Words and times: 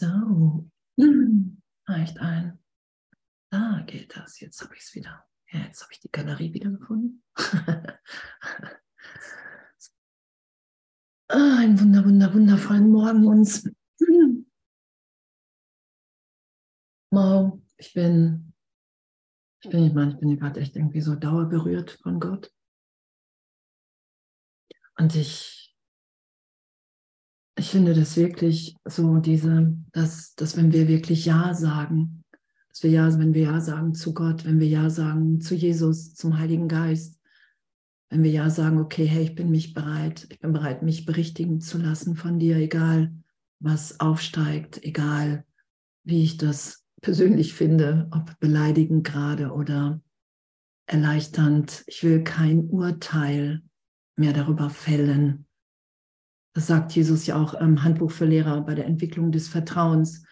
So, 0.00 0.66
reicht 1.86 2.18
ein. 2.20 2.58
Da 3.52 3.84
geht 3.86 4.16
das. 4.16 4.40
Jetzt 4.40 4.62
habe 4.62 4.74
ich 4.74 4.80
es 4.80 4.94
wieder. 4.94 5.26
Ja, 5.50 5.60
jetzt 5.60 5.82
habe 5.82 5.92
ich 5.92 6.00
die 6.00 6.10
Galerie 6.10 6.54
wieder 6.54 6.70
gefunden. 6.70 7.22
ah, 11.28 11.58
ein 11.58 11.78
wunder, 11.78 12.02
wunder, 12.06 12.32
wundervollen 12.32 12.90
Morgen 12.90 13.26
uns. 13.26 13.68
Wow, 17.10 17.60
ich 17.76 17.92
bin, 17.92 18.54
ich 19.62 19.68
bin, 19.68 19.84
ich 19.84 19.92
meine, 19.92 20.12
ich 20.12 20.18
bin 20.18 20.38
gerade 20.38 20.60
echt 20.60 20.76
irgendwie 20.76 21.02
so 21.02 21.14
dauerberührt 21.14 21.90
von 22.02 22.18
Gott. 22.20 22.50
Und 24.96 25.14
ich 25.14 25.69
ich 27.60 27.70
finde 27.70 27.92
das 27.92 28.16
wirklich 28.16 28.74
so, 28.86 29.18
diese, 29.18 29.76
dass, 29.92 30.34
dass 30.34 30.56
wenn 30.56 30.72
wir 30.72 30.88
wirklich 30.88 31.26
Ja 31.26 31.52
sagen, 31.52 32.24
dass 32.70 32.82
wir 32.82 32.90
Ja, 32.90 33.18
wenn 33.18 33.34
wir 33.34 33.42
Ja 33.42 33.60
sagen 33.60 33.94
zu 33.94 34.14
Gott, 34.14 34.46
wenn 34.46 34.58
wir 34.58 34.66
Ja 34.66 34.88
sagen 34.88 35.42
zu 35.42 35.54
Jesus, 35.54 36.14
zum 36.14 36.38
Heiligen 36.38 36.68
Geist, 36.68 37.20
wenn 38.08 38.22
wir 38.22 38.30
Ja 38.30 38.48
sagen, 38.48 38.78
okay, 38.78 39.04
hey, 39.04 39.24
ich 39.24 39.34
bin 39.34 39.50
mich 39.50 39.74
bereit, 39.74 40.26
ich 40.30 40.40
bin 40.40 40.54
bereit, 40.54 40.82
mich 40.82 41.04
berichtigen 41.04 41.60
zu 41.60 41.76
lassen 41.76 42.16
von 42.16 42.38
dir, 42.38 42.56
egal 42.56 43.12
was 43.58 44.00
aufsteigt, 44.00 44.82
egal 44.82 45.44
wie 46.02 46.24
ich 46.24 46.38
das 46.38 46.86
persönlich 47.02 47.52
finde, 47.52 48.08
ob 48.10 48.40
beleidigend 48.40 49.04
gerade 49.06 49.52
oder 49.52 50.00
erleichternd. 50.86 51.84
Ich 51.86 52.02
will 52.02 52.24
kein 52.24 52.70
Urteil 52.70 53.62
mehr 54.16 54.32
darüber 54.32 54.70
fällen, 54.70 55.44
das 56.52 56.66
sagt 56.66 56.92
Jesus 56.92 57.26
ja 57.26 57.40
auch 57.40 57.54
im 57.54 57.82
Handbuch 57.84 58.10
für 58.10 58.24
Lehrer 58.24 58.60
bei 58.62 58.74
der 58.74 58.86
Entwicklung 58.86 59.30
des 59.30 59.48
Vertrauens. 59.48 60.24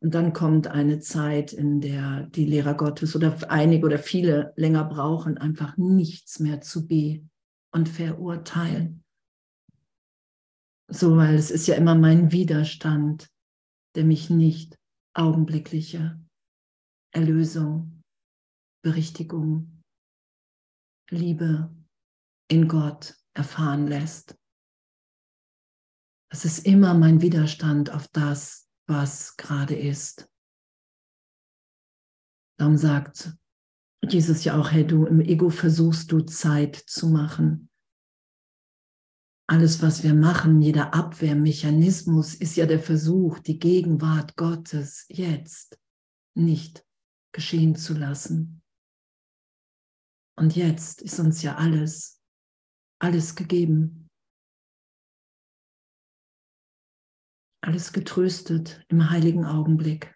Und 0.00 0.14
dann 0.14 0.32
kommt 0.32 0.68
eine 0.68 1.00
Zeit, 1.00 1.52
in 1.52 1.80
der 1.80 2.22
die 2.26 2.46
Lehrer 2.46 2.74
Gottes 2.74 3.16
oder 3.16 3.36
einige 3.50 3.84
oder 3.84 3.98
viele 3.98 4.52
länger 4.56 4.84
brauchen, 4.84 5.38
einfach 5.38 5.76
nichts 5.76 6.38
mehr 6.38 6.60
zu 6.60 6.86
be 6.86 7.28
und 7.72 7.88
verurteilen. 7.88 9.04
So, 10.90 11.16
weil 11.16 11.34
es 11.34 11.50
ist 11.50 11.66
ja 11.66 11.74
immer 11.74 11.94
mein 11.94 12.32
Widerstand, 12.32 13.28
der 13.94 14.04
mich 14.04 14.30
nicht 14.30 14.78
augenblickliche 15.14 16.18
Erlösung, 17.12 18.02
Berichtigung, 18.82 19.82
Liebe 21.10 21.74
in 22.48 22.68
Gott 22.68 23.16
erfahren 23.34 23.86
lässt. 23.86 24.37
Es 26.30 26.44
ist 26.44 26.66
immer 26.66 26.94
mein 26.94 27.22
Widerstand 27.22 27.90
auf 27.90 28.08
das, 28.08 28.68
was 28.86 29.36
gerade 29.36 29.74
ist. 29.74 30.30
Darum 32.58 32.76
sagt 32.76 33.32
Jesus 34.02 34.44
ja 34.44 34.58
auch, 34.58 34.70
hey, 34.70 34.86
du 34.86 35.06
im 35.06 35.20
Ego 35.20 35.48
versuchst 35.50 36.12
du 36.12 36.20
Zeit 36.20 36.76
zu 36.76 37.08
machen. 37.08 37.70
Alles, 39.50 39.80
was 39.80 40.02
wir 40.02 40.12
machen, 40.12 40.60
jeder 40.60 40.92
Abwehrmechanismus 40.92 42.34
ist 42.34 42.56
ja 42.56 42.66
der 42.66 42.80
Versuch, 42.80 43.38
die 43.38 43.58
Gegenwart 43.58 44.36
Gottes 44.36 45.06
jetzt 45.08 45.80
nicht 46.36 46.84
geschehen 47.32 47.74
zu 47.74 47.94
lassen. 47.94 48.62
Und 50.38 50.54
jetzt 50.54 51.00
ist 51.00 51.18
uns 51.18 51.42
ja 51.42 51.56
alles, 51.56 52.20
alles 53.00 53.34
gegeben. 53.34 54.07
Alles 57.60 57.92
getröstet 57.92 58.84
im 58.88 59.10
heiligen 59.10 59.44
Augenblick. 59.44 60.14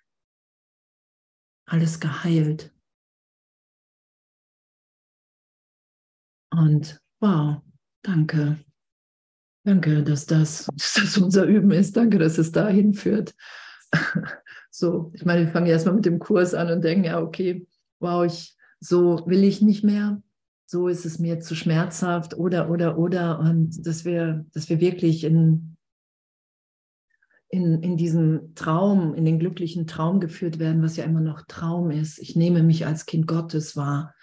Alles 1.67 2.01
geheilt. 2.01 2.73
Und 6.51 7.01
wow, 7.21 7.63
danke. 8.03 8.59
Danke, 9.65 10.03
dass 10.03 10.27
das, 10.27 10.67
dass 10.77 10.95
das 10.95 11.19
unser 11.19 11.45
Üben 11.45 11.71
ist. 11.71 11.97
Danke, 11.97 12.19
dass 12.19 12.39
es 12.39 12.53
dahin 12.53 12.95
führt. 12.95 13.35
So, 14.75 15.13
ich 15.13 15.27
meine, 15.27 15.45
wir 15.45 15.53
fangen 15.53 15.67
erstmal 15.67 15.97
mit 15.97 16.07
dem 16.07 16.19
Kurs 16.19 16.55
an 16.55 16.71
und 16.71 16.83
denken, 16.83 17.05
ja, 17.05 17.21
okay, 17.21 17.67
wow, 18.01 18.25
ich, 18.25 18.57
so 18.81 19.23
will 19.27 19.45
ich 19.45 19.61
nicht 19.61 19.85
mehr. 19.85 20.23
So 20.65 20.89
ist 20.89 21.05
es 21.05 21.19
mir 21.19 21.41
zu 21.41 21.55
schmerzhaft 21.55 22.33
oder, 22.39 22.71
oder, 22.71 22.97
oder. 22.97 23.39
Und 23.39 23.87
dass 23.87 24.07
wir, 24.07 24.47
dass 24.55 24.71
wir 24.71 24.81
wirklich 24.81 25.25
in, 25.25 25.72
in, 27.53 27.83
in 27.83 27.99
diesen 27.99 28.55
Traum, 28.55 29.15
in 29.15 29.27
den 29.27 29.39
glücklichen 29.39 29.87
Traum 29.87 30.21
geführt 30.21 30.59
werden, 30.59 30.83
was 30.83 30.97
ja 30.97 31.05
immer 31.05 31.21
noch 31.21 31.43
Traum 31.47 31.91
ist. 31.91 32.19
Ich 32.19 32.35
nehme 32.35 32.63
mich 32.63 32.87
als 32.87 33.05
Kind 33.05 33.27
Gottes 33.27 33.77
wahr. 33.77 34.15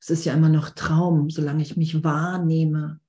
Es 0.00 0.08
ist 0.08 0.24
ja 0.24 0.32
immer 0.32 0.48
noch 0.48 0.70
Traum, 0.70 1.28
solange 1.28 1.62
ich 1.62 1.76
mich 1.76 2.04
wahrnehme. 2.04 3.00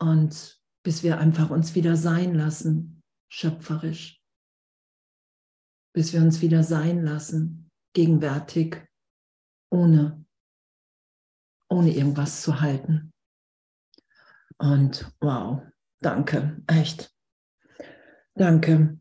Und 0.00 0.58
bis 0.82 1.02
wir 1.02 1.18
einfach 1.18 1.50
uns 1.50 1.74
wieder 1.74 1.96
sein 1.96 2.34
lassen, 2.34 3.02
schöpferisch. 3.28 4.22
Bis 5.92 6.14
wir 6.14 6.22
uns 6.22 6.40
wieder 6.40 6.62
sein 6.62 7.04
lassen, 7.04 7.70
gegenwärtig, 7.92 8.88
ohne, 9.70 10.24
ohne 11.68 11.94
irgendwas 11.94 12.40
zu 12.40 12.62
halten. 12.62 13.12
Und 14.56 15.12
wow, 15.20 15.60
danke, 16.00 16.62
echt. 16.66 17.13
Danke. 18.34 18.98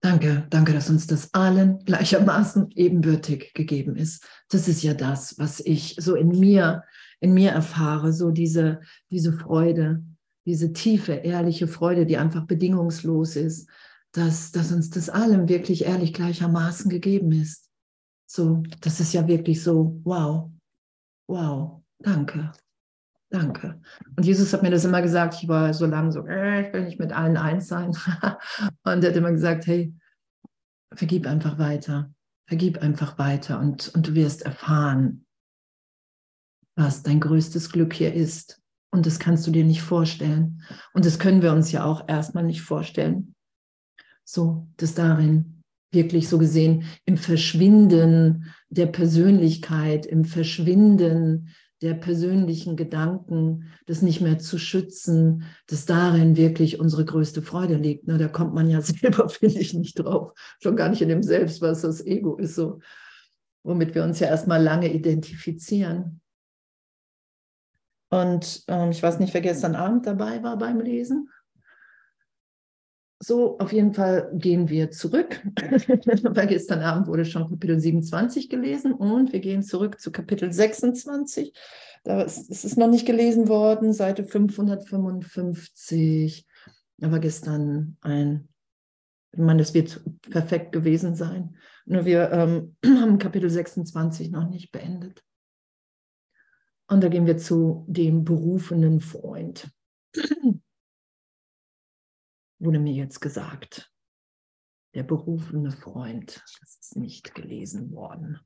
Danke, 0.00 0.46
danke, 0.50 0.72
dass 0.72 0.90
uns 0.90 1.06
das 1.08 1.34
allen 1.34 1.80
gleichermaßen 1.84 2.70
ebenbürtig 2.76 3.52
gegeben 3.54 3.96
ist. 3.96 4.24
Das 4.48 4.68
ist 4.68 4.82
ja 4.82 4.94
das, 4.94 5.38
was 5.38 5.58
ich 5.60 5.96
so 5.98 6.14
in 6.14 6.28
mir, 6.28 6.84
in 7.20 7.34
mir 7.34 7.50
erfahre, 7.50 8.12
so 8.12 8.30
diese, 8.30 8.80
diese 9.10 9.32
Freude, 9.32 10.04
diese 10.46 10.72
tiefe, 10.72 11.12
ehrliche 11.12 11.66
Freude, 11.66 12.06
die 12.06 12.16
einfach 12.16 12.46
bedingungslos 12.46 13.34
ist, 13.34 13.68
dass, 14.12 14.52
dass 14.52 14.72
uns 14.72 14.90
das 14.90 15.10
allem 15.10 15.48
wirklich 15.48 15.84
ehrlich 15.84 16.14
gleichermaßen 16.14 16.88
gegeben 16.88 17.32
ist. 17.32 17.68
So, 18.26 18.62
das 18.80 19.00
ist 19.00 19.12
ja 19.12 19.26
wirklich 19.26 19.62
so, 19.62 20.00
wow, 20.04 20.50
wow, 21.26 21.82
danke. 21.98 22.52
Danke. 23.30 23.80
Und 24.16 24.24
Jesus 24.24 24.52
hat 24.52 24.62
mir 24.62 24.70
das 24.70 24.86
immer 24.86 25.02
gesagt, 25.02 25.34
ich 25.34 25.48
war 25.48 25.74
so 25.74 25.84
lange 25.84 26.12
so, 26.12 26.26
äh, 26.26 26.66
ich 26.66 26.72
will 26.72 26.84
nicht 26.84 26.98
mit 26.98 27.12
allen 27.12 27.36
eins 27.36 27.68
sein. 27.68 27.90
und 28.84 29.04
er 29.04 29.10
hat 29.10 29.16
immer 29.16 29.32
gesagt, 29.32 29.66
hey, 29.66 29.94
vergib 30.94 31.26
einfach 31.26 31.58
weiter, 31.58 32.10
vergib 32.46 32.78
einfach 32.78 33.18
weiter 33.18 33.60
und, 33.60 33.94
und 33.94 34.08
du 34.08 34.14
wirst 34.14 34.42
erfahren, 34.42 35.26
was 36.74 37.02
dein 37.02 37.20
größtes 37.20 37.70
Glück 37.70 37.92
hier 37.92 38.14
ist. 38.14 38.62
Und 38.90 39.04
das 39.04 39.18
kannst 39.18 39.46
du 39.46 39.50
dir 39.50 39.64
nicht 39.64 39.82
vorstellen. 39.82 40.62
Und 40.94 41.04
das 41.04 41.18
können 41.18 41.42
wir 41.42 41.52
uns 41.52 41.70
ja 41.70 41.84
auch 41.84 42.08
erstmal 42.08 42.44
nicht 42.44 42.62
vorstellen. 42.62 43.34
So, 44.24 44.68
das 44.78 44.94
darin 44.94 45.62
wirklich 45.92 46.28
so 46.28 46.38
gesehen 46.38 46.84
im 47.04 47.16
Verschwinden 47.16 48.54
der 48.68 48.86
Persönlichkeit, 48.86 50.06
im 50.06 50.24
Verschwinden 50.24 51.54
der 51.82 51.94
persönlichen 51.94 52.76
Gedanken, 52.76 53.66
das 53.86 54.02
nicht 54.02 54.20
mehr 54.20 54.38
zu 54.38 54.58
schützen, 54.58 55.44
dass 55.68 55.86
darin 55.86 56.36
wirklich 56.36 56.80
unsere 56.80 57.04
größte 57.04 57.42
Freude 57.42 57.76
liegt. 57.76 58.08
Ne? 58.08 58.18
Da 58.18 58.28
kommt 58.28 58.54
man 58.54 58.68
ja 58.68 58.80
selber, 58.82 59.28
finde 59.28 59.60
ich, 59.60 59.74
nicht 59.74 59.98
drauf. 59.98 60.32
Schon 60.60 60.76
gar 60.76 60.88
nicht 60.88 61.02
in 61.02 61.08
dem 61.08 61.22
Selbst, 61.22 61.62
was 61.62 61.82
das 61.82 62.04
Ego 62.04 62.36
ist, 62.36 62.56
so, 62.56 62.80
womit 63.62 63.94
wir 63.94 64.02
uns 64.02 64.18
ja 64.18 64.26
erstmal 64.28 64.62
lange 64.62 64.92
identifizieren. 64.92 66.20
Und 68.10 68.64
ähm, 68.68 68.90
ich 68.90 69.02
weiß 69.02 69.18
nicht, 69.18 69.34
wer 69.34 69.42
gestern 69.42 69.74
Abend 69.74 70.06
dabei 70.06 70.42
war 70.42 70.56
beim 70.56 70.80
Lesen. 70.80 71.28
So, 73.20 73.58
auf 73.58 73.72
jeden 73.72 73.94
Fall 73.94 74.30
gehen 74.34 74.68
wir 74.68 74.92
zurück, 74.92 75.42
weil 75.56 76.46
gestern 76.46 76.82
Abend 76.82 77.08
wurde 77.08 77.24
schon 77.24 77.48
Kapitel 77.48 77.80
27 77.80 78.48
gelesen 78.48 78.92
und 78.92 79.32
wir 79.32 79.40
gehen 79.40 79.64
zurück 79.64 80.00
zu 80.00 80.12
Kapitel 80.12 80.52
26. 80.52 81.52
Da 82.04 82.22
ist, 82.22 82.48
es 82.48 82.76
noch 82.76 82.88
nicht 82.88 83.06
gelesen 83.06 83.48
worden, 83.48 83.92
Seite 83.92 84.22
555. 84.22 86.46
Aber 87.02 87.18
gestern 87.18 87.96
ein, 88.02 88.46
ich 89.32 89.40
meine, 89.40 89.58
das 89.58 89.74
wird 89.74 90.00
perfekt 90.22 90.70
gewesen 90.70 91.16
sein. 91.16 91.56
Nur 91.86 92.04
wir 92.04 92.30
ähm, 92.30 92.76
haben 92.86 93.18
Kapitel 93.18 93.50
26 93.50 94.30
noch 94.30 94.48
nicht 94.48 94.70
beendet. 94.70 95.24
Und 96.86 97.02
da 97.02 97.08
gehen 97.08 97.26
wir 97.26 97.36
zu 97.36 97.84
dem 97.88 98.24
berufenen 98.24 99.00
Freund 99.00 99.68
wurde 102.58 102.78
mir 102.78 102.92
jetzt 102.92 103.20
gesagt. 103.20 103.92
Der 104.94 105.02
berufene 105.02 105.70
Freund, 105.70 106.42
das 106.60 106.78
ist 106.80 106.96
nicht 106.96 107.34
gelesen 107.34 107.92
worden. 107.92 108.40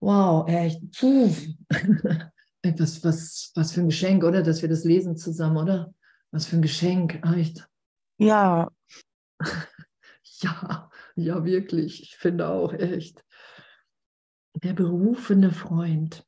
Wow, 0.00 0.46
echt. 0.48 0.82
was, 2.62 3.04
was, 3.04 3.52
was 3.54 3.72
für 3.72 3.80
ein 3.80 3.88
Geschenk, 3.88 4.24
oder? 4.24 4.42
Dass 4.42 4.62
wir 4.62 4.68
das 4.68 4.84
lesen 4.84 5.16
zusammen, 5.16 5.56
oder? 5.56 5.94
Was 6.30 6.46
für 6.46 6.56
ein 6.56 6.62
Geschenk, 6.62 7.20
echt. 7.34 7.66
Ja. 8.18 8.70
ja, 10.40 10.90
ja, 11.16 11.44
wirklich. 11.44 12.02
Ich 12.02 12.16
finde 12.16 12.48
auch 12.48 12.72
echt. 12.72 13.24
Der 14.62 14.72
berufene 14.72 15.50
Freund. 15.52 16.26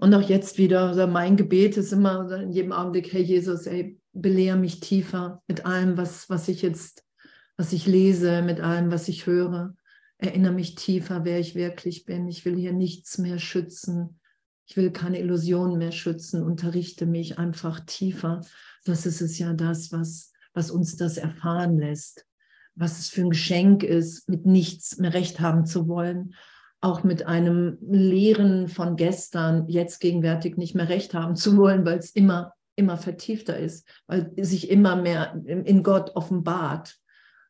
Und 0.00 0.14
auch 0.14 0.26
jetzt 0.26 0.56
wieder, 0.56 0.88
also 0.88 1.06
mein 1.06 1.36
Gebet 1.36 1.76
ist 1.76 1.92
immer 1.92 2.30
in 2.32 2.52
jedem 2.52 2.72
Augenblick, 2.72 3.12
hey 3.12 3.20
Jesus, 3.20 3.66
ey, 3.66 4.00
belehr 4.14 4.56
mich 4.56 4.80
tiefer 4.80 5.42
mit 5.46 5.66
allem, 5.66 5.98
was, 5.98 6.30
was 6.30 6.48
ich 6.48 6.62
jetzt, 6.62 7.04
was 7.58 7.74
ich 7.74 7.86
lese, 7.86 8.40
mit 8.40 8.60
allem, 8.60 8.90
was 8.90 9.08
ich 9.08 9.26
höre. 9.26 9.74
Erinnere 10.16 10.54
mich 10.54 10.74
tiefer, 10.74 11.26
wer 11.26 11.38
ich 11.38 11.54
wirklich 11.54 12.06
bin. 12.06 12.28
Ich 12.28 12.46
will 12.46 12.56
hier 12.56 12.72
nichts 12.72 13.18
mehr 13.18 13.38
schützen. 13.38 14.18
Ich 14.64 14.74
will 14.74 14.90
keine 14.90 15.18
Illusionen 15.18 15.76
mehr 15.76 15.92
schützen. 15.92 16.42
Unterrichte 16.42 17.04
mich 17.04 17.38
einfach 17.38 17.80
tiefer. 17.80 18.40
Das 18.86 19.04
ist 19.04 19.20
es 19.20 19.38
ja 19.38 19.52
das, 19.52 19.92
was, 19.92 20.32
was 20.54 20.70
uns 20.70 20.96
das 20.96 21.18
erfahren 21.18 21.78
lässt. 21.78 22.24
Was 22.74 23.00
es 23.00 23.10
für 23.10 23.20
ein 23.20 23.30
Geschenk 23.30 23.82
ist, 23.82 24.30
mit 24.30 24.46
nichts 24.46 24.96
mehr 24.96 25.12
recht 25.12 25.40
haben 25.40 25.66
zu 25.66 25.88
wollen. 25.88 26.34
Auch 26.82 27.04
mit 27.04 27.26
einem 27.26 27.78
Lehren 27.82 28.68
von 28.68 28.96
gestern 28.96 29.68
jetzt 29.68 30.00
gegenwärtig 30.00 30.56
nicht 30.56 30.74
mehr 30.74 30.88
recht 30.88 31.12
haben 31.12 31.36
zu 31.36 31.56
wollen, 31.56 31.84
weil 31.84 31.98
es 31.98 32.10
immer, 32.10 32.54
immer 32.74 32.96
vertiefter 32.96 33.58
ist, 33.58 33.86
weil 34.06 34.32
sich 34.38 34.70
immer 34.70 34.96
mehr 34.96 35.34
in 35.46 35.82
Gott 35.82 36.16
offenbart. 36.16 36.98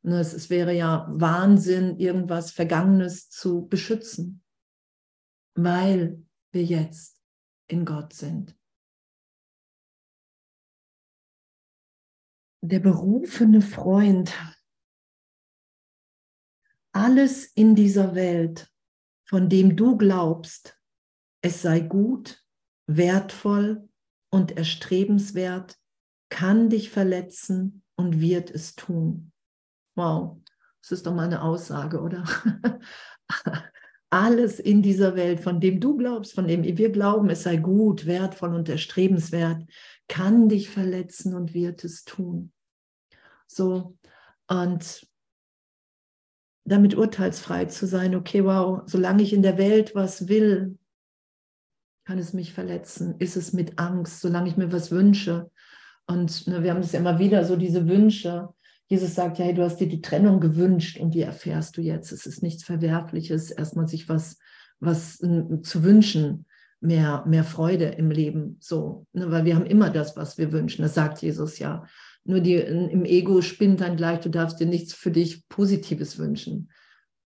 Ne, 0.02 0.18
es, 0.18 0.32
es 0.32 0.48
wäre 0.50 0.74
ja 0.74 1.06
Wahnsinn, 1.10 1.98
irgendwas 1.98 2.50
Vergangenes 2.50 3.28
zu 3.28 3.68
beschützen, 3.68 4.42
weil 5.54 6.22
wir 6.52 6.64
jetzt 6.64 7.20
in 7.68 7.84
Gott 7.84 8.14
sind. 8.14 8.56
Der 12.62 12.80
berufene 12.80 13.62
Freund, 13.62 14.34
alles 16.92 17.46
in 17.46 17.74
dieser 17.74 18.14
Welt, 18.14 18.69
von 19.30 19.48
dem 19.48 19.76
du 19.76 19.96
glaubst, 19.96 20.76
es 21.40 21.62
sei 21.62 21.78
gut, 21.78 22.44
wertvoll 22.88 23.88
und 24.28 24.56
erstrebenswert, 24.56 25.78
kann 26.30 26.68
dich 26.68 26.90
verletzen 26.90 27.84
und 27.94 28.20
wird 28.20 28.50
es 28.50 28.74
tun. 28.74 29.30
Wow, 29.94 30.38
das 30.82 30.90
ist 30.90 31.06
doch 31.06 31.14
mal 31.14 31.26
eine 31.26 31.42
Aussage, 31.42 32.00
oder? 32.00 32.24
Alles 34.10 34.58
in 34.58 34.82
dieser 34.82 35.14
Welt, 35.14 35.38
von 35.38 35.60
dem 35.60 35.78
du 35.78 35.96
glaubst, 35.96 36.34
von 36.34 36.48
dem 36.48 36.64
wir 36.64 36.90
glauben, 36.90 37.30
es 37.30 37.44
sei 37.44 37.56
gut, 37.56 38.06
wertvoll 38.06 38.52
und 38.52 38.68
erstrebenswert, 38.68 39.62
kann 40.08 40.48
dich 40.48 40.70
verletzen 40.70 41.36
und 41.36 41.54
wird 41.54 41.84
es 41.84 42.02
tun. 42.02 42.52
So, 43.46 43.96
und 44.48 45.08
damit 46.64 46.96
urteilsfrei 46.96 47.66
zu 47.66 47.86
sein, 47.86 48.14
okay, 48.14 48.44
wow, 48.44 48.82
solange 48.86 49.22
ich 49.22 49.32
in 49.32 49.42
der 49.42 49.58
Welt 49.58 49.94
was 49.94 50.28
will, 50.28 50.78
kann 52.04 52.18
es 52.18 52.32
mich 52.32 52.52
verletzen, 52.52 53.14
ist 53.18 53.36
es 53.36 53.52
mit 53.52 53.78
Angst, 53.78 54.20
solange 54.20 54.48
ich 54.48 54.56
mir 54.56 54.72
was 54.72 54.90
wünsche. 54.90 55.50
Und 56.06 56.46
ne, 56.46 56.62
wir 56.62 56.72
haben 56.72 56.80
es 56.80 56.92
ja 56.92 57.00
immer 57.00 57.18
wieder, 57.18 57.44
so 57.44 57.56
diese 57.56 57.86
Wünsche, 57.88 58.48
Jesus 58.90 59.14
sagt, 59.14 59.38
ja, 59.38 59.44
hey, 59.44 59.54
du 59.54 59.62
hast 59.62 59.76
dir 59.76 59.88
die 59.88 60.00
Trennung 60.00 60.40
gewünscht 60.40 60.98
und 60.98 61.14
die 61.14 61.22
erfährst 61.22 61.76
du 61.76 61.80
jetzt. 61.80 62.10
Es 62.10 62.26
ist 62.26 62.42
nichts 62.42 62.64
Verwerfliches, 62.64 63.52
erstmal 63.52 63.86
sich 63.86 64.08
was, 64.08 64.38
was 64.80 65.20
äh, 65.20 65.62
zu 65.62 65.84
wünschen, 65.84 66.46
mehr, 66.80 67.24
mehr 67.26 67.44
Freude 67.44 67.84
im 67.84 68.10
Leben, 68.10 68.56
so, 68.58 69.06
ne, 69.12 69.30
weil 69.30 69.44
wir 69.44 69.54
haben 69.54 69.66
immer 69.66 69.90
das, 69.90 70.16
was 70.16 70.38
wir 70.38 70.50
wünschen. 70.50 70.82
Das 70.82 70.94
sagt 70.94 71.22
Jesus 71.22 71.58
ja. 71.60 71.84
Nur 72.24 72.40
die, 72.40 72.54
im 72.54 73.04
Ego 73.04 73.42
spinnt 73.42 73.80
dann 73.80 73.96
gleich, 73.96 74.20
du 74.20 74.28
darfst 74.28 74.60
dir 74.60 74.66
nichts 74.66 74.92
für 74.92 75.10
dich 75.10 75.48
Positives 75.48 76.18
wünschen. 76.18 76.70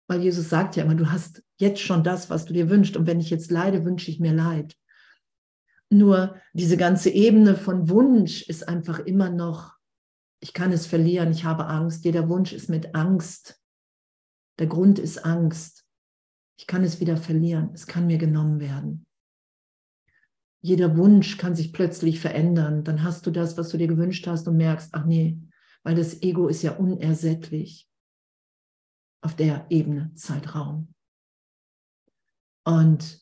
Weil 0.08 0.22
Jesus 0.22 0.48
sagt 0.48 0.76
ja 0.76 0.84
immer, 0.84 0.96
du 0.96 1.10
hast 1.10 1.42
jetzt 1.58 1.80
schon 1.80 2.02
das, 2.02 2.30
was 2.30 2.44
du 2.44 2.52
dir 2.52 2.68
wünschst. 2.68 2.96
Und 2.96 3.06
wenn 3.06 3.20
ich 3.20 3.30
jetzt 3.30 3.50
leide, 3.50 3.84
wünsche 3.84 4.10
ich 4.10 4.18
mir 4.18 4.32
Leid. 4.32 4.76
Nur 5.88 6.36
diese 6.52 6.76
ganze 6.76 7.10
Ebene 7.10 7.56
von 7.56 7.88
Wunsch 7.88 8.42
ist 8.42 8.68
einfach 8.68 8.98
immer 9.00 9.30
noch 9.30 9.80
ich 10.40 10.54
kann 10.54 10.72
es 10.72 10.86
verlieren, 10.86 11.30
ich 11.30 11.44
habe 11.44 11.66
Angst. 11.66 12.04
Jeder 12.04 12.28
Wunsch 12.28 12.52
ist 12.52 12.70
mit 12.70 12.94
Angst. 12.94 13.60
Der 14.58 14.66
Grund 14.66 14.98
ist 14.98 15.24
Angst. 15.24 15.84
Ich 16.58 16.66
kann 16.66 16.82
es 16.82 17.00
wieder 17.00 17.16
verlieren, 17.16 17.70
es 17.72 17.86
kann 17.86 18.06
mir 18.06 18.18
genommen 18.18 18.60
werden. 18.60 19.06
Jeder 20.62 20.96
Wunsch 20.96 21.38
kann 21.38 21.54
sich 21.54 21.72
plötzlich 21.72 22.20
verändern. 22.20 22.84
Dann 22.84 23.02
hast 23.02 23.26
du 23.26 23.30
das, 23.30 23.56
was 23.56 23.70
du 23.70 23.78
dir 23.78 23.88
gewünscht 23.88 24.26
hast 24.26 24.46
und 24.46 24.56
merkst, 24.56 24.90
ach 24.92 25.06
nee, 25.06 25.38
weil 25.82 25.94
das 25.94 26.22
Ego 26.22 26.48
ist 26.48 26.62
ja 26.62 26.72
unersättlich 26.72 27.88
auf 29.22 29.34
der 29.34 29.66
Ebene 29.70 30.12
Zeitraum. 30.14 30.94
Und 32.64 33.20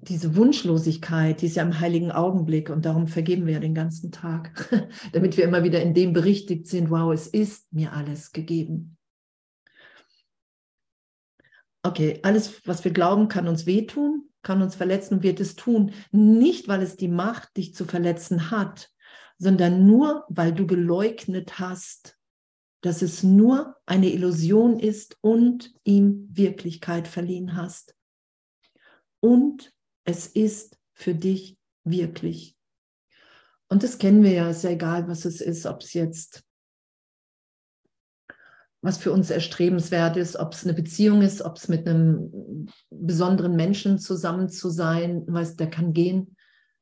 diese 0.00 0.36
Wunschlosigkeit, 0.36 1.42
die 1.42 1.46
ist 1.46 1.56
ja 1.56 1.62
im 1.62 1.78
heiligen 1.78 2.12
Augenblick 2.12 2.70
und 2.70 2.84
darum 2.84 3.06
vergeben 3.08 3.46
wir 3.46 3.54
ja 3.54 3.60
den 3.60 3.74
ganzen 3.74 4.12
Tag, 4.12 4.68
damit 5.12 5.36
wir 5.36 5.44
immer 5.44 5.64
wieder 5.64 5.82
in 5.82 5.92
dem 5.92 6.12
berichtigt 6.12 6.66
sind, 6.66 6.90
wow, 6.90 7.12
es 7.12 7.26
ist 7.26 7.72
mir 7.72 7.92
alles 7.92 8.32
gegeben. 8.32 8.96
Okay, 11.82 12.20
alles, 12.22 12.66
was 12.66 12.84
wir 12.84 12.92
glauben, 12.92 13.28
kann 13.28 13.48
uns 13.48 13.66
wehtun, 13.66 14.28
kann 14.42 14.62
uns 14.62 14.74
verletzen, 14.74 15.22
wird 15.22 15.40
es 15.40 15.56
tun. 15.56 15.92
Nicht, 16.10 16.68
weil 16.68 16.82
es 16.82 16.96
die 16.96 17.08
Macht, 17.08 17.56
dich 17.56 17.74
zu 17.74 17.84
verletzen 17.84 18.50
hat, 18.50 18.90
sondern 19.38 19.86
nur, 19.86 20.24
weil 20.28 20.52
du 20.52 20.66
geleugnet 20.66 21.58
hast, 21.58 22.16
dass 22.82 23.02
es 23.02 23.22
nur 23.22 23.76
eine 23.86 24.10
Illusion 24.12 24.78
ist 24.78 25.16
und 25.20 25.72
ihm 25.84 26.28
Wirklichkeit 26.32 27.08
verliehen 27.08 27.56
hast 27.56 27.94
und 29.22 29.72
es 30.04 30.26
ist 30.26 30.78
für 30.92 31.14
dich 31.14 31.56
wirklich. 31.84 32.56
Und 33.68 33.82
das 33.82 33.98
kennen 33.98 34.22
wir 34.22 34.32
ja, 34.32 34.50
ist 34.50 34.64
ja 34.64 34.70
egal, 34.70 35.08
was 35.08 35.24
es 35.24 35.40
ist, 35.40 35.64
ob 35.64 35.80
es 35.82 35.94
jetzt, 35.94 36.44
was 38.82 38.98
für 38.98 39.12
uns 39.12 39.30
erstrebenswert 39.30 40.16
ist, 40.16 40.36
ob 40.36 40.54
es 40.54 40.64
eine 40.64 40.74
Beziehung 40.74 41.22
ist, 41.22 41.40
ob 41.42 41.56
es 41.56 41.68
mit 41.68 41.86
einem 41.86 42.68
besonderen 42.90 43.54
Menschen 43.54 43.98
zusammen 43.98 44.48
zu 44.48 44.70
sein, 44.70 45.24
weißt, 45.28 45.58
der 45.58 45.70
kann 45.70 45.92
gehen, 45.92 46.36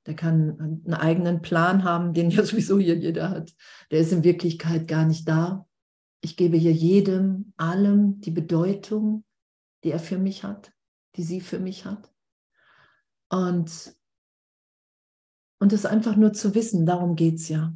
der 0.06 0.16
kann 0.16 0.58
einen 0.58 0.94
eigenen 0.94 1.42
Plan 1.42 1.84
haben, 1.84 2.14
den 2.14 2.30
ja 2.30 2.42
sowieso 2.44 2.78
hier 2.78 2.96
jeder 2.96 3.28
hat. 3.28 3.52
Der 3.90 4.00
ist 4.00 4.12
in 4.12 4.24
Wirklichkeit 4.24 4.88
gar 4.88 5.04
nicht 5.04 5.28
da. 5.28 5.66
Ich 6.22 6.36
gebe 6.36 6.56
hier 6.56 6.72
jedem, 6.72 7.52
allem 7.58 8.20
die 8.20 8.30
Bedeutung, 8.30 9.24
die 9.84 9.90
er 9.90 10.00
für 10.00 10.18
mich 10.18 10.42
hat, 10.42 10.72
die 11.16 11.22
sie 11.22 11.42
für 11.42 11.58
mich 11.58 11.84
hat. 11.84 12.10
Und, 13.28 13.94
und 15.60 15.72
es 15.72 15.84
einfach 15.84 16.16
nur 16.16 16.32
zu 16.32 16.54
wissen, 16.54 16.86
darum 16.86 17.14
geht 17.14 17.36
es 17.36 17.48
ja. 17.50 17.74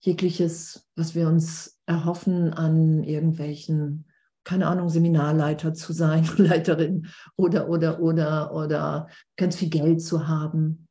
Jegliches, 0.00 0.86
was 0.96 1.14
wir 1.14 1.28
uns 1.28 1.77
erhoffen 1.88 2.52
an 2.52 3.02
irgendwelchen, 3.02 4.04
keine 4.44 4.66
Ahnung, 4.66 4.90
Seminarleiter 4.90 5.74
zu 5.74 5.92
sein, 5.92 6.28
Leiterin 6.36 7.08
oder, 7.36 7.68
oder, 7.68 8.00
oder, 8.00 8.54
oder 8.54 9.08
ganz 9.36 9.56
viel 9.56 9.70
Geld 9.70 10.02
zu 10.02 10.28
haben. 10.28 10.86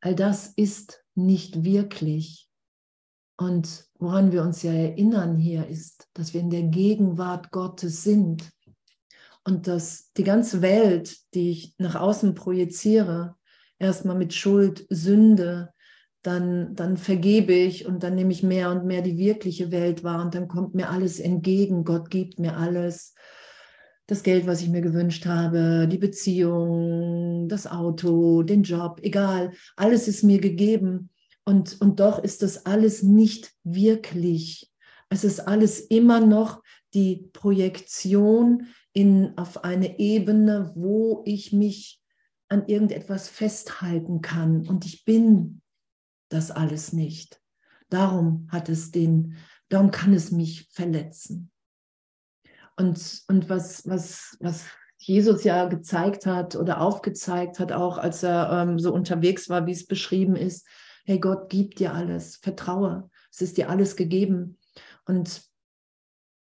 All 0.00 0.14
das 0.14 0.48
ist 0.48 1.04
nicht 1.14 1.62
wirklich. 1.64 2.48
Und 3.36 3.86
woran 3.98 4.32
wir 4.32 4.42
uns 4.42 4.62
ja 4.62 4.72
erinnern 4.72 5.36
hier 5.36 5.66
ist, 5.66 6.08
dass 6.14 6.32
wir 6.34 6.40
in 6.40 6.50
der 6.50 6.64
Gegenwart 6.64 7.50
Gottes 7.50 8.02
sind 8.02 8.50
und 9.44 9.66
dass 9.66 10.12
die 10.12 10.24
ganze 10.24 10.62
Welt, 10.62 11.18
die 11.34 11.50
ich 11.50 11.74
nach 11.78 11.96
außen 11.96 12.34
projiziere, 12.34 13.36
erstmal 13.78 14.16
mit 14.16 14.32
Schuld, 14.32 14.86
Sünde, 14.88 15.73
dann, 16.24 16.74
dann 16.74 16.96
vergebe 16.96 17.52
ich 17.52 17.86
und 17.86 18.02
dann 18.02 18.14
nehme 18.14 18.32
ich 18.32 18.42
mehr 18.42 18.70
und 18.70 18.86
mehr 18.86 19.02
die 19.02 19.18
wirkliche 19.18 19.70
Welt 19.70 20.02
wahr 20.02 20.24
und 20.24 20.34
dann 20.34 20.48
kommt 20.48 20.74
mir 20.74 20.88
alles 20.88 21.20
entgegen. 21.20 21.84
Gott 21.84 22.10
gibt 22.10 22.38
mir 22.38 22.56
alles. 22.56 23.14
Das 24.06 24.22
Geld, 24.22 24.46
was 24.46 24.62
ich 24.62 24.70
mir 24.70 24.80
gewünscht 24.80 25.26
habe, 25.26 25.86
die 25.86 25.98
Beziehung, 25.98 27.46
das 27.48 27.66
Auto, 27.66 28.42
den 28.42 28.62
Job, 28.62 29.00
egal, 29.02 29.52
alles 29.76 30.08
ist 30.08 30.22
mir 30.22 30.40
gegeben. 30.40 31.10
Und, 31.44 31.78
und 31.82 32.00
doch 32.00 32.18
ist 32.18 32.42
das 32.42 32.64
alles 32.64 33.02
nicht 33.02 33.52
wirklich. 33.62 34.72
Es 35.10 35.24
ist 35.24 35.40
alles 35.40 35.78
immer 35.78 36.20
noch 36.20 36.62
die 36.94 37.28
Projektion 37.34 38.68
in, 38.94 39.36
auf 39.36 39.62
eine 39.62 39.98
Ebene, 39.98 40.72
wo 40.74 41.22
ich 41.26 41.52
mich 41.52 42.00
an 42.48 42.66
irgendetwas 42.66 43.28
festhalten 43.28 44.22
kann. 44.22 44.66
Und 44.66 44.86
ich 44.86 45.04
bin 45.04 45.60
das 46.34 46.50
alles 46.50 46.92
nicht. 46.92 47.40
Darum 47.88 48.48
hat 48.50 48.68
es 48.68 48.90
den, 48.90 49.36
darum 49.68 49.90
kann 49.90 50.12
es 50.12 50.30
mich 50.30 50.68
verletzen. 50.72 51.50
Und, 52.76 53.22
und 53.28 53.48
was, 53.48 53.88
was, 53.88 54.36
was 54.40 54.64
Jesus 54.98 55.44
ja 55.44 55.66
gezeigt 55.66 56.26
hat 56.26 56.56
oder 56.56 56.80
aufgezeigt 56.80 57.60
hat, 57.60 57.72
auch 57.72 57.98
als 57.98 58.22
er 58.22 58.50
ähm, 58.50 58.78
so 58.78 58.92
unterwegs 58.92 59.48
war, 59.48 59.66
wie 59.66 59.72
es 59.72 59.86
beschrieben 59.86 60.34
ist. 60.34 60.66
Hey, 61.04 61.18
Gott 61.20 61.50
gibt 61.50 61.78
dir 61.78 61.94
alles, 61.94 62.36
vertraue, 62.36 63.10
es 63.30 63.42
ist 63.42 63.58
dir 63.58 63.68
alles 63.68 63.94
gegeben. 63.96 64.58
Und 65.04 65.42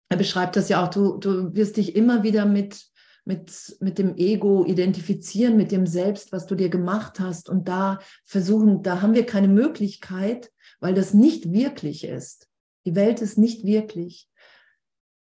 er 0.08 0.16
beschreibt 0.16 0.56
das 0.56 0.68
ja 0.68 0.84
auch, 0.84 0.90
du, 0.90 1.18
du 1.18 1.54
wirst 1.54 1.76
dich 1.76 1.96
immer 1.96 2.22
wieder 2.22 2.46
mit, 2.46 2.86
mit, 3.24 3.76
mit 3.80 3.98
dem 3.98 4.16
Ego 4.16 4.64
identifizieren, 4.64 5.56
mit 5.56 5.72
dem 5.72 5.86
Selbst, 5.86 6.32
was 6.32 6.46
du 6.46 6.54
dir 6.54 6.68
gemacht 6.68 7.18
hast. 7.20 7.48
Und 7.48 7.68
da 7.68 7.98
versuchen, 8.24 8.82
da 8.82 9.00
haben 9.02 9.14
wir 9.14 9.26
keine 9.26 9.48
Möglichkeit, 9.48 10.52
weil 10.80 10.94
das 10.94 11.14
nicht 11.14 11.52
wirklich 11.52 12.04
ist. 12.04 12.48
Die 12.84 12.96
Welt 12.96 13.22
ist 13.22 13.38
nicht 13.38 13.64
wirklich. 13.64 14.28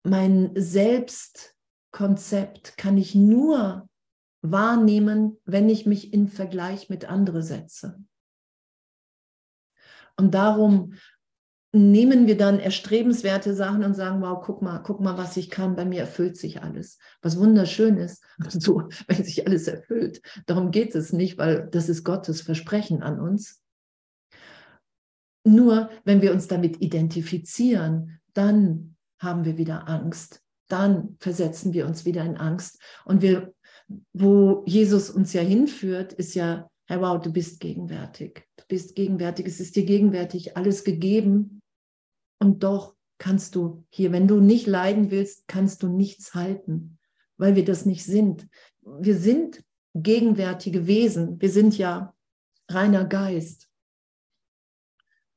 Mein 0.02 0.50
Selbstkonzept 0.54 2.76
kann 2.76 2.98
ich 2.98 3.14
nur 3.14 3.88
wahrnehmen, 4.42 5.38
wenn 5.44 5.68
ich 5.68 5.86
mich 5.86 6.12
in 6.12 6.26
Vergleich 6.28 6.88
mit 6.88 7.06
anderen 7.06 7.42
setze. 7.42 7.98
Und 10.16 10.34
darum 10.34 10.94
nehmen 11.76 12.26
wir 12.26 12.36
dann 12.36 12.58
erstrebenswerte 12.58 13.54
Sachen 13.54 13.84
und 13.84 13.94
sagen, 13.94 14.22
wow, 14.22 14.42
guck 14.42 14.62
mal, 14.62 14.78
guck 14.78 15.00
mal, 15.00 15.18
was 15.18 15.36
ich 15.36 15.50
kann, 15.50 15.76
bei 15.76 15.84
mir 15.84 16.00
erfüllt 16.00 16.36
sich 16.36 16.62
alles. 16.62 16.98
Was 17.20 17.38
wunderschön 17.38 17.98
ist, 17.98 18.24
so, 18.48 18.88
wenn 19.06 19.22
sich 19.22 19.46
alles 19.46 19.68
erfüllt. 19.68 20.22
Darum 20.46 20.70
geht 20.70 20.94
es 20.94 21.12
nicht, 21.12 21.38
weil 21.38 21.68
das 21.70 21.88
ist 21.88 22.04
Gottes 22.04 22.40
Versprechen 22.40 23.02
an 23.02 23.20
uns. 23.20 23.60
Nur 25.44 25.90
wenn 26.04 26.22
wir 26.22 26.32
uns 26.32 26.48
damit 26.48 26.80
identifizieren, 26.80 28.20
dann 28.32 28.96
haben 29.18 29.44
wir 29.44 29.58
wieder 29.58 29.88
Angst. 29.88 30.42
Dann 30.68 31.16
versetzen 31.20 31.72
wir 31.72 31.86
uns 31.86 32.04
wieder 32.04 32.24
in 32.24 32.36
Angst. 32.36 32.80
Und 33.04 33.22
wir, 33.22 33.54
wo 34.12 34.64
Jesus 34.66 35.10
uns 35.10 35.32
ja 35.32 35.42
hinführt, 35.42 36.12
ist 36.14 36.34
ja, 36.34 36.68
Herr, 36.86 37.00
wow, 37.00 37.20
du 37.20 37.32
bist 37.32 37.60
gegenwärtig. 37.60 38.44
Du 38.56 38.64
bist 38.66 38.94
gegenwärtig. 38.94 39.46
Es 39.46 39.60
ist 39.60 39.76
dir 39.76 39.84
gegenwärtig 39.84 40.56
alles 40.56 40.82
gegeben. 40.84 41.60
Und 42.38 42.62
doch 42.62 42.94
kannst 43.18 43.54
du 43.54 43.84
hier, 43.88 44.12
wenn 44.12 44.28
du 44.28 44.40
nicht 44.40 44.66
leiden 44.66 45.10
willst, 45.10 45.48
kannst 45.48 45.82
du 45.82 45.88
nichts 45.88 46.34
halten, 46.34 46.98
weil 47.36 47.56
wir 47.56 47.64
das 47.64 47.86
nicht 47.86 48.04
sind. 48.04 48.48
Wir 48.82 49.16
sind 49.16 49.64
gegenwärtige 49.94 50.86
Wesen. 50.86 51.40
Wir 51.40 51.50
sind 51.50 51.78
ja 51.78 52.14
reiner 52.68 53.04
Geist. 53.04 53.68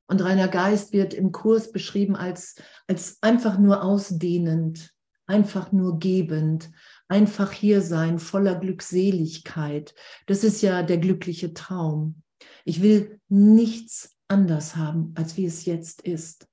Und 0.08 0.24
reiner 0.24 0.48
Geist 0.48 0.92
wird 0.92 1.14
im 1.14 1.32
Kurs 1.32 1.72
beschrieben 1.72 2.16
als, 2.16 2.56
als 2.88 3.20
einfach 3.22 3.60
nur 3.60 3.84
ausdehnend, 3.84 4.96
einfach 5.28 5.72
nur 5.72 6.00
gebend, 6.00 6.72
einfach 7.08 7.52
hier 7.52 7.82
sein, 7.82 8.18
voller 8.18 8.56
Glückseligkeit. 8.56 9.94
Das 10.26 10.44
ist 10.44 10.62
ja 10.62 10.82
der 10.82 10.98
glückliche 10.98 11.54
Traum. 11.54 12.24
Ich 12.66 12.82
will 12.82 13.20
nichts 13.28 14.18
anders 14.28 14.76
haben, 14.76 15.14
als 15.16 15.38
wie 15.38 15.46
es 15.46 15.66
jetzt 15.66 16.02
ist, 16.02 16.49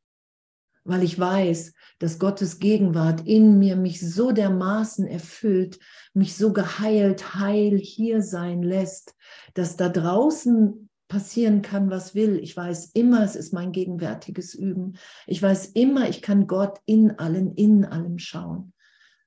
weil 0.87 1.02
ich 1.02 1.19
weiß, 1.19 1.73
dass 1.99 2.19
Gottes 2.19 2.59
Gegenwart 2.59 3.26
in 3.26 3.59
mir 3.59 3.76
mich 3.76 4.00
so 4.00 4.33
dermaßen 4.33 5.07
erfüllt, 5.07 5.78
mich 6.14 6.37
so 6.37 6.52
geheilt, 6.52 7.35
heil 7.35 7.78
hier 7.78 8.23
sein 8.23 8.62
lässt, 8.62 9.14
dass 9.55 9.76
da 9.76 9.88
draußen 9.88 10.88
passieren 11.09 11.62
kann, 11.62 11.90
was 11.90 12.14
will. 12.14 12.38
Ich 12.38 12.57
weiß 12.57 12.90
immer, 12.95 13.23
es 13.23 13.37
ist 13.37 13.52
mein 13.52 13.73
gegenwärtiges 13.73 14.55
Üben. 14.55 14.97
Ich 15.26 15.43
weiß 15.43 15.66
immer, 15.66 16.09
ich 16.09 16.23
kann 16.23 16.47
Gott 16.47 16.78
in 16.85 17.19
allen, 17.19 17.55
in 17.55 17.85
allem 17.85 18.19
schauen. 18.19 18.73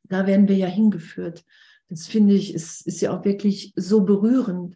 Da 0.03 0.27
werden 0.27 0.47
wir 0.47 0.57
ja 0.57 0.67
hingeführt. 0.67 1.45
Das 1.87 2.07
finde 2.07 2.33
ich, 2.33 2.53
ist, 2.53 2.85
ist 2.85 3.01
ja 3.01 3.17
auch 3.17 3.25
wirklich 3.25 3.73
so 3.75 4.03
berührend. 4.03 4.75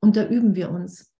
Und 0.00 0.16
da 0.16 0.26
üben 0.26 0.54
wir 0.54 0.70
uns. 0.70 1.11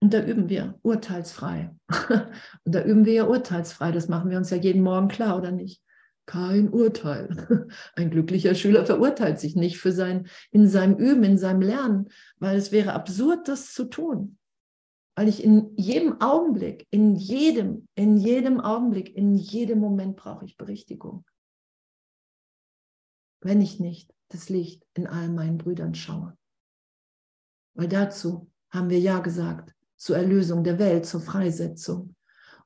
Und 0.00 0.12
da 0.12 0.22
üben 0.22 0.48
wir 0.48 0.78
urteilsfrei. 0.82 1.74
Und 2.64 2.74
da 2.74 2.84
üben 2.84 3.06
wir 3.06 3.12
ja 3.14 3.24
urteilsfrei. 3.24 3.92
Das 3.92 4.08
machen 4.08 4.30
wir 4.30 4.36
uns 4.36 4.50
ja 4.50 4.56
jeden 4.56 4.82
Morgen 4.82 5.08
klar, 5.08 5.38
oder 5.38 5.52
nicht? 5.52 5.82
Kein 6.26 6.68
Urteil. 6.68 7.68
Ein 7.94 8.10
glücklicher 8.10 8.54
Schüler 8.54 8.84
verurteilt 8.84 9.40
sich 9.40 9.56
nicht 9.56 9.78
für 9.78 9.92
sein, 9.92 10.26
in 10.50 10.68
seinem 10.68 10.96
Üben, 10.96 11.24
in 11.24 11.38
seinem 11.38 11.62
Lernen, 11.62 12.08
weil 12.38 12.56
es 12.56 12.72
wäre 12.72 12.92
absurd, 12.92 13.48
das 13.48 13.72
zu 13.72 13.84
tun. 13.84 14.38
Weil 15.14 15.28
ich 15.28 15.42
in 15.42 15.74
jedem 15.76 16.20
Augenblick, 16.20 16.86
in 16.90 17.14
jedem, 17.14 17.88
in 17.94 18.18
jedem 18.18 18.60
Augenblick, 18.60 19.16
in 19.16 19.34
jedem 19.34 19.78
Moment 19.78 20.16
brauche 20.16 20.44
ich 20.44 20.58
Berichtigung. 20.58 21.24
Wenn 23.40 23.62
ich 23.62 23.80
nicht 23.80 24.12
das 24.28 24.48
Licht 24.48 24.84
in 24.94 25.06
all 25.06 25.28
meinen 25.28 25.56
Brüdern 25.56 25.94
schaue. 25.94 26.36
Weil 27.74 27.88
dazu 27.88 28.50
haben 28.70 28.90
wir 28.90 28.98
Ja 28.98 29.20
gesagt, 29.20 29.75
zur 29.96 30.16
Erlösung 30.16 30.64
der 30.64 30.78
Welt, 30.78 31.06
zur 31.06 31.20
Freisetzung 31.20 32.16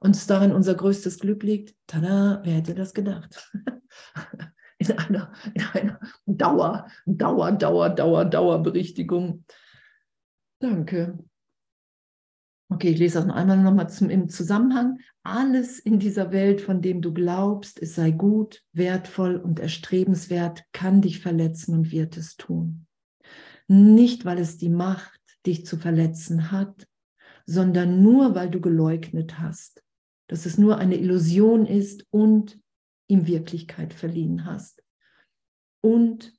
uns 0.00 0.26
darin 0.26 0.52
unser 0.52 0.74
größtes 0.74 1.18
Glück 1.20 1.42
liegt. 1.42 1.74
Tada, 1.86 2.40
wer 2.42 2.54
hätte 2.54 2.74
das 2.74 2.94
gedacht? 2.94 3.52
in 4.78 4.92
einer, 4.92 5.32
in 5.54 5.62
einer 5.72 6.00
Dauer, 6.26 6.88
Dauer, 7.04 7.52
Dauer, 7.52 7.90
Dauer, 7.90 8.24
Dauerberichtigung. 8.24 9.44
Danke. 10.58 11.18
Okay, 12.72 12.90
ich 12.90 12.98
lese 12.98 13.18
das 13.18 13.26
noch 13.26 13.34
einmal 13.34 13.58
nochmal 13.58 13.90
zum, 13.90 14.10
im 14.10 14.28
Zusammenhang. 14.28 15.00
Alles 15.22 15.80
in 15.80 15.98
dieser 15.98 16.32
Welt, 16.32 16.60
von 16.60 16.80
dem 16.80 17.02
du 17.02 17.12
glaubst, 17.12 17.82
es 17.82 17.94
sei 17.94 18.10
gut, 18.10 18.62
wertvoll 18.72 19.36
und 19.36 19.60
erstrebenswert, 19.60 20.64
kann 20.72 21.02
dich 21.02 21.20
verletzen 21.20 21.74
und 21.74 21.90
wird 21.90 22.16
es 22.16 22.36
tun. 22.36 22.86
Nicht, 23.66 24.24
weil 24.24 24.38
es 24.38 24.56
die 24.56 24.70
Macht, 24.70 25.20
dich 25.46 25.66
zu 25.66 25.76
verletzen 25.76 26.52
hat, 26.52 26.86
sondern 27.50 28.00
nur, 28.00 28.36
weil 28.36 28.48
du 28.48 28.60
geleugnet 28.60 29.40
hast, 29.40 29.82
dass 30.28 30.46
es 30.46 30.56
nur 30.56 30.78
eine 30.78 30.96
Illusion 30.96 31.66
ist 31.66 32.06
und 32.10 32.60
ihm 33.08 33.26
Wirklichkeit 33.26 33.92
verliehen 33.92 34.44
hast. 34.44 34.84
Und 35.80 36.32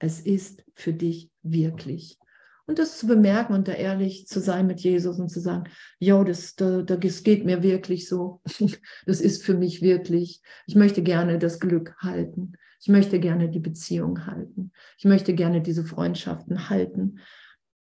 es 0.00 0.20
ist 0.20 0.62
für 0.74 0.92
dich 0.92 1.30
wirklich. 1.42 2.18
Und 2.66 2.78
das 2.78 2.98
zu 2.98 3.06
bemerken 3.06 3.54
und 3.54 3.68
da 3.68 3.72
ehrlich 3.72 4.26
zu 4.26 4.38
sein 4.38 4.66
mit 4.66 4.80
Jesus 4.80 5.18
und 5.18 5.30
zu 5.30 5.40
sagen, 5.40 5.64
ja, 5.98 6.22
das, 6.22 6.56
das, 6.56 6.84
das 6.84 7.22
geht 7.22 7.46
mir 7.46 7.62
wirklich 7.62 8.06
so. 8.06 8.42
Das 9.06 9.22
ist 9.22 9.42
für 9.42 9.54
mich 9.54 9.80
wirklich. 9.80 10.42
Ich 10.66 10.74
möchte 10.74 11.02
gerne 11.02 11.38
das 11.38 11.58
Glück 11.58 11.96
halten. 12.00 12.52
Ich 12.82 12.88
möchte 12.88 13.18
gerne 13.18 13.48
die 13.48 13.60
Beziehung 13.60 14.26
halten. 14.26 14.72
Ich 14.98 15.06
möchte 15.06 15.34
gerne 15.34 15.62
diese 15.62 15.84
Freundschaften 15.84 16.68
halten. 16.68 17.20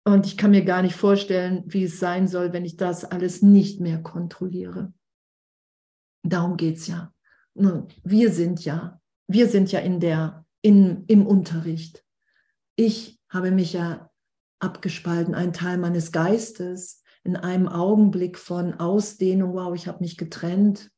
Und 0.07 0.25
ich 0.25 0.37
kann 0.37 0.53
mir 0.53 0.65
gar 0.65 0.83
nicht 0.83 0.95
vorstellen, 0.95 1.65
wie 1.67 1.83
es 1.83 1.99
sein 1.99 2.29
soll, 2.29 2.53
wenn 2.53 2.65
ich 2.65 2.77
das 2.77 3.05
alles 3.05 3.43
nicht 3.43 3.81
mehr 3.81 4.01
kontrolliere. 4.01 4.93
Darum 6.23 6.57
geht 6.57 6.77
es 6.77 6.87
ja. 6.87 7.13
Wir 7.55 8.31
sind 8.31 8.65
ja, 8.65 9.01
wir 9.27 9.49
sind 9.49 9.73
ja 9.73 9.81
in 9.81 9.99
der, 9.99 10.47
in, 10.63 11.05
im 11.09 11.27
Unterricht. 11.27 12.05
Ich 12.77 13.21
habe 13.29 13.51
mich 13.51 13.73
ja 13.73 14.09
abgespalten, 14.61 15.35
ein 15.35 15.53
Teil 15.53 15.77
meines 15.77 16.13
Geistes 16.13 17.03
in 17.25 17.35
einem 17.35 17.67
Augenblick 17.67 18.39
von 18.39 18.75
Ausdehnung, 18.75 19.55
wow, 19.55 19.75
ich 19.75 19.89
habe 19.89 20.05
mich 20.05 20.17
getrennt, 20.17 20.93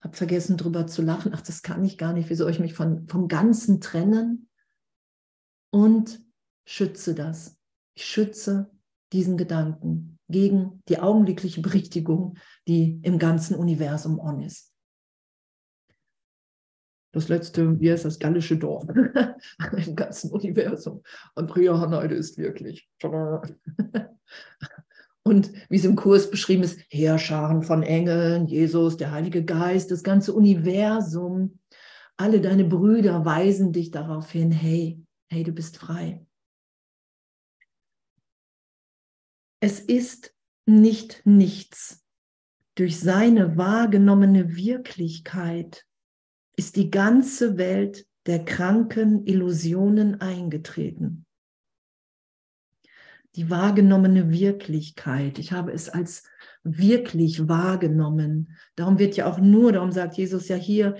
habe 0.00 0.16
vergessen 0.16 0.56
drüber 0.56 0.86
zu 0.86 1.02
lachen, 1.02 1.32
ach, 1.34 1.42
das 1.42 1.60
kann 1.60 1.84
ich 1.84 1.98
gar 1.98 2.14
nicht, 2.14 2.30
wie 2.30 2.34
soll 2.34 2.50
ich 2.50 2.60
mich 2.60 2.72
von, 2.72 3.06
vom 3.08 3.28
Ganzen 3.28 3.82
trennen? 3.82 4.48
Und 5.70 6.22
schütze 6.64 7.14
das. 7.14 7.57
Ich 7.98 8.06
schütze 8.06 8.70
diesen 9.12 9.36
Gedanken 9.36 10.20
gegen 10.28 10.84
die 10.88 11.00
augenblickliche 11.00 11.60
Berichtigung, 11.60 12.38
die 12.68 13.00
im 13.02 13.18
ganzen 13.18 13.56
Universum 13.56 14.20
on 14.20 14.40
ist. 14.40 14.72
Das 17.12 17.28
letzte, 17.28 17.80
wie 17.80 17.90
heißt 17.90 18.04
das, 18.04 18.20
gallische 18.20 18.56
Dorf 18.56 18.86
im 19.76 19.96
ganzen 19.96 20.30
Universum. 20.30 21.02
Andrea 21.34 21.76
Haneide 21.76 22.14
ist 22.14 22.38
wirklich. 22.38 22.88
Und 25.24 25.50
wie 25.68 25.76
es 25.76 25.84
im 25.84 25.96
Kurs 25.96 26.30
beschrieben 26.30 26.62
ist, 26.62 26.78
Heerscharen 26.90 27.64
von 27.64 27.82
Engeln, 27.82 28.46
Jesus, 28.46 28.96
der 28.96 29.10
Heilige 29.10 29.44
Geist, 29.44 29.90
das 29.90 30.04
ganze 30.04 30.34
Universum, 30.34 31.58
alle 32.16 32.40
deine 32.40 32.64
Brüder 32.64 33.24
weisen 33.24 33.72
dich 33.72 33.90
darauf 33.90 34.30
hin, 34.30 34.52
hey, 34.52 35.02
hey, 35.32 35.42
du 35.42 35.50
bist 35.50 35.78
frei. 35.78 36.24
Es 39.60 39.80
ist 39.80 40.34
nicht 40.66 41.22
nichts. 41.24 42.04
Durch 42.76 43.00
seine 43.00 43.56
wahrgenommene 43.56 44.54
Wirklichkeit 44.54 45.84
ist 46.56 46.76
die 46.76 46.90
ganze 46.90 47.58
Welt 47.58 48.06
der 48.26 48.44
kranken 48.44 49.26
Illusionen 49.26 50.20
eingetreten. 50.20 51.26
Die 53.34 53.50
wahrgenommene 53.50 54.30
Wirklichkeit, 54.30 55.38
ich 55.38 55.52
habe 55.52 55.72
es 55.72 55.88
als 55.88 56.24
wirklich 56.62 57.48
wahrgenommen. 57.48 58.56
Darum 58.76 58.98
wird 58.98 59.16
ja 59.16 59.26
auch 59.26 59.38
nur, 59.38 59.72
darum 59.72 59.90
sagt 59.90 60.16
Jesus 60.16 60.48
ja 60.48 60.56
hier, 60.56 60.96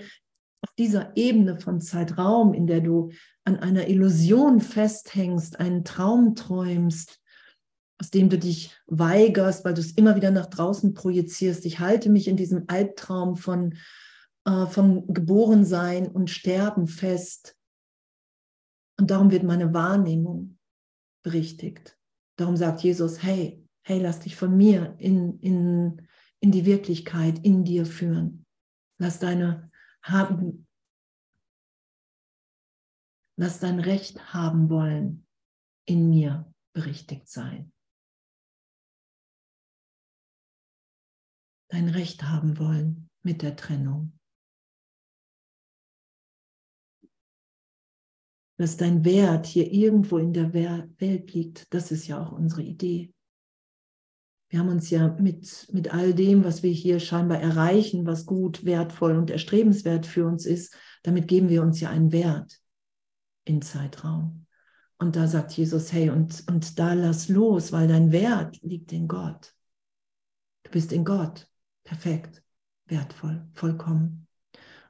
auf 0.61 0.73
dieser 0.77 1.15
Ebene 1.15 1.59
von 1.59 1.79
Zeitraum, 1.79 2.53
in 2.53 2.67
der 2.67 2.81
du 2.81 3.11
an 3.45 3.57
einer 3.57 3.87
Illusion 3.87 4.59
festhängst, 4.59 5.59
einen 5.59 5.85
Traum 5.85 6.35
träumst, 6.35 7.21
aus 7.99 8.11
dem 8.11 8.29
du 8.29 8.39
dich 8.39 8.75
weigerst, 8.87 9.65
weil 9.65 9.73
du 9.73 9.81
es 9.81 9.91
immer 9.91 10.15
wieder 10.15 10.31
nach 10.31 10.45
draußen 10.45 10.93
projizierst. 10.93 11.65
Ich 11.65 11.79
halte 11.79 12.09
mich 12.09 12.27
in 12.27 12.37
diesem 12.37 12.63
Albtraum 12.67 13.35
von, 13.35 13.77
äh, 14.45 14.65
vom 14.67 15.05
Geborensein 15.13 16.07
und 16.07 16.29
Sterben 16.29 16.87
fest. 16.87 17.57
Und 18.97 19.11
darum 19.11 19.31
wird 19.31 19.43
meine 19.43 19.73
Wahrnehmung 19.73 20.57
berichtigt. 21.23 21.97
Darum 22.37 22.55
sagt 22.55 22.81
Jesus, 22.81 23.21
hey, 23.21 23.65
hey, 23.83 23.99
lass 23.99 24.21
dich 24.21 24.37
von 24.37 24.55
mir 24.55 24.95
in, 24.97 25.39
in, 25.39 26.07
in 26.39 26.51
die 26.51 26.65
Wirklichkeit, 26.65 27.39
in 27.43 27.65
dir 27.65 27.85
führen. 27.85 28.45
Lass 28.97 29.19
deine 29.19 29.69
haben, 30.01 30.67
lass 33.37 33.59
dein 33.59 33.79
Recht 33.79 34.33
haben 34.33 34.69
wollen 34.69 35.25
in 35.85 36.09
mir 36.09 36.53
berichtigt 36.73 37.27
sein. 37.27 37.73
Dein 41.69 41.89
Recht 41.89 42.23
haben 42.23 42.57
wollen 42.57 43.09
mit 43.21 43.41
der 43.41 43.55
Trennung. 43.55 44.13
Dass 48.57 48.75
dein 48.75 49.05
Wert 49.05 49.45
hier 49.45 49.71
irgendwo 49.71 50.17
in 50.17 50.33
der 50.33 50.53
Welt 50.53 51.33
liegt, 51.33 51.73
das 51.73 51.91
ist 51.91 52.07
ja 52.07 52.21
auch 52.21 52.31
unsere 52.31 52.63
Idee. 52.63 53.13
Wir 54.49 54.59
haben 54.59 54.69
uns 54.69 54.89
ja 54.89 55.09
mit, 55.19 55.67
mit 55.71 55.93
all 55.93 56.13
dem, 56.13 56.43
was 56.43 56.63
wir 56.63 56.71
hier 56.71 56.99
scheinbar 56.99 57.39
erreichen, 57.39 58.07
was 58.07 58.25
gut, 58.25 58.65
wertvoll 58.65 59.15
und 59.15 59.29
erstrebenswert 59.29 60.07
für 60.07 60.25
uns 60.25 60.47
ist, 60.47 60.75
damit 61.03 61.27
geben 61.27 61.49
wir 61.49 61.61
uns 61.61 61.79
ja 61.79 61.91
einen 61.91 62.11
Wert 62.11 62.59
in 63.45 63.61
Zeitraum. 63.61 64.47
Und 64.97 65.15
da 65.15 65.27
sagt 65.27 65.51
Jesus, 65.51 65.93
hey, 65.93 66.09
und, 66.09 66.45
und 66.49 66.77
da 66.79 66.93
lass 66.93 67.29
los, 67.29 67.71
weil 67.71 67.87
dein 67.87 68.11
Wert 68.11 68.59
liegt 68.61 68.91
in 68.91 69.07
Gott. 69.07 69.55
Du 70.63 70.71
bist 70.71 70.91
in 70.91 71.05
Gott. 71.05 71.48
Perfekt, 71.89 72.43
wertvoll, 72.85 73.47
vollkommen. 73.55 74.27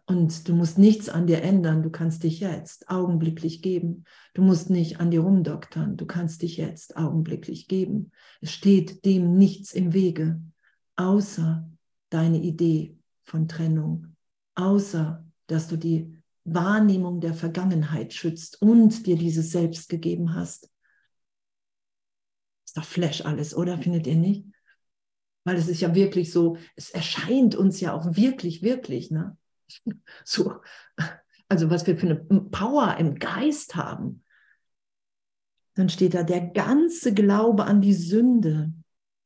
Und 0.06 0.50
du 0.50 0.54
musst 0.54 0.78
nichts 0.78 1.08
an 1.08 1.28
dir 1.28 1.42
ändern. 1.42 1.82
Du 1.82 1.90
kannst 1.90 2.24
dich 2.24 2.42
jetzt 2.42 2.90
augenblicklich 2.90 3.62
geben. 3.62 4.04
Du 4.34 4.42
musst 4.42 4.70
nicht 4.70 5.00
an 5.00 5.10
dir 5.10 5.22
rumdoktern. 5.22 5.96
Du 5.96 6.06
kannst 6.06 6.42
dich 6.42 6.58
jetzt 6.58 6.98
augenblicklich 6.98 7.70
geben. 7.70 8.12
Es 8.42 8.52
steht 8.52 9.06
dem 9.06 9.38
nichts 9.38 9.72
im 9.72 9.94
Wege, 9.94 10.42
außer 10.98 11.72
deine 12.10 12.42
Idee 12.42 12.98
von 13.24 13.48
Trennung, 13.48 14.18
außer 14.56 15.26
dass 15.48 15.70
du 15.70 15.78
die 15.78 16.22
Wahrnehmung 16.44 17.22
der 17.22 17.34
Vergangenheit 17.34 18.14
schützt 18.14 18.62
und 18.62 19.06
dir 19.06 19.16
dieses 19.16 19.54
Selbst 19.54 19.88
gegeben 19.88 20.34
hast. 20.34 20.70
Ist 22.66 22.76
doch 22.76 22.84
Flash 22.84 23.24
alles, 23.24 23.56
oder? 23.56 23.78
Findet 23.78 24.06
ihr 24.06 24.18
nicht? 24.18 24.44
Weil 25.44 25.58
es 25.58 25.68
ist 25.68 25.82
ja 25.82 25.96
wirklich 25.96 26.32
so, 26.32 26.58
es 26.76 26.90
erscheint 26.90 27.56
uns 27.56 27.80
ja 27.80 27.94
auch 27.94 28.16
wirklich, 28.16 28.62
wirklich, 28.62 29.12
ne? 29.12 29.38
So, 30.26 30.56
also 31.48 31.70
was 31.70 31.86
wir 31.88 31.98
für 31.98 32.08
eine 32.08 32.16
Power 32.16 32.98
im 32.98 33.16
Geist 33.16 33.76
haben. 33.76 34.24
Dann 35.76 35.90
steht 35.90 36.14
da 36.14 36.24
der 36.24 36.42
ganze 36.42 37.14
Glaube 37.14 37.66
an 37.66 37.82
die 37.82 37.94
Sünde, 37.94 38.74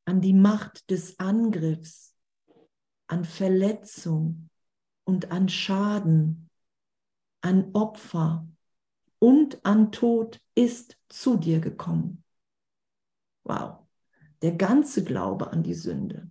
an 0.06 0.22
die 0.22 0.34
Macht 0.34 0.90
des 0.90 1.20
Angriffs, 1.20 2.16
an 3.08 3.26
Verletzung 3.26 4.50
und 5.04 5.32
an 5.32 5.50
Schaden, 5.50 6.50
an 7.42 7.72
Opfer 7.74 8.48
und 9.20 9.66
an 9.66 9.92
Tod 9.92 10.40
ist 10.56 10.98
zu 11.10 11.38
dir 11.38 11.60
gekommen. 11.60 12.24
Wow, 13.44 13.83
der 14.44 14.52
ganze 14.52 15.04
Glaube 15.04 15.52
an 15.52 15.64
die 15.64 15.74
Sünde. 15.74 16.30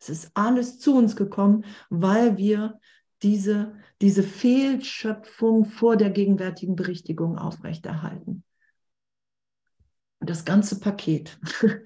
Es 0.00 0.08
ist 0.08 0.30
alles 0.34 0.78
zu 0.78 0.96
uns 0.96 1.14
gekommen, 1.16 1.66
weil 1.90 2.38
wir 2.38 2.80
diese, 3.22 3.74
diese 4.00 4.22
Fehlschöpfung 4.22 5.66
vor 5.66 5.96
der 5.96 6.10
gegenwärtigen 6.10 6.74
Berichtigung 6.74 7.36
aufrechterhalten. 7.36 8.44
Das 10.20 10.44
ganze 10.44 10.80
Paket. 10.80 11.38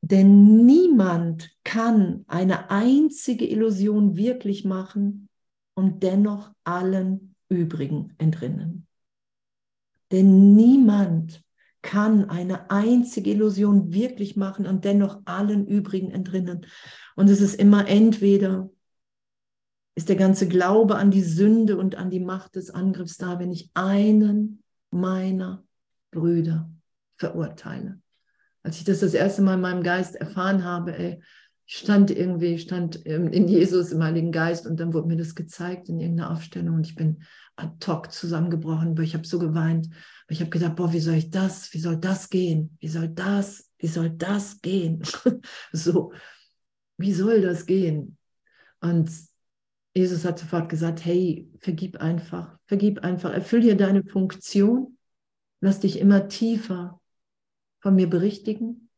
Denn 0.00 0.66
niemand 0.66 1.50
kann 1.64 2.24
eine 2.26 2.70
einzige 2.70 3.46
Illusion 3.46 4.16
wirklich 4.16 4.64
machen 4.64 5.28
und 5.74 6.02
dennoch 6.02 6.52
allen 6.64 7.34
übrigen 7.48 8.14
entrinnen. 8.18 8.86
Denn 10.10 10.54
niemand 10.54 11.42
kann 11.82 12.28
eine 12.28 12.70
einzige 12.70 13.30
Illusion 13.30 13.92
wirklich 13.92 14.36
machen 14.36 14.66
und 14.66 14.84
dennoch 14.84 15.20
allen 15.24 15.66
übrigen 15.66 16.10
entrinnen. 16.10 16.66
Und 17.16 17.28
es 17.30 17.40
ist 17.40 17.54
immer 17.54 17.88
entweder 17.88 18.70
ist 19.94 20.08
der 20.08 20.16
ganze 20.16 20.46
Glaube 20.46 20.96
an 20.96 21.10
die 21.10 21.22
Sünde 21.22 21.76
und 21.76 21.96
an 21.96 22.08
die 22.08 22.20
Macht 22.20 22.54
des 22.54 22.70
Angriffs 22.70 23.16
da, 23.16 23.40
wenn 23.40 23.50
ich 23.50 23.70
einen 23.74 24.62
meiner 24.90 25.64
Brüder 26.12 26.70
verurteile. 27.16 28.00
Als 28.62 28.78
ich 28.78 28.84
das 28.84 29.00
das 29.00 29.14
erste 29.14 29.42
Mal 29.42 29.54
in 29.54 29.60
meinem 29.60 29.82
Geist 29.82 30.14
erfahren 30.14 30.62
habe, 30.62 30.96
ey, 30.96 31.20
ich 31.70 31.76
stand 31.76 32.10
irgendwie, 32.10 32.58
stand 32.58 32.96
in 32.96 33.46
Jesus 33.46 33.92
im 33.92 34.02
Heiligen 34.02 34.32
Geist 34.32 34.66
und 34.66 34.80
dann 34.80 34.94
wurde 34.94 35.06
mir 35.06 35.18
das 35.18 35.34
gezeigt 35.34 35.90
in 35.90 36.00
irgendeiner 36.00 36.30
Aufstellung 36.30 36.76
und 36.76 36.86
ich 36.86 36.94
bin 36.94 37.22
ad 37.56 37.86
hoc 37.86 38.10
zusammengebrochen, 38.10 38.96
weil 38.96 39.04
ich 39.04 39.12
habe 39.12 39.26
so 39.26 39.38
geweint. 39.38 39.90
Ich 40.30 40.40
habe 40.40 40.48
gedacht, 40.48 40.76
boah, 40.76 40.94
wie 40.94 41.00
soll 41.00 41.16
ich 41.16 41.28
das, 41.30 41.74
wie 41.74 41.78
soll 41.78 41.98
das 41.98 42.30
gehen? 42.30 42.78
Wie 42.80 42.88
soll 42.88 43.08
das, 43.10 43.70
wie 43.76 43.86
soll 43.86 44.08
das 44.08 44.62
gehen? 44.62 45.02
so, 45.72 46.14
wie 46.96 47.12
soll 47.12 47.42
das 47.42 47.66
gehen? 47.66 48.16
Und 48.80 49.10
Jesus 49.94 50.24
hat 50.24 50.38
sofort 50.38 50.70
gesagt, 50.70 51.04
hey, 51.04 51.50
vergib 51.58 51.98
einfach, 51.98 52.58
vergib 52.64 53.00
einfach, 53.00 53.30
erfüll 53.34 53.60
dir 53.60 53.76
deine 53.76 54.04
Funktion, 54.04 54.96
lass 55.60 55.80
dich 55.80 55.98
immer 55.98 56.28
tiefer 56.28 56.98
von 57.80 57.94
mir 57.94 58.08
berichtigen, 58.08 58.88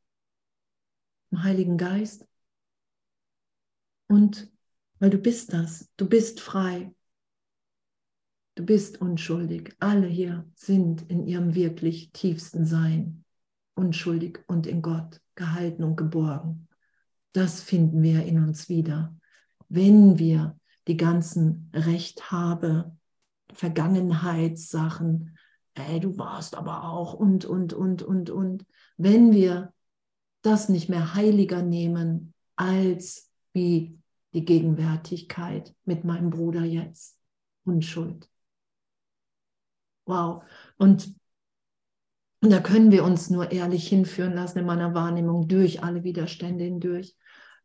im 1.32 1.42
Heiligen 1.42 1.76
Geist. 1.76 2.29
Und 4.10 4.50
weil 4.98 5.10
du 5.10 5.18
bist 5.18 5.52
das, 5.52 5.88
du 5.96 6.08
bist 6.08 6.40
frei, 6.40 6.92
du 8.56 8.64
bist 8.64 9.00
unschuldig. 9.00 9.76
Alle 9.78 10.08
hier 10.08 10.50
sind 10.56 11.08
in 11.08 11.28
ihrem 11.28 11.54
wirklich 11.54 12.10
tiefsten 12.10 12.66
Sein 12.66 13.24
unschuldig 13.74 14.40
und 14.48 14.66
in 14.66 14.82
Gott 14.82 15.20
gehalten 15.36 15.84
und 15.84 15.94
geborgen. 15.94 16.66
Das 17.32 17.62
finden 17.62 18.02
wir 18.02 18.24
in 18.24 18.42
uns 18.42 18.68
wieder, 18.68 19.16
wenn 19.68 20.18
wir 20.18 20.58
die 20.88 20.96
ganzen 20.96 21.70
Recht 21.72 22.32
habe, 22.32 22.96
Vergangenheitssachen, 23.52 25.38
ey, 25.74 26.00
du 26.00 26.18
warst 26.18 26.56
aber 26.56 26.82
auch 26.82 27.14
und, 27.14 27.44
und, 27.44 27.74
und, 27.74 28.02
und, 28.02 28.28
und. 28.28 28.66
Wenn 28.96 29.32
wir 29.32 29.72
das 30.42 30.68
nicht 30.68 30.88
mehr 30.88 31.14
heiliger 31.14 31.62
nehmen 31.62 32.34
als 32.56 33.30
wie 33.52 33.99
die 34.32 34.44
Gegenwärtigkeit 34.44 35.74
mit 35.84 36.04
meinem 36.04 36.30
Bruder 36.30 36.64
jetzt. 36.64 37.18
Unschuld. 37.64 38.28
Wow. 40.06 40.42
Und, 40.76 41.14
und 42.40 42.50
da 42.50 42.60
können 42.60 42.90
wir 42.90 43.04
uns 43.04 43.30
nur 43.30 43.52
ehrlich 43.52 43.88
hinführen 43.88 44.34
lassen 44.34 44.58
in 44.58 44.66
meiner 44.66 44.94
Wahrnehmung 44.94 45.46
durch 45.46 45.82
alle 45.82 46.04
Widerstände 46.04 46.64
hindurch. 46.64 47.16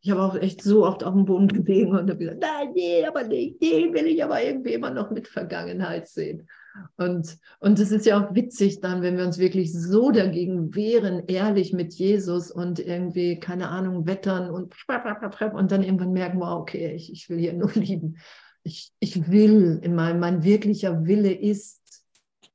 Ich 0.06 0.12
habe 0.12 0.22
auch 0.22 0.36
echt 0.36 0.62
so 0.62 0.86
oft 0.86 1.04
auf 1.04 1.16
dem 1.16 1.26
Boden 1.26 1.48
gelegen 1.48 1.90
und 1.90 2.08
habe 2.08 2.18
gesagt, 2.18 2.40
nein, 2.40 2.74
nee, 2.76 3.04
aber 3.08 3.24
nicht, 3.24 3.60
den 3.60 3.92
will 3.92 4.06
ich 4.06 4.24
aber 4.24 4.40
irgendwie 4.40 4.74
immer 4.74 4.92
noch 4.92 5.10
mit 5.10 5.28
Vergangenheit 5.28 6.08
sehen. 6.08 6.48
Und, 6.96 7.40
und 7.60 7.80
es 7.80 7.90
ist 7.90 8.06
ja 8.06 8.24
auch 8.24 8.36
witzig 8.36 8.82
dann, 8.82 9.02
wenn 9.02 9.18
wir 9.18 9.26
uns 9.26 9.40
wirklich 9.40 9.74
so 9.74 10.12
dagegen 10.12 10.76
wehren, 10.76 11.24
ehrlich 11.26 11.74
mit 11.74 11.96
Jesus 11.96 12.52
und 12.52 12.78
irgendwie, 12.78 13.40
keine 13.40 13.70
Ahnung, 13.70 14.06
wettern 14.06 14.52
und, 14.52 14.76
und 14.88 15.72
dann 15.72 15.82
irgendwann 15.82 16.14
merken, 16.14 16.40
wow, 16.40 16.60
okay, 16.60 16.94
ich, 16.94 17.12
ich 17.12 17.28
will 17.28 17.40
hier 17.40 17.54
nur 17.54 17.72
lieben. 17.74 18.20
Ich, 18.62 18.92
ich 19.00 19.32
will, 19.32 19.80
in 19.82 19.96
meinem, 19.96 20.20
mein 20.20 20.44
wirklicher 20.44 21.08
Wille 21.08 21.34
ist, 21.34 21.82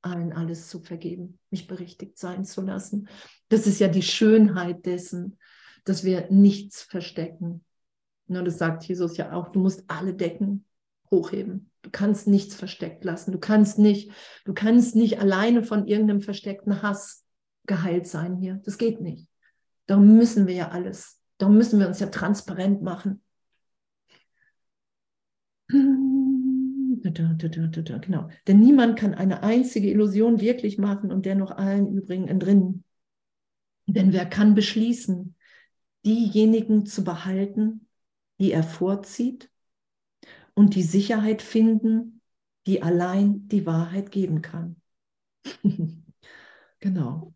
allen 0.02 0.32
alles 0.32 0.68
zu 0.68 0.78
vergeben, 0.78 1.40
mich 1.50 1.66
berichtigt 1.66 2.16
sein 2.16 2.44
zu 2.44 2.60
lassen. 2.60 3.08
Das 3.48 3.66
ist 3.66 3.80
ja 3.80 3.88
die 3.88 4.02
Schönheit 4.02 4.86
dessen, 4.86 5.36
dass 5.84 6.04
wir 6.04 6.30
nichts 6.30 6.82
verstecken. 6.82 7.64
Und 8.28 8.44
das 8.44 8.58
sagt 8.58 8.84
Jesus 8.84 9.16
ja 9.16 9.32
auch, 9.32 9.48
du 9.48 9.60
musst 9.60 9.84
alle 9.88 10.14
Decken 10.14 10.64
hochheben. 11.10 11.70
Du 11.82 11.90
kannst 11.90 12.28
nichts 12.28 12.54
versteckt 12.54 13.04
lassen. 13.04 13.32
Du 13.32 13.38
kannst 13.38 13.78
nicht, 13.78 14.12
du 14.44 14.52
kannst 14.54 14.94
nicht 14.94 15.18
alleine 15.18 15.62
von 15.62 15.86
irgendeinem 15.86 16.20
versteckten 16.20 16.82
Hass 16.82 17.24
geheilt 17.66 18.06
sein 18.06 18.36
hier. 18.36 18.60
Das 18.64 18.78
geht 18.78 19.00
nicht. 19.00 19.28
Darum 19.86 20.16
müssen 20.16 20.46
wir 20.46 20.54
ja 20.54 20.68
alles, 20.68 21.20
darum 21.38 21.56
müssen 21.56 21.80
wir 21.80 21.88
uns 21.88 21.98
ja 22.00 22.06
transparent 22.06 22.82
machen. 22.82 23.22
Genau. 27.02 28.28
Denn 28.46 28.60
niemand 28.60 28.98
kann 28.98 29.14
eine 29.14 29.42
einzige 29.42 29.90
Illusion 29.90 30.40
wirklich 30.40 30.78
machen 30.78 31.10
und 31.10 31.26
dennoch 31.26 31.50
allen 31.52 31.88
übrigen 31.88 32.28
entrinnen. 32.28 32.84
Denn 33.86 34.12
wer 34.12 34.26
kann 34.26 34.54
beschließen, 34.54 35.34
diejenigen 36.04 36.86
zu 36.86 37.04
behalten, 37.04 37.88
die 38.38 38.52
er 38.52 38.62
vorzieht 38.62 39.50
und 40.54 40.74
die 40.74 40.82
Sicherheit 40.82 41.42
finden, 41.42 42.20
die 42.66 42.82
allein 42.82 43.48
die 43.48 43.66
Wahrheit 43.66 44.10
geben 44.10 44.42
kann? 44.42 44.76
genau. 46.80 47.34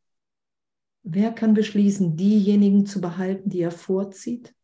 Wer 1.02 1.32
kann 1.32 1.52
beschließen, 1.52 2.16
diejenigen 2.16 2.86
zu 2.86 3.00
behalten, 3.00 3.50
die 3.50 3.60
er 3.60 3.70
vorzieht 3.70 4.54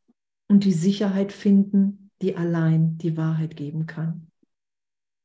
und 0.49 0.65
die 0.65 0.73
Sicherheit 0.73 1.33
finden, 1.33 2.11
die 2.23 2.37
allein 2.37 2.97
die 2.97 3.17
Wahrheit 3.17 3.57
geben 3.57 3.87
kann? 3.87 4.31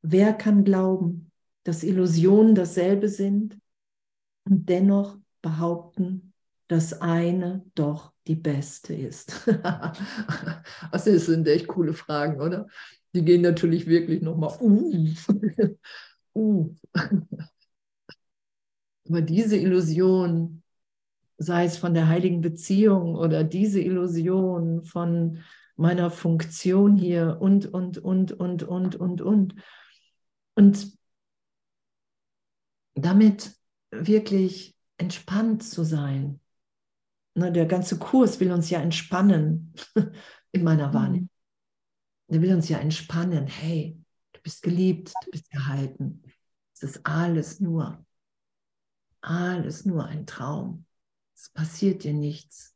Wer 0.02 0.34
kann 0.34 0.64
glauben, 0.64 1.32
dass 1.64 1.84
Illusionen 1.84 2.54
dasselbe 2.54 3.10
sind 3.10 3.58
und 4.44 4.70
dennoch 4.70 5.18
behaupten, 5.42 6.34
dass 6.68 7.02
eine 7.02 7.64
doch 7.76 8.14
die 8.28 8.36
beste 8.36 8.94
ist? 8.94 9.48
also 10.92 11.12
das 11.12 11.26
sind 11.26 11.48
echt 11.48 11.68
coole 11.68 11.94
Fragen, 11.94 12.42
oder? 12.42 12.68
Die 13.14 13.24
gehen 13.24 13.42
natürlich 13.42 13.88
wirklich 13.88 14.22
nochmal, 14.22 14.58
uh, 14.60 15.14
uh. 16.36 16.76
Aber 19.08 19.22
diese 19.22 19.58
Illusion, 19.58 20.64
sei 21.38 21.66
es 21.66 21.78
von 21.78 21.94
der 21.94 22.08
heiligen 22.08 22.42
Beziehung 22.42 23.16
oder 23.16 23.44
diese 23.44 23.80
Illusion 23.80 24.82
von 24.82 25.44
meiner 25.76 26.10
Funktion 26.10 26.98
hier 26.98 27.38
und, 27.40 27.66
und, 27.68 27.98
und, 27.98 28.32
und, 28.32 28.64
und, 28.64 28.96
und, 28.96 29.22
und, 29.22 29.56
und 30.56 30.98
damit 32.96 33.54
wirklich 33.92 34.76
entspannt 34.98 35.64
zu 35.64 35.84
sein. 35.84 36.40
Ne, 37.36 37.52
der 37.52 37.66
ganze 37.66 38.00
Kurs 38.00 38.40
will 38.40 38.52
uns 38.52 38.70
ja 38.70 38.80
entspannen 38.80 39.74
in 40.52 40.64
meiner 40.64 40.88
mhm. 40.90 40.94
Wahrnehmung. 40.94 41.30
Der 42.30 42.42
will 42.42 42.56
uns 42.56 42.70
ja 42.70 42.80
entspannen. 42.80 43.46
Hey, 43.46 44.02
du 44.32 44.42
bist 44.42 44.62
geliebt, 44.64 45.14
du 45.26 45.32
bist 45.32 45.50
gehalten. 45.52 46.24
Es 46.74 46.82
ist 46.82 47.06
alles 47.06 47.60
nur, 47.60 48.06
alles 49.22 49.86
nur 49.86 50.06
ein 50.06 50.26
Traum. 50.26 50.86
Es 51.36 51.50
passiert 51.50 52.04
dir 52.04 52.14
nichts, 52.14 52.76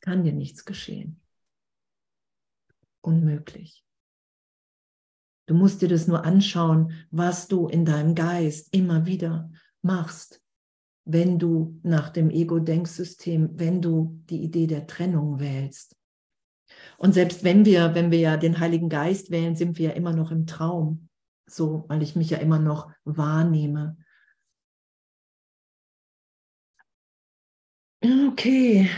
kann 0.00 0.24
dir 0.24 0.32
nichts 0.32 0.64
geschehen. 0.64 1.20
Unmöglich. 3.00 3.84
Du 5.46 5.54
musst 5.54 5.82
dir 5.82 5.88
das 5.88 6.08
nur 6.08 6.24
anschauen, 6.24 7.06
was 7.10 7.48
du 7.48 7.68
in 7.68 7.84
deinem 7.84 8.14
Geist 8.14 8.74
immer 8.74 9.06
wieder 9.06 9.50
machst, 9.82 10.41
wenn 11.04 11.38
du 11.38 11.80
nach 11.82 12.10
dem 12.10 12.30
Ego-Denksystem, 12.30 13.50
wenn 13.54 13.82
du 13.82 14.20
die 14.30 14.42
Idee 14.42 14.66
der 14.66 14.86
Trennung 14.86 15.40
wählst. 15.40 15.96
Und 16.98 17.12
selbst 17.12 17.44
wenn 17.44 17.64
wir, 17.64 17.94
wenn 17.94 18.10
wir 18.10 18.18
ja 18.18 18.36
den 18.36 18.60
Heiligen 18.60 18.88
Geist 18.88 19.30
wählen, 19.30 19.56
sind 19.56 19.78
wir 19.78 19.90
ja 19.90 19.94
immer 19.94 20.12
noch 20.12 20.30
im 20.30 20.46
Traum. 20.46 21.08
So, 21.46 21.84
weil 21.88 22.02
ich 22.02 22.16
mich 22.16 22.30
ja 22.30 22.38
immer 22.38 22.58
noch 22.58 22.90
wahrnehme. 23.04 23.96
Okay, 28.02 28.88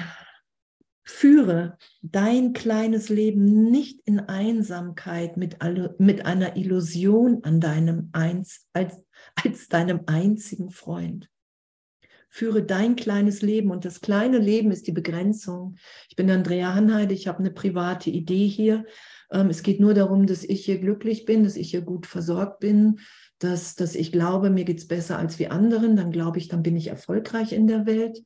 Führe 1.07 1.77
dein 2.01 2.55
kleines 2.55 3.11
Leben 3.11 3.71
nicht 3.71 4.01
in 4.07 4.21
Einsamkeit 4.21 5.37
mit, 5.37 5.61
alle, 5.61 5.95
mit 5.99 6.25
einer 6.25 6.57
Illusion 6.57 7.45
an 7.45 7.61
deinem 7.61 8.09
Eins, 8.13 8.67
als, 8.73 9.03
als 9.35 9.69
deinem 9.69 10.01
einzigen 10.07 10.71
Freund. 10.71 11.31
Führe 12.35 12.65
dein 12.65 12.97
kleines 12.97 13.43
Leben 13.43 13.71
und 13.71 13.85
das 13.85 14.01
kleine 14.01 14.39
Leben 14.39 14.73
ist 14.73 14.89
die 14.89 14.93
Begrenzung. 14.93 15.77
Ich 16.09 16.17
bin 16.17 16.29
Andrea 16.29 16.75
Hanheide, 16.75 17.15
ich 17.15 17.29
habe 17.29 17.39
eine 17.39 17.53
private 17.53 18.11
Idee 18.11 18.49
hier. 18.49 18.87
Ähm, 19.31 19.51
es 19.51 19.63
geht 19.63 19.79
nur 19.79 19.95
darum, 19.95 20.27
dass 20.27 20.43
ich 20.43 20.65
hier 20.65 20.81
glücklich 20.81 21.27
bin, 21.27 21.45
dass 21.45 21.55
ich 21.55 21.71
hier 21.71 21.83
gut 21.83 22.07
versorgt 22.07 22.59
bin, 22.59 22.99
dass, 23.39 23.77
dass 23.77 23.95
ich 23.95 24.11
glaube, 24.11 24.51
mir 24.51 24.65
geht 24.65 24.79
es 24.79 24.89
besser 24.89 25.17
als 25.17 25.39
wie 25.39 25.47
anderen. 25.47 25.95
Dann 25.95 26.11
glaube 26.11 26.39
ich, 26.39 26.49
dann 26.49 26.65
bin 26.65 26.75
ich 26.75 26.89
erfolgreich 26.89 27.53
in 27.53 27.69
der 27.69 27.87
Welt. 27.87 28.25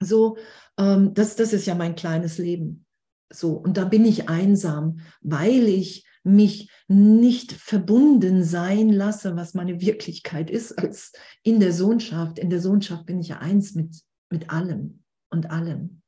So, 0.00 0.36
ähm, 0.76 1.14
das, 1.14 1.36
das 1.36 1.52
ist 1.52 1.66
ja 1.66 1.76
mein 1.76 1.94
kleines 1.94 2.38
Leben. 2.38 2.84
So, 3.32 3.52
und 3.52 3.76
da 3.76 3.84
bin 3.84 4.04
ich 4.04 4.28
einsam, 4.28 4.98
weil 5.20 5.68
ich 5.68 6.04
mich 6.24 6.70
nicht 6.88 7.52
verbunden 7.52 8.44
sein 8.44 8.88
lasse, 8.90 9.36
was 9.36 9.54
meine 9.54 9.80
Wirklichkeit 9.80 10.50
ist, 10.50 10.78
als 10.78 11.12
in 11.42 11.60
der 11.60 11.72
Sohnschaft. 11.72 12.38
In 12.38 12.50
der 12.50 12.60
Sohnschaft 12.60 13.06
bin 13.06 13.20
ich 13.20 13.28
ja 13.28 13.38
eins 13.38 13.74
mit, 13.74 14.02
mit 14.30 14.50
allem 14.50 15.02
und 15.30 15.50
allem. 15.50 16.02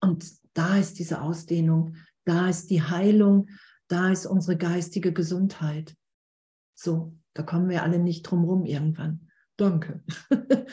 Und 0.00 0.26
da 0.52 0.76
ist 0.78 0.98
diese 0.98 1.22
Ausdehnung, 1.22 1.96
da 2.24 2.48
ist 2.48 2.70
die 2.70 2.82
Heilung, 2.82 3.48
da 3.88 4.10
ist 4.10 4.26
unsere 4.26 4.56
geistige 4.56 5.12
Gesundheit. 5.12 5.94
So, 6.74 7.14
da 7.34 7.42
kommen 7.42 7.68
wir 7.68 7.82
alle 7.82 7.98
nicht 7.98 8.22
drum 8.22 8.44
rum 8.44 8.64
irgendwann. 8.64 9.28
Danke. 9.56 10.02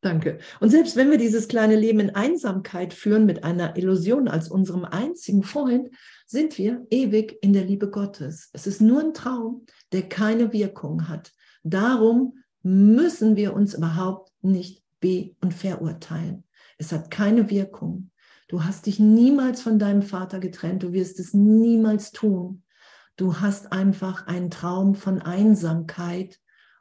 Danke. 0.00 0.38
Und 0.60 0.70
selbst 0.70 0.94
wenn 0.94 1.10
wir 1.10 1.18
dieses 1.18 1.48
kleine 1.48 1.74
Leben 1.74 1.98
in 1.98 2.14
Einsamkeit 2.14 2.94
führen 2.94 3.26
mit 3.26 3.42
einer 3.42 3.76
Illusion 3.76 4.28
als 4.28 4.48
unserem 4.48 4.84
einzigen 4.84 5.42
Freund, 5.42 5.90
sind 6.28 6.58
wir 6.58 6.86
ewig 6.90 7.38
in 7.40 7.54
der 7.54 7.64
Liebe 7.64 7.90
Gottes. 7.90 8.50
Es 8.52 8.66
ist 8.66 8.80
nur 8.80 9.00
ein 9.00 9.14
Traum, 9.14 9.64
der 9.92 10.08
keine 10.08 10.52
Wirkung 10.52 11.08
hat. 11.08 11.32
Darum 11.64 12.38
müssen 12.62 13.34
wir 13.34 13.54
uns 13.54 13.74
überhaupt 13.74 14.30
nicht 14.42 14.84
be- 15.00 15.34
und 15.40 15.54
verurteilen. 15.54 16.44
Es 16.76 16.92
hat 16.92 17.10
keine 17.10 17.48
Wirkung. 17.50 18.10
Du 18.48 18.62
hast 18.64 18.86
dich 18.86 18.98
niemals 18.98 19.62
von 19.62 19.78
deinem 19.78 20.02
Vater 20.02 20.38
getrennt. 20.38 20.82
Du 20.82 20.92
wirst 20.92 21.18
es 21.18 21.32
niemals 21.32 22.12
tun. 22.12 22.62
Du 23.16 23.40
hast 23.40 23.72
einfach 23.72 24.26
einen 24.26 24.50
Traum 24.50 24.94
von 24.94 25.20
Einsamkeit. 25.20 26.38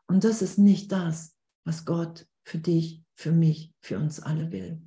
Und 0.07 0.23
das 0.23 0.41
ist 0.41 0.57
nicht 0.57 0.91
das, 0.91 1.35
was 1.63 1.85
Gott 1.85 2.27
für 2.43 2.57
dich 2.57 3.03
für 3.15 3.31
mich, 3.31 3.73
für 3.79 3.97
uns 3.97 4.19
alle 4.19 4.51
will. 4.51 4.86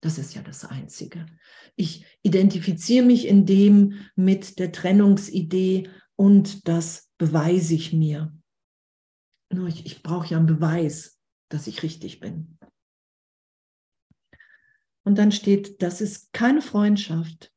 Das 0.00 0.18
ist 0.18 0.34
ja 0.34 0.42
das 0.42 0.64
Einzige. 0.64 1.26
Ich 1.74 2.04
identifiziere 2.22 3.04
mich 3.04 3.26
in 3.26 3.46
dem 3.46 3.94
mit 4.14 4.58
der 4.58 4.70
Trennungsidee 4.70 5.90
und 6.16 6.68
das 6.68 7.10
beweise 7.18 7.74
ich 7.74 7.92
mir. 7.92 8.32
Nur 9.52 9.68
ich, 9.68 9.86
ich 9.86 10.02
brauche 10.02 10.28
ja 10.28 10.36
einen 10.36 10.46
Beweis, 10.46 11.18
dass 11.48 11.66
ich 11.66 11.82
richtig 11.82 12.20
bin. 12.20 12.58
Und 15.04 15.16
dann 15.16 15.32
steht, 15.32 15.82
das 15.82 16.00
ist 16.00 16.32
keine 16.32 16.60
Freundschaft, 16.60 17.50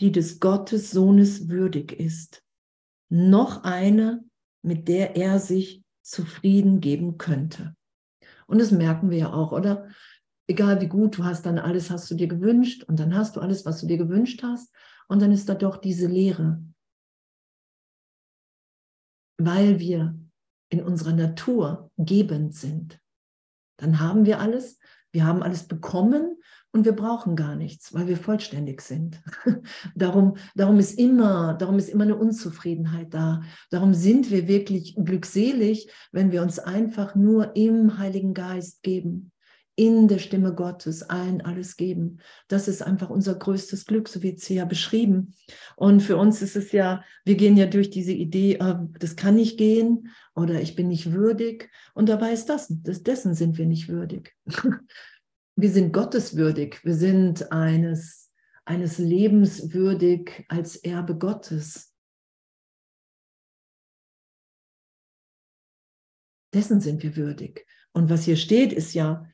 die 0.00 0.12
des 0.12 0.40
Gottes 0.40 0.90
Sohnes 0.90 1.48
würdig 1.48 1.92
ist, 1.92 2.42
noch 3.08 3.64
eine, 3.64 4.24
mit 4.62 4.88
der 4.88 5.16
er 5.16 5.38
sich 5.38 5.82
zufrieden 6.02 6.80
geben 6.80 7.18
könnte. 7.18 7.76
Und 8.46 8.58
das 8.58 8.70
merken 8.70 9.10
wir 9.10 9.18
ja 9.18 9.32
auch, 9.32 9.52
oder? 9.52 9.88
Egal 10.46 10.80
wie 10.80 10.88
gut 10.88 11.18
du 11.18 11.24
hast, 11.24 11.46
dann 11.46 11.58
alles 11.58 11.90
hast 11.90 12.10
du 12.10 12.14
dir 12.14 12.28
gewünscht 12.28 12.84
und 12.84 13.00
dann 13.00 13.14
hast 13.16 13.36
du 13.36 13.40
alles, 13.40 13.64
was 13.64 13.80
du 13.80 13.86
dir 13.86 13.96
gewünscht 13.96 14.42
hast 14.42 14.74
und 15.08 15.22
dann 15.22 15.32
ist 15.32 15.48
da 15.48 15.54
doch 15.54 15.78
diese 15.78 16.06
Leere. 16.06 16.62
Weil 19.38 19.80
wir 19.80 20.18
in 20.68 20.82
unserer 20.82 21.12
Natur 21.12 21.90
gebend 21.96 22.54
sind. 22.54 23.00
Dann 23.78 24.00
haben 24.00 24.26
wir 24.26 24.40
alles, 24.40 24.78
wir 25.12 25.24
haben 25.24 25.42
alles 25.42 25.66
bekommen 25.68 26.36
und 26.72 26.84
wir 26.84 26.92
brauchen 26.92 27.36
gar 27.36 27.54
nichts, 27.54 27.94
weil 27.94 28.08
wir 28.08 28.16
vollständig 28.16 28.80
sind. 28.80 29.22
darum, 29.94 30.36
darum, 30.56 30.78
ist 30.78 30.98
immer, 30.98 31.54
darum 31.54 31.78
ist 31.78 31.88
immer 31.88 32.04
eine 32.04 32.16
Unzufriedenheit 32.16 33.14
da. 33.14 33.42
Darum 33.70 33.94
sind 33.94 34.30
wir 34.30 34.48
wirklich 34.48 34.96
glückselig, 34.96 35.88
wenn 36.10 36.32
wir 36.32 36.42
uns 36.42 36.58
einfach 36.58 37.14
nur 37.14 37.54
im 37.54 37.98
Heiligen 37.98 38.34
Geist 38.34 38.82
geben, 38.82 39.30
in 39.76 40.06
der 40.06 40.18
Stimme 40.18 40.54
Gottes 40.54 41.02
allen 41.02 41.40
alles 41.40 41.76
geben. 41.76 42.20
Das 42.48 42.68
ist 42.68 42.82
einfach 42.82 43.10
unser 43.10 43.34
größtes 43.34 43.86
Glück, 43.86 44.08
so 44.08 44.22
wird 44.22 44.38
es 44.38 44.48
ja 44.48 44.64
beschrieben. 44.64 45.34
Und 45.76 46.00
für 46.00 46.16
uns 46.16 46.42
ist 46.42 46.54
es 46.54 46.70
ja, 46.72 47.04
wir 47.24 47.34
gehen 47.34 47.56
ja 47.56 47.66
durch 47.66 47.90
diese 47.90 48.12
Idee, 48.12 48.54
äh, 48.54 48.76
das 48.98 49.16
kann 49.16 49.34
nicht 49.34 49.58
gehen 49.58 50.10
oder 50.34 50.60
ich 50.60 50.76
bin 50.76 50.88
nicht 50.88 51.12
würdig. 51.12 51.70
Und 51.94 52.08
dabei 52.08 52.32
ist 52.32 52.46
das, 52.46 52.68
das 52.70 53.02
dessen 53.02 53.34
sind 53.34 53.58
wir 53.58 53.66
nicht 53.66 53.88
würdig. 53.88 54.34
wir 55.56 55.70
sind 55.70 55.92
gotteswürdig, 55.92 56.84
wir 56.84 56.94
sind 56.94 57.50
eines, 57.50 58.32
eines 58.64 58.98
Lebens 58.98 59.74
würdig 59.74 60.44
als 60.48 60.76
Erbe 60.76 61.16
Gottes. 61.16 61.92
Dessen 66.52 66.80
sind 66.80 67.02
wir 67.02 67.16
würdig. 67.16 67.66
Und 67.92 68.08
was 68.10 68.24
hier 68.24 68.36
steht, 68.36 68.72
ist 68.72 68.94
ja, 68.94 69.26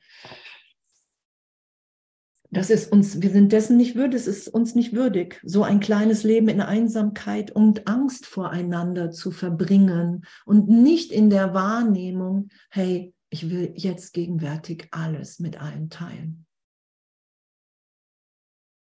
das 2.51 2.69
ist 2.69 2.91
uns, 2.91 3.23
wir 3.23 3.31
sind 3.31 3.53
dessen 3.53 3.77
nicht 3.77 3.95
würdig, 3.95 4.21
es 4.21 4.27
ist 4.27 4.49
uns 4.49 4.75
nicht 4.75 4.93
würdig, 4.93 5.41
so 5.45 5.63
ein 5.63 5.79
kleines 5.79 6.25
Leben 6.25 6.49
in 6.49 6.61
Einsamkeit 6.61 7.53
und 7.53 7.87
Angst 7.87 8.27
voreinander 8.27 9.13
zu 9.13 9.31
verbringen 9.31 10.25
und 10.45 10.69
nicht 10.69 11.13
in 11.13 11.31
der 11.31 11.55
Wahrnehmung, 11.55 12.49
hey, 12.71 13.15
ich 13.31 13.49
will 13.49 13.73
jetzt 13.77 14.13
gegenwärtig 14.13 14.89
alles 14.91 15.39
mit 15.39 15.61
allen 15.61 15.89
teilen. 15.91 16.47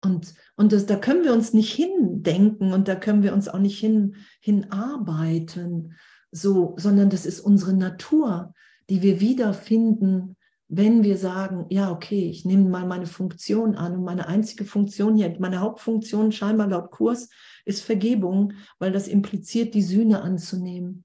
Und, 0.05 0.35
und 0.57 0.73
das, 0.73 0.87
da 0.87 0.97
können 0.97 1.23
wir 1.23 1.33
uns 1.33 1.53
nicht 1.53 1.73
hindenken 1.73 2.73
und 2.73 2.89
da 2.89 2.97
können 2.97 3.23
wir 3.23 3.33
uns 3.33 3.49
auch 3.49 3.61
nicht 3.61 3.79
hin, 3.79 4.17
hinarbeiten, 4.41 5.95
so, 6.33 6.75
sondern 6.77 7.09
das 7.11 7.25
ist 7.25 7.39
unsere 7.39 7.75
Natur, 7.75 8.53
die 8.91 9.03
wir 9.03 9.21
wiederfinden, 9.21 10.37
wenn 10.75 11.05
wir 11.05 11.19
sagen, 11.19 11.67
ja, 11.69 11.93
okay, 11.93 12.31
ich 12.31 12.47
nehme 12.47 12.67
mal 12.67 12.87
meine 12.87 13.05
Funktion 13.05 13.75
an 13.75 13.95
und 13.95 14.05
meine 14.05 14.27
einzige 14.27 14.65
Funktion 14.65 15.17
hier, 15.17 15.37
meine 15.39 15.61
Hauptfunktion 15.61 16.33
scheinbar 16.33 16.67
laut 16.67 16.91
Kurs 16.91 17.29
ist 17.67 17.83
Vergebung, 17.83 18.55
weil 18.79 18.91
das 18.91 19.07
impliziert, 19.07 19.75
die 19.75 19.83
Sühne 19.83 20.23
anzunehmen. 20.23 21.05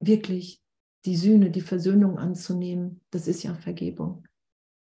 Wirklich, 0.00 0.64
die 1.04 1.16
Sühne, 1.16 1.52
die 1.52 1.60
Versöhnung 1.60 2.18
anzunehmen, 2.18 3.00
das 3.12 3.28
ist 3.28 3.44
ja 3.44 3.54
Vergebung. 3.54 4.26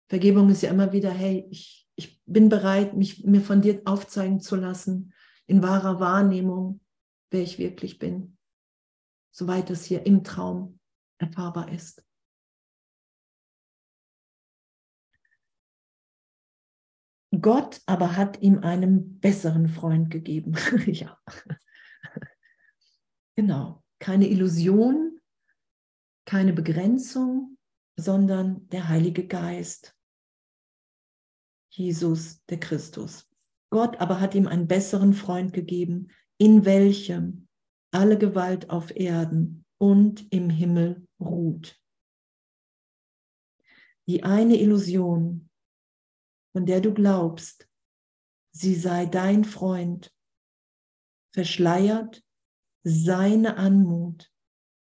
Vergebung 0.07 0.49
ist 0.49 0.61
ja 0.61 0.69
immer 0.69 0.93
wieder, 0.93 1.11
hey, 1.11 1.45
ich, 1.51 1.89
ich 1.97 2.21
bin 2.25 2.47
bereit, 2.47 2.95
mich 2.95 3.25
mir 3.25 3.41
von 3.41 3.61
dir 3.61 3.81
aufzeigen 3.83 4.39
zu 4.39 4.55
lassen, 4.55 5.13
in 5.45 5.61
wahrer 5.61 5.99
Wahrnehmung, 5.99 6.79
wer 7.31 7.41
ich 7.41 7.59
wirklich 7.59 7.99
bin, 7.99 8.37
soweit 9.29 9.69
es 9.71 9.83
hier 9.83 10.05
im 10.05 10.23
Traum 10.23 10.79
erfahrbar 11.17 11.69
ist. 11.69 12.05
Gott 17.41 17.81
aber 17.85 18.15
hat 18.15 18.41
ihm 18.41 18.59
einen 18.59 19.19
besseren 19.19 19.67
Freund 19.67 20.09
gegeben. 20.09 20.55
ja. 20.85 21.17
Genau. 23.35 23.83
Keine 23.99 24.27
Illusion, 24.27 25.19
keine 26.25 26.53
Begrenzung, 26.53 27.57
sondern 27.95 28.67
der 28.69 28.89
Heilige 28.89 29.27
Geist. 29.27 29.95
Jesus, 31.69 32.43
der 32.45 32.59
Christus. 32.59 33.29
Gott 33.69 34.01
aber 34.01 34.19
hat 34.19 34.35
ihm 34.35 34.47
einen 34.47 34.67
besseren 34.67 35.13
Freund 35.13 35.53
gegeben, 35.53 36.09
in 36.37 36.65
welchem 36.65 37.47
alle 37.91 38.17
Gewalt 38.17 38.69
auf 38.69 38.95
Erden 38.95 39.65
und 39.77 40.31
im 40.33 40.49
Himmel 40.49 41.07
ruht. 41.19 41.79
Die 44.07 44.23
eine 44.23 44.59
Illusion, 44.59 45.50
von 46.53 46.65
der 46.65 46.81
du 46.81 46.93
glaubst, 46.93 47.67
sie 48.51 48.75
sei 48.75 49.05
dein 49.05 49.43
Freund, 49.43 50.13
verschleiert 51.33 52.23
seine 52.83 53.57
Anmut 53.57 54.31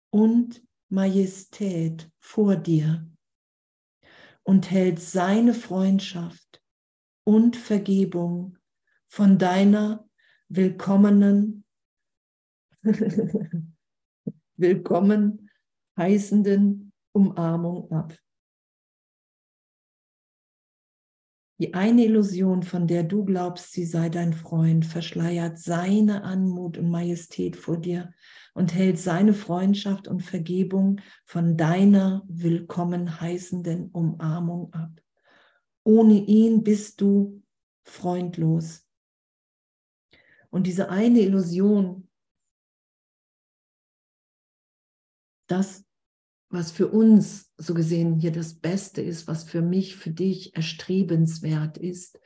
und 0.09 0.63
Majestät 0.89 2.09
vor 2.19 2.55
dir 2.55 3.09
und 4.43 4.71
hält 4.71 4.99
seine 4.99 5.53
Freundschaft 5.53 6.63
und 7.25 7.57
Vergebung 7.57 8.57
von 9.07 9.37
deiner 9.37 10.07
willkommenen, 10.47 11.65
willkommen 14.55 15.49
heißenden 15.97 16.93
Umarmung 17.11 17.91
ab. 17.91 18.17
Die 21.59 21.73
eine 21.73 22.05
Illusion, 22.05 22.61
von 22.61 22.85
der 22.85 23.03
du 23.03 23.25
glaubst, 23.25 23.71
sie 23.71 23.85
sei 23.85 24.09
dein 24.09 24.33
Freund, 24.33 24.85
verschleiert 24.85 25.57
seine 25.57 26.23
Anmut 26.23 26.77
und 26.77 26.91
Majestät 26.91 27.55
vor 27.55 27.77
dir 27.77 28.13
und 28.53 28.75
hält 28.75 28.99
seine 28.99 29.33
Freundschaft 29.33 30.07
und 30.07 30.21
Vergebung 30.21 31.01
von 31.25 31.57
deiner 31.57 32.23
willkommen 32.27 33.19
heißenden 33.19 33.89
Umarmung 33.89 34.71
ab. 34.71 34.91
Ohne 35.83 36.13
ihn 36.25 36.63
bist 36.63 37.01
du 37.01 37.41
freundlos. 37.83 38.87
Und 40.51 40.67
diese 40.67 40.89
eine 40.89 41.21
Illusion, 41.21 42.07
das 45.47 45.86
was 46.57 46.71
für 46.71 46.87
uns 46.87 47.53
so 47.57 47.75
gesehen 47.75 48.15
hier 48.15 48.31
das 48.31 48.55
Beste 48.55 49.01
ist, 49.01 49.27
was 49.27 49.43
für 49.43 49.61
mich, 49.61 49.95
für 49.95 50.09
dich 50.09 50.55
erstrebenswert 50.55 51.77
ist. 51.77 52.19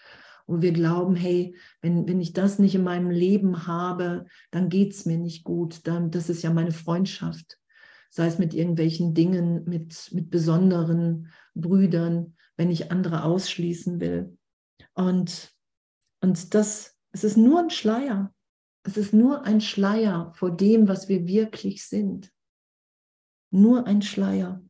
Und 0.46 0.62
wir 0.62 0.72
glauben, 0.72 1.16
hey, 1.16 1.56
wenn, 1.82 2.08
wenn 2.08 2.22
ich 2.22 2.32
das 2.32 2.58
nicht 2.58 2.74
in 2.74 2.84
meinem 2.84 3.12
Leben 3.12 3.68
habe, 3.68 4.26
dann 4.50 4.70
geht 4.70 4.94
es 4.94 5.06
mir 5.06 5.18
nicht 5.18 5.44
gut. 5.44 5.86
Dann, 5.86 6.12
das 6.12 6.30
ist 6.30 6.44
ja 6.44 6.52
meine 6.52 6.72
Freundschaft. 6.72 7.60
Sei 8.10 8.26
es 8.26 8.40
mit 8.40 8.54
irgendwelchen 8.54 9.14
Dingen, 9.14 9.66
mit, 9.66 10.10
mit 10.14 10.30
besonderen 10.30 11.28
Brüdern, 11.54 12.36
wenn 12.56 12.72
ich 12.72 12.90
andere 12.90 13.26
ausschließen 13.26 14.00
will. 14.00 14.38
Und, 14.94 15.52
und 16.22 16.54
das, 16.54 16.96
es 17.12 17.26
ist 17.26 17.38
nur 17.38 17.60
ein 17.60 17.70
Schleier. 17.70 18.34
Es 18.84 18.96
ist 18.96 19.14
nur 19.14 19.44
ein 19.44 19.60
Schleier 19.60 20.32
vor 20.36 20.52
dem, 20.52 20.88
was 20.88 21.10
wir 21.10 21.28
wirklich 21.28 21.86
sind 21.86 22.32
nur 23.52 23.86
ein 23.86 24.02
Schleier. 24.02 24.64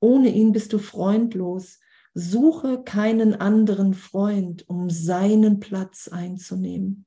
Ohne 0.00 0.30
ihn 0.30 0.52
bist 0.52 0.72
du 0.72 0.78
freundlos. 0.78 1.78
Suche 2.14 2.82
keinen 2.82 3.34
anderen 3.34 3.94
Freund, 3.94 4.68
um 4.68 4.90
seinen 4.90 5.60
Platz 5.60 6.08
einzunehmen. 6.08 7.06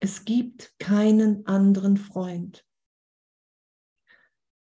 Es 0.00 0.24
gibt 0.24 0.74
keinen 0.78 1.46
anderen 1.46 1.96
Freund. 1.96 2.64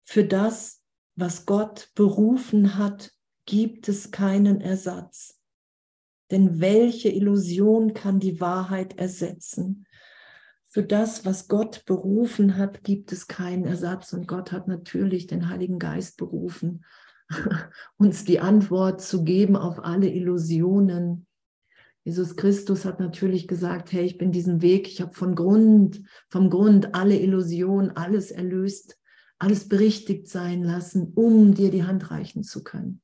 Für 0.04 0.24
das, 0.24 0.82
was 1.14 1.46
Gott 1.46 1.90
berufen 1.94 2.76
hat, 2.76 3.12
gibt 3.44 3.88
es 3.88 4.10
keinen 4.10 4.60
Ersatz. 4.60 5.40
Denn 6.30 6.60
welche 6.60 7.08
Illusion 7.08 7.94
kann 7.94 8.18
die 8.18 8.40
Wahrheit 8.40 8.98
ersetzen? 8.98 9.85
Für 10.76 10.82
das, 10.82 11.24
was 11.24 11.48
Gott 11.48 11.86
berufen 11.86 12.58
hat, 12.58 12.84
gibt 12.84 13.10
es 13.10 13.28
keinen 13.28 13.64
Ersatz. 13.64 14.12
Und 14.12 14.28
Gott 14.28 14.52
hat 14.52 14.68
natürlich 14.68 15.26
den 15.26 15.48
Heiligen 15.48 15.78
Geist 15.78 16.18
berufen, 16.18 16.84
uns 17.96 18.26
die 18.26 18.40
Antwort 18.40 19.00
zu 19.00 19.24
geben 19.24 19.56
auf 19.56 19.82
alle 19.82 20.10
Illusionen. 20.10 21.26
Jesus 22.04 22.36
Christus 22.36 22.84
hat 22.84 23.00
natürlich 23.00 23.48
gesagt, 23.48 23.90
hey, 23.90 24.04
ich 24.04 24.18
bin 24.18 24.32
diesen 24.32 24.60
Weg, 24.60 24.86
ich 24.86 25.00
habe 25.00 25.14
von 25.14 25.34
Grund, 25.34 26.02
vom 26.28 26.50
Grund 26.50 26.94
alle 26.94 27.18
Illusionen, 27.18 27.96
alles 27.96 28.30
erlöst, 28.30 28.98
alles 29.38 29.70
berichtigt 29.70 30.28
sein 30.28 30.62
lassen, 30.62 31.14
um 31.14 31.54
dir 31.54 31.70
die 31.70 31.84
Hand 31.84 32.10
reichen 32.10 32.42
zu 32.42 32.62
können. 32.62 33.00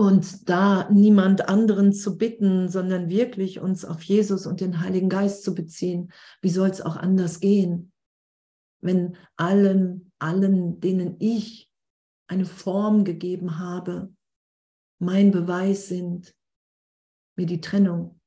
Und 0.00 0.48
da 0.48 0.88
niemand 0.90 1.48
anderen 1.48 1.92
zu 1.92 2.18
bitten, 2.18 2.68
sondern 2.68 3.08
wirklich 3.08 3.58
uns 3.58 3.84
auf 3.84 4.00
Jesus 4.02 4.46
und 4.46 4.60
den 4.60 4.78
Heiligen 4.78 5.08
Geist 5.08 5.42
zu 5.42 5.56
beziehen, 5.56 6.12
wie 6.40 6.50
soll 6.50 6.68
es 6.68 6.80
auch 6.80 6.94
anders 6.94 7.40
gehen, 7.40 7.92
wenn 8.80 9.16
allen, 9.36 10.12
allen, 10.20 10.78
denen 10.78 11.16
ich 11.18 11.68
eine 12.28 12.44
Form 12.44 13.02
gegeben 13.02 13.58
habe, 13.58 14.14
mein 15.00 15.32
Beweis 15.32 15.88
sind, 15.88 16.32
mir 17.36 17.46
die 17.46 17.60
Trennung 17.60 18.20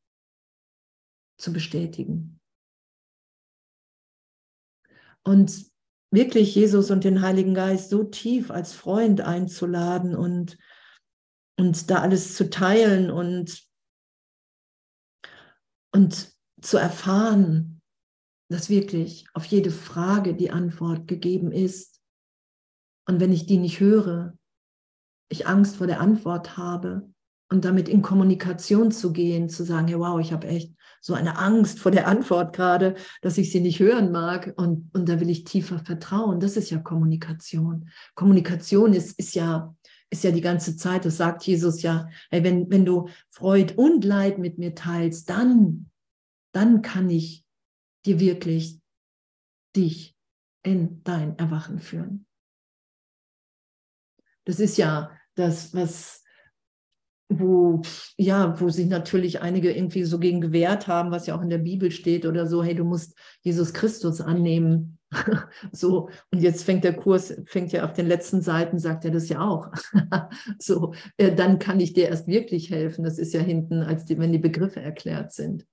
zu 1.38 1.54
bestätigen. 1.54 2.42
Und 5.24 5.72
wirklich 6.12 6.54
Jesus 6.54 6.92
und 6.92 7.06
den 7.06 7.22
Heiligen 7.22 7.54
Geist 7.54 7.92
so 7.92 8.04
tief 8.04 8.52
als 8.52 8.74
Freund 8.74 9.22
einzuladen 9.22 10.18
und 10.18 10.58
und 11.62 11.92
da 11.92 12.02
alles 12.02 12.36
zu 12.36 12.50
teilen 12.50 13.12
und, 13.12 13.64
und 15.94 16.34
zu 16.60 16.78
erfahren, 16.78 17.84
dass 18.50 18.72
wirklich 18.72 19.28
auf 19.36 19.46
jede 19.46 19.70
Frage 19.70 20.34
die 20.34 20.50
Antwort 20.50 21.08
gegeben 21.08 21.52
ist. 21.52 22.02
Und 23.08 23.20
wenn 23.20 23.32
ich 23.32 23.46
die 23.46 23.58
nicht 23.58 23.80
höre, 23.80 24.34
ich 25.30 25.46
Angst 25.46 25.76
vor 25.76 25.86
der 25.86 26.02
Antwort 26.02 26.58
habe 26.58 27.08
und 27.52 27.64
damit 27.64 27.88
in 27.88 28.02
Kommunikation 28.02 28.92
zu 28.92 29.14
gehen, 29.14 29.48
zu 29.48 29.64
sagen, 29.64 29.88
hey, 29.88 30.00
wow, 30.00 30.20
ich 30.20 30.34
habe 30.34 30.48
echt 30.48 30.74
so 31.00 31.14
eine 31.14 31.38
Angst 31.38 31.78
vor 31.80 31.92
der 31.92 32.08
Antwort 32.08 32.56
gerade, 32.56 32.96
dass 33.22 33.38
ich 33.38 33.52
sie 33.52 33.60
nicht 33.60 33.80
hören 33.80 34.12
mag 34.12 34.52
und, 34.58 34.90
und 34.96 35.08
da 35.08 35.20
will 35.20 35.30
ich 35.30 35.44
tiefer 35.44 35.78
vertrauen. 35.78 36.40
Das 36.40 36.58
ist 36.58 36.72
ja 36.72 36.80
Kommunikation. 36.80 37.88
Kommunikation 38.16 38.94
ist, 38.94 39.20
ist 39.20 39.36
ja 39.36 39.76
ist 40.12 40.24
ja 40.24 40.32
die 40.32 40.42
ganze 40.42 40.76
Zeit, 40.76 41.06
das 41.06 41.18
sagt 41.18 41.44
Jesus 41.44 41.82
ja, 41.82 42.10
ey, 42.30 42.44
wenn, 42.44 42.70
wenn 42.70 42.86
du 42.86 43.10
Freud 43.30 43.74
und 43.78 44.04
Leid 44.04 44.38
mit 44.38 44.58
mir 44.58 44.76
teilst, 44.76 45.30
dann, 45.30 45.90
dann 46.52 46.82
kann 46.82 47.10
ich 47.10 47.46
dir 48.06 48.20
wirklich 48.20 48.82
dich 49.76 50.18
in 50.64 51.02
dein 51.04 51.38
Erwachen 51.40 51.80
führen. 51.80 52.28
Das 54.44 54.60
ist 54.60 54.78
ja, 54.78 55.18
das, 55.36 55.74
was, 55.74 56.21
wo, 57.40 57.82
ja, 58.18 58.60
wo 58.60 58.70
sich 58.70 58.88
natürlich 58.88 59.42
einige 59.42 59.72
irgendwie 59.72 60.04
so 60.04 60.20
gegen 60.20 60.42
gewehrt 60.42 60.88
haben, 60.88 61.12
was 61.12 61.28
ja 61.28 61.36
auch 61.36 61.42
in 61.42 61.50
der 61.50 61.58
Bibel 61.58 61.92
steht 61.92 62.26
oder 62.26 62.48
so, 62.48 62.64
hey, 62.64 62.76
du 62.76 62.84
musst 62.84 63.18
Jesus 63.42 63.74
Christus 63.74 64.22
annehmen. 64.22 64.98
so, 65.72 66.10
und 66.32 66.42
jetzt 66.42 66.64
fängt 66.64 66.84
der 66.84 66.96
Kurs, 66.96 67.34
fängt 67.46 67.72
ja 67.72 67.86
auf 67.86 67.94
den 67.94 68.08
letzten 68.08 68.42
Seiten, 68.42 68.80
sagt 68.80 69.06
er 69.06 69.12
das 69.12 69.30
ja 69.30 69.42
auch. 69.42 69.72
so, 70.60 70.94
äh, 71.18 71.34
dann 71.34 71.60
kann 71.60 71.80
ich 71.80 71.94
dir 71.94 72.10
erst 72.10 72.28
wirklich 72.28 72.70
helfen. 72.70 73.04
Das 73.04 73.18
ist 73.18 73.34
ja 73.34 73.42
hinten, 73.42 73.82
als 73.82 74.06
die, 74.06 74.18
wenn 74.18 74.32
die 74.32 74.40
Begriffe 74.40 74.82
erklärt 74.82 75.34
sind. 75.34 75.66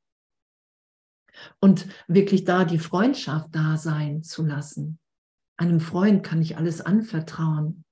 Und 1.60 1.86
wirklich 2.08 2.44
da 2.44 2.64
die 2.64 2.78
Freundschaft 2.78 3.48
da 3.52 3.76
sein 3.76 4.22
zu 4.22 4.44
lassen. 4.44 4.98
Einem 5.56 5.80
Freund 5.80 6.24
kann 6.24 6.40
ich 6.40 6.56
alles 6.56 6.80
anvertrauen 6.80 7.84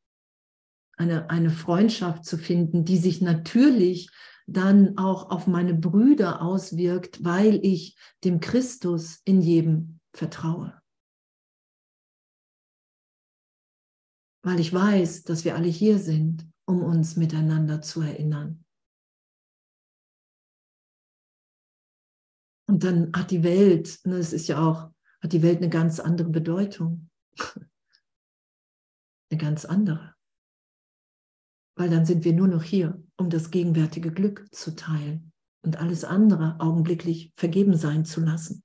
eine, 0.97 1.31
eine 1.31 1.51
Freundschaft 1.51 2.25
zu 2.25 2.39
finden, 2.39 2.85
die 2.85 2.97
sich 2.97 3.21
natürlich 3.21 4.11
dann 4.47 4.97
auch 4.97 5.31
auf 5.31 5.47
meine 5.47 5.75
Brüder 5.75 6.41
auswirkt, 6.41 7.25
weil 7.25 7.65
ich 7.65 7.99
dem 8.25 8.41
Christus 8.41 9.21
in 9.25 9.41
jedem 9.41 10.01
vertraue. 10.13 10.81
Weil 14.45 14.61
ich 14.61 14.73
weiß, 14.73 15.25
dass 15.25 15.45
wir 15.45 15.57
alle 15.57 15.69
hier 15.69 15.99
sind, 15.99 16.49
um 16.67 16.83
uns 16.83 17.17
miteinander 17.17 17.83
zu 17.83 18.01
erinnern. 18.01 18.65
Und 22.69 22.85
dann 22.85 23.13
hat 23.15 23.31
die 23.31 23.43
Welt, 23.43 24.01
ne, 24.05 24.17
es 24.17 24.33
ist 24.33 24.49
ja 24.49 24.59
auch, 24.61 24.91
hat 25.21 25.33
die 25.33 25.43
Welt 25.43 25.59
eine 25.59 25.69
ganz 25.69 26.01
andere 26.01 26.29
Bedeutung. 26.31 27.11
eine 29.31 29.39
ganz 29.39 29.65
andere 29.65 30.16
weil 31.77 31.91
dann 31.91 32.07
sind 32.07 32.25
wir 32.25 32.33
nur 32.33 32.49
noch 32.49 32.63
hier, 32.63 33.01
um 33.17 33.31
das 33.31 33.51
gegenwärtige 33.51 34.11
Glück 34.11 34.47
zu 34.51 34.75
teilen 34.75 35.33
und 35.63 35.79
alles 35.79 36.05
andere 36.05 36.57
augenblicklich 36.59 37.33
vergeben 37.37 37.77
sein 37.77 38.05
zu 38.05 38.21
lassen. 38.21 38.65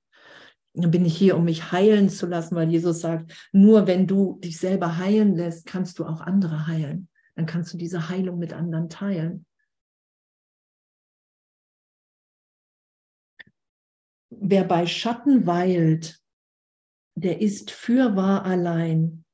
Dann 0.74 0.91
bin 0.91 1.06
ich 1.06 1.17
hier, 1.17 1.36
um 1.36 1.43
mich 1.43 1.74
heilen 1.74 2.10
zu 2.10 2.26
lassen, 2.26 2.56
weil 2.56 2.69
Jesus 2.69 3.02
sagt, 3.02 3.50
nur 3.52 3.88
wenn 3.88 4.08
du 4.08 4.39
dich 4.39 4.58
selber 4.58 4.97
heilen 4.97 5.36
lässt, 5.36 5.65
kannst 5.65 6.00
du 6.00 6.06
auch 6.06 6.21
andere 6.21 6.67
heilen. 6.67 7.10
Dann 7.36 7.45
kannst 7.45 7.74
du 7.74 7.78
diese 7.78 8.08
Heilung 8.08 8.39
mit 8.39 8.54
anderen 8.54 8.88
teilen. 8.88 9.45
Wer 14.30 14.63
bei 14.63 14.88
Schatten 14.88 15.45
weilt, 15.45 16.21
der 17.15 17.41
ist 17.41 17.71
fürwahr 17.71 18.45
allein. 18.45 19.26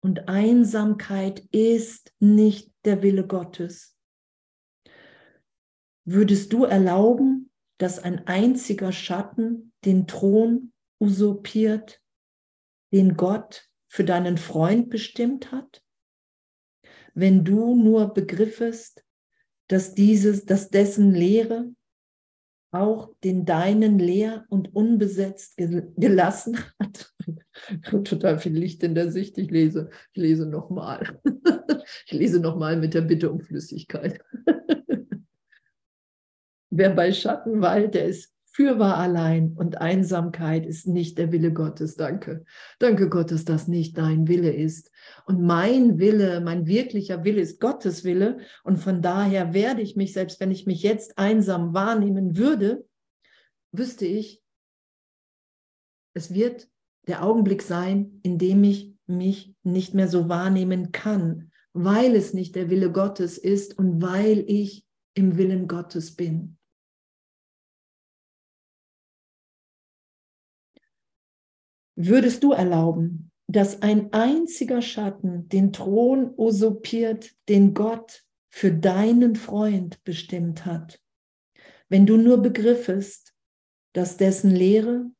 Und 0.00 0.28
Einsamkeit 0.28 1.40
ist 1.52 2.12
nicht 2.18 2.73
der 2.84 3.02
Wille 3.02 3.26
Gottes. 3.26 3.96
Würdest 6.04 6.52
du 6.52 6.64
erlauben, 6.64 7.50
dass 7.78 7.98
ein 7.98 8.26
einziger 8.26 8.92
Schatten 8.92 9.72
den 9.84 10.06
Thron 10.06 10.72
usurpiert, 11.00 12.00
den 12.92 13.16
Gott 13.16 13.68
für 13.88 14.04
deinen 14.04 14.38
Freund 14.38 14.90
bestimmt 14.90 15.50
hat? 15.50 15.82
Wenn 17.14 17.44
du 17.44 17.74
nur 17.74 18.12
begriffest, 18.12 19.04
dass 19.68 19.94
dieses, 19.94 20.44
dass 20.44 20.68
dessen 20.68 21.12
Lehre 21.12 21.72
auch 22.74 23.14
den 23.22 23.44
deinen 23.44 23.98
leer 23.98 24.44
und 24.48 24.74
unbesetzt 24.74 25.56
gelassen 25.56 26.58
hat. 26.80 27.12
Total 28.04 28.38
viel 28.38 28.56
Licht 28.56 28.82
in 28.82 28.94
der 28.94 29.12
Sicht. 29.12 29.38
Ich 29.38 29.50
lese, 29.50 29.90
ich 30.12 30.22
lese 30.22 30.46
nochmal. 30.46 31.20
Ich 32.06 32.12
lese 32.12 32.40
nochmal 32.40 32.78
mit 32.78 32.94
der 32.94 33.02
Bitte 33.02 33.30
um 33.30 33.40
Flüssigkeit. 33.40 34.18
Wer 36.70 36.90
bei 36.90 37.12
Schatten 37.12 37.60
weilt, 37.60 37.94
der 37.94 38.06
ist 38.06 38.33
fürwahr 38.54 38.98
allein 38.98 39.52
und 39.56 39.80
Einsamkeit 39.80 40.64
ist 40.64 40.86
nicht 40.86 41.18
der 41.18 41.32
Wille 41.32 41.52
Gottes. 41.52 41.96
Danke. 41.96 42.44
Danke 42.78 43.08
Gott, 43.08 43.32
dass 43.32 43.44
das 43.44 43.66
nicht 43.66 43.98
dein 43.98 44.28
Wille 44.28 44.52
ist. 44.52 44.92
Und 45.26 45.42
mein 45.42 45.98
Wille, 45.98 46.40
mein 46.40 46.66
wirklicher 46.68 47.24
Wille 47.24 47.40
ist 47.40 47.60
Gottes 47.60 48.04
Wille. 48.04 48.38
Und 48.62 48.76
von 48.76 49.02
daher 49.02 49.54
werde 49.54 49.82
ich 49.82 49.96
mich, 49.96 50.12
selbst 50.12 50.38
wenn 50.38 50.52
ich 50.52 50.66
mich 50.66 50.84
jetzt 50.84 51.18
einsam 51.18 51.74
wahrnehmen 51.74 52.36
würde, 52.36 52.86
wüsste 53.72 54.06
ich, 54.06 54.40
es 56.14 56.32
wird 56.32 56.68
der 57.08 57.24
Augenblick 57.24 57.60
sein, 57.60 58.20
in 58.22 58.38
dem 58.38 58.62
ich 58.62 58.94
mich 59.08 59.52
nicht 59.64 59.94
mehr 59.94 60.06
so 60.06 60.28
wahrnehmen 60.28 60.92
kann, 60.92 61.50
weil 61.72 62.14
es 62.14 62.32
nicht 62.34 62.54
der 62.54 62.70
Wille 62.70 62.92
Gottes 62.92 63.36
ist 63.36 63.76
und 63.76 64.00
weil 64.00 64.44
ich 64.46 64.86
im 65.14 65.36
Willen 65.36 65.66
Gottes 65.66 66.14
bin. 66.14 66.56
Würdest 71.96 72.42
du 72.42 72.52
erlauben, 72.52 73.30
dass 73.46 73.82
ein 73.82 74.12
einziger 74.12 74.82
Schatten 74.82 75.48
den 75.48 75.72
Thron 75.72 76.34
usurpiert, 76.36 77.34
den 77.48 77.74
Gott 77.74 78.24
für 78.50 78.72
deinen 78.72 79.36
Freund 79.36 80.02
bestimmt 80.04 80.64
hat, 80.64 81.00
wenn 81.88 82.06
du 82.06 82.16
nur 82.16 82.38
begriffest, 82.38 83.34
dass 83.92 84.16
dessen 84.16 84.50
Lehre 84.50 85.10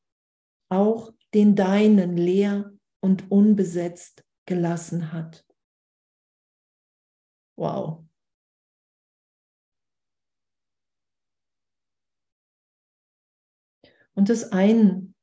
auch 0.69 1.13
den 1.33 1.55
deinen 1.55 2.17
leer 2.17 2.73
und 3.01 3.31
unbesetzt 3.31 4.25
gelassen 4.47 5.13
hat. 5.13 5.45
Wow. 7.57 8.05
Und 14.15 14.29
das 14.29 14.53
einen 14.53 15.14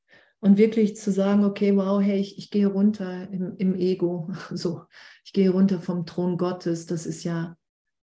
und 0.41 0.57
wirklich 0.57 0.97
zu 0.97 1.11
sagen, 1.11 1.45
okay, 1.45 1.75
wow, 1.77 2.01
hey, 2.01 2.19
ich, 2.19 2.37
ich 2.37 2.49
gehe 2.49 2.67
runter 2.67 3.29
im, 3.31 3.55
im 3.57 3.75
Ego, 3.75 4.29
so, 4.51 4.83
ich 5.23 5.33
gehe 5.33 5.51
runter 5.51 5.79
vom 5.79 6.05
Thron 6.05 6.37
Gottes, 6.37 6.87
das 6.87 7.05
ist 7.05 7.23
ja, 7.23 7.55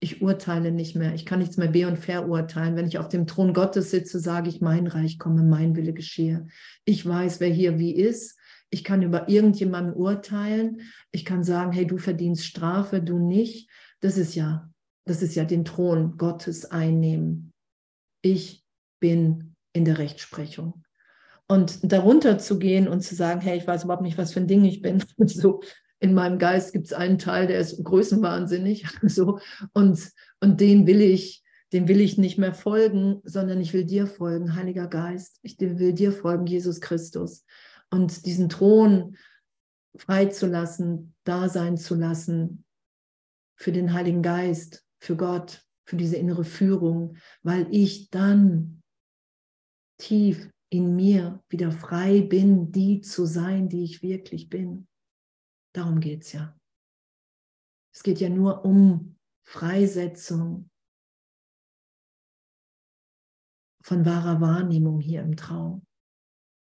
ich 0.00 0.20
urteile 0.20 0.72
nicht 0.72 0.96
mehr, 0.96 1.14
ich 1.14 1.24
kann 1.24 1.38
nichts 1.38 1.58
mehr 1.58 1.68
be- 1.68 1.86
und 1.86 1.98
verurteilen. 1.98 2.74
Wenn 2.74 2.88
ich 2.88 2.98
auf 2.98 3.08
dem 3.08 3.28
Thron 3.28 3.52
Gottes 3.52 3.92
sitze, 3.92 4.18
sage 4.18 4.48
ich, 4.48 4.60
mein 4.60 4.88
Reich 4.88 5.16
komme, 5.16 5.44
mein 5.44 5.76
Wille 5.76 5.92
geschehe. 5.92 6.48
Ich 6.84 7.06
weiß, 7.06 7.38
wer 7.38 7.50
hier 7.50 7.78
wie 7.78 7.94
ist. 7.94 8.36
Ich 8.70 8.82
kann 8.82 9.02
über 9.02 9.28
irgendjemanden 9.28 9.94
urteilen. 9.94 10.80
Ich 11.12 11.24
kann 11.24 11.44
sagen, 11.44 11.70
hey, 11.70 11.86
du 11.86 11.98
verdienst 11.98 12.44
Strafe, 12.44 13.00
du 13.00 13.18
nicht. 13.18 13.70
Das 14.00 14.16
ist 14.18 14.34
ja, 14.34 14.68
das 15.04 15.22
ist 15.22 15.36
ja 15.36 15.44
den 15.44 15.64
Thron 15.64 16.16
Gottes 16.16 16.64
einnehmen. 16.64 17.52
Ich 18.22 18.64
bin 18.98 19.54
in 19.72 19.84
der 19.84 19.98
Rechtsprechung. 19.98 20.82
Und 21.52 21.92
darunter 21.92 22.38
zu 22.38 22.58
gehen 22.58 22.88
und 22.88 23.02
zu 23.02 23.14
sagen, 23.14 23.42
hey, 23.42 23.58
ich 23.58 23.66
weiß 23.66 23.84
überhaupt 23.84 24.02
nicht, 24.02 24.16
was 24.16 24.32
für 24.32 24.40
ein 24.40 24.46
Ding 24.46 24.64
ich 24.64 24.80
bin. 24.80 25.04
So 25.26 25.60
in 26.00 26.14
meinem 26.14 26.38
Geist 26.38 26.72
gibt 26.72 26.86
es 26.86 26.94
einen 26.94 27.18
Teil, 27.18 27.46
der 27.46 27.60
ist 27.60 27.84
größenwahnsinnig. 27.84 28.86
So 29.02 29.38
und 29.74 30.10
und 30.40 30.60
den 30.62 30.86
will 30.86 31.02
ich, 31.02 31.44
den 31.74 31.88
will 31.88 32.00
ich 32.00 32.16
nicht 32.16 32.38
mehr 32.38 32.54
folgen, 32.54 33.20
sondern 33.24 33.60
ich 33.60 33.74
will 33.74 33.84
dir 33.84 34.06
folgen, 34.06 34.56
Heiliger 34.56 34.88
Geist. 34.88 35.40
Ich 35.42 35.60
will 35.60 35.92
dir 35.92 36.12
folgen, 36.12 36.46
Jesus 36.46 36.80
Christus. 36.80 37.44
Und 37.90 38.24
diesen 38.24 38.48
Thron 38.48 39.18
freizulassen, 39.94 41.14
da 41.24 41.50
sein 41.50 41.76
zu 41.76 41.94
lassen 41.96 42.64
für 43.56 43.72
den 43.72 43.92
Heiligen 43.92 44.22
Geist, 44.22 44.86
für 45.00 45.16
Gott, 45.16 45.66
für 45.84 45.96
diese 45.96 46.16
innere 46.16 46.44
Führung, 46.44 47.16
weil 47.42 47.66
ich 47.70 48.08
dann 48.08 48.80
tief 49.98 50.48
in 50.72 50.96
mir 50.96 51.44
wieder 51.50 51.70
frei 51.70 52.22
bin, 52.22 52.72
die 52.72 53.02
zu 53.02 53.26
sein, 53.26 53.68
die 53.68 53.84
ich 53.84 54.02
wirklich 54.02 54.48
bin. 54.48 54.88
Darum 55.74 56.00
geht 56.00 56.22
es 56.22 56.32
ja. 56.32 56.58
Es 57.94 58.02
geht 58.02 58.20
ja 58.20 58.30
nur 58.30 58.64
um 58.64 59.18
Freisetzung 59.42 60.70
von 63.82 64.06
wahrer 64.06 64.40
Wahrnehmung 64.40 64.98
hier 64.98 65.20
im 65.20 65.36
Traum, 65.36 65.84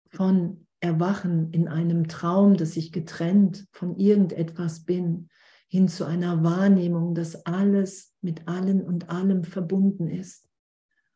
von 0.10 0.68
Erwachen 0.82 1.52
in 1.52 1.68
einem 1.68 2.08
Traum, 2.08 2.58
dass 2.58 2.78
ich 2.78 2.92
getrennt 2.92 3.68
von 3.72 3.98
irgendetwas 3.98 4.86
bin, 4.86 5.30
hin 5.68 5.88
zu 5.88 6.06
einer 6.06 6.44
Wahrnehmung, 6.44 7.16
dass 7.16 7.48
alles 7.48 8.14
mit 8.22 8.48
allen 8.48 8.84
und 8.84 9.10
allem 9.10 9.44
verbunden 9.44 10.08
ist 10.08 10.48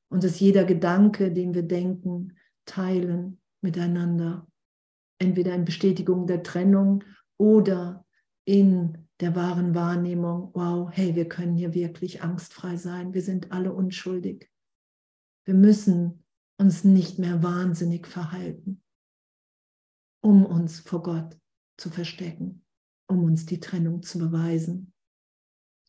und 0.09 0.23
dass 0.23 0.39
jeder 0.39 0.63
Gedanke, 0.63 1.31
den 1.31 1.53
wir 1.53 1.61
denken, 1.63 2.38
teilen 2.69 3.41
miteinander. 3.61 4.47
Entweder 5.17 5.55
in 5.55 5.65
Bestätigung 5.65 6.27
der 6.27 6.43
Trennung 6.43 7.03
oder 7.37 8.05
in 8.45 9.09
der 9.19 9.35
wahren 9.35 9.75
Wahrnehmung, 9.75 10.51
wow, 10.53 10.89
hey, 10.91 11.15
wir 11.15 11.27
können 11.27 11.57
hier 11.57 11.73
wirklich 11.73 12.21
angstfrei 12.21 12.77
sein, 12.77 13.13
wir 13.13 13.21
sind 13.21 13.51
alle 13.51 13.73
unschuldig. 13.73 14.49
Wir 15.45 15.55
müssen 15.55 16.23
uns 16.57 16.83
nicht 16.83 17.19
mehr 17.19 17.41
wahnsinnig 17.43 18.07
verhalten, 18.07 18.81
um 20.21 20.45
uns 20.45 20.79
vor 20.79 21.03
Gott 21.03 21.37
zu 21.77 21.89
verstecken, 21.89 22.65
um 23.07 23.23
uns 23.23 23.45
die 23.45 23.59
Trennung 23.59 24.03
zu 24.03 24.19
beweisen, 24.19 24.93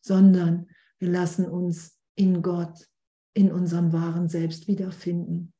sondern 0.01 0.67
Wir 1.01 1.09
lassen 1.09 1.47
uns 1.49 1.99
in 2.15 2.43
Gott, 2.43 2.87
in 3.33 3.51
unserem 3.51 3.91
wahren 3.91 4.29
Selbst 4.29 4.67
wiederfinden. 4.67 5.51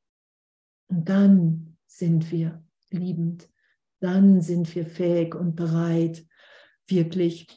Und 0.92 1.08
dann 1.08 1.78
sind 1.88 2.32
wir 2.32 2.64
liebend. 2.90 3.50
Dann 4.02 4.42
sind 4.42 4.76
wir 4.76 4.86
fähig 4.86 5.36
und 5.36 5.56
bereit, 5.56 6.28
wirklich 6.86 7.48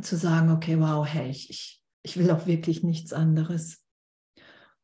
zu 0.00 0.16
sagen, 0.16 0.50
okay, 0.50 0.80
wow, 0.80 1.06
hey, 1.06 1.30
ich, 1.30 1.80
ich 2.02 2.16
will 2.16 2.32
auch 2.32 2.46
wirklich 2.46 2.82
nichts 2.82 3.12
anderes. 3.12 3.86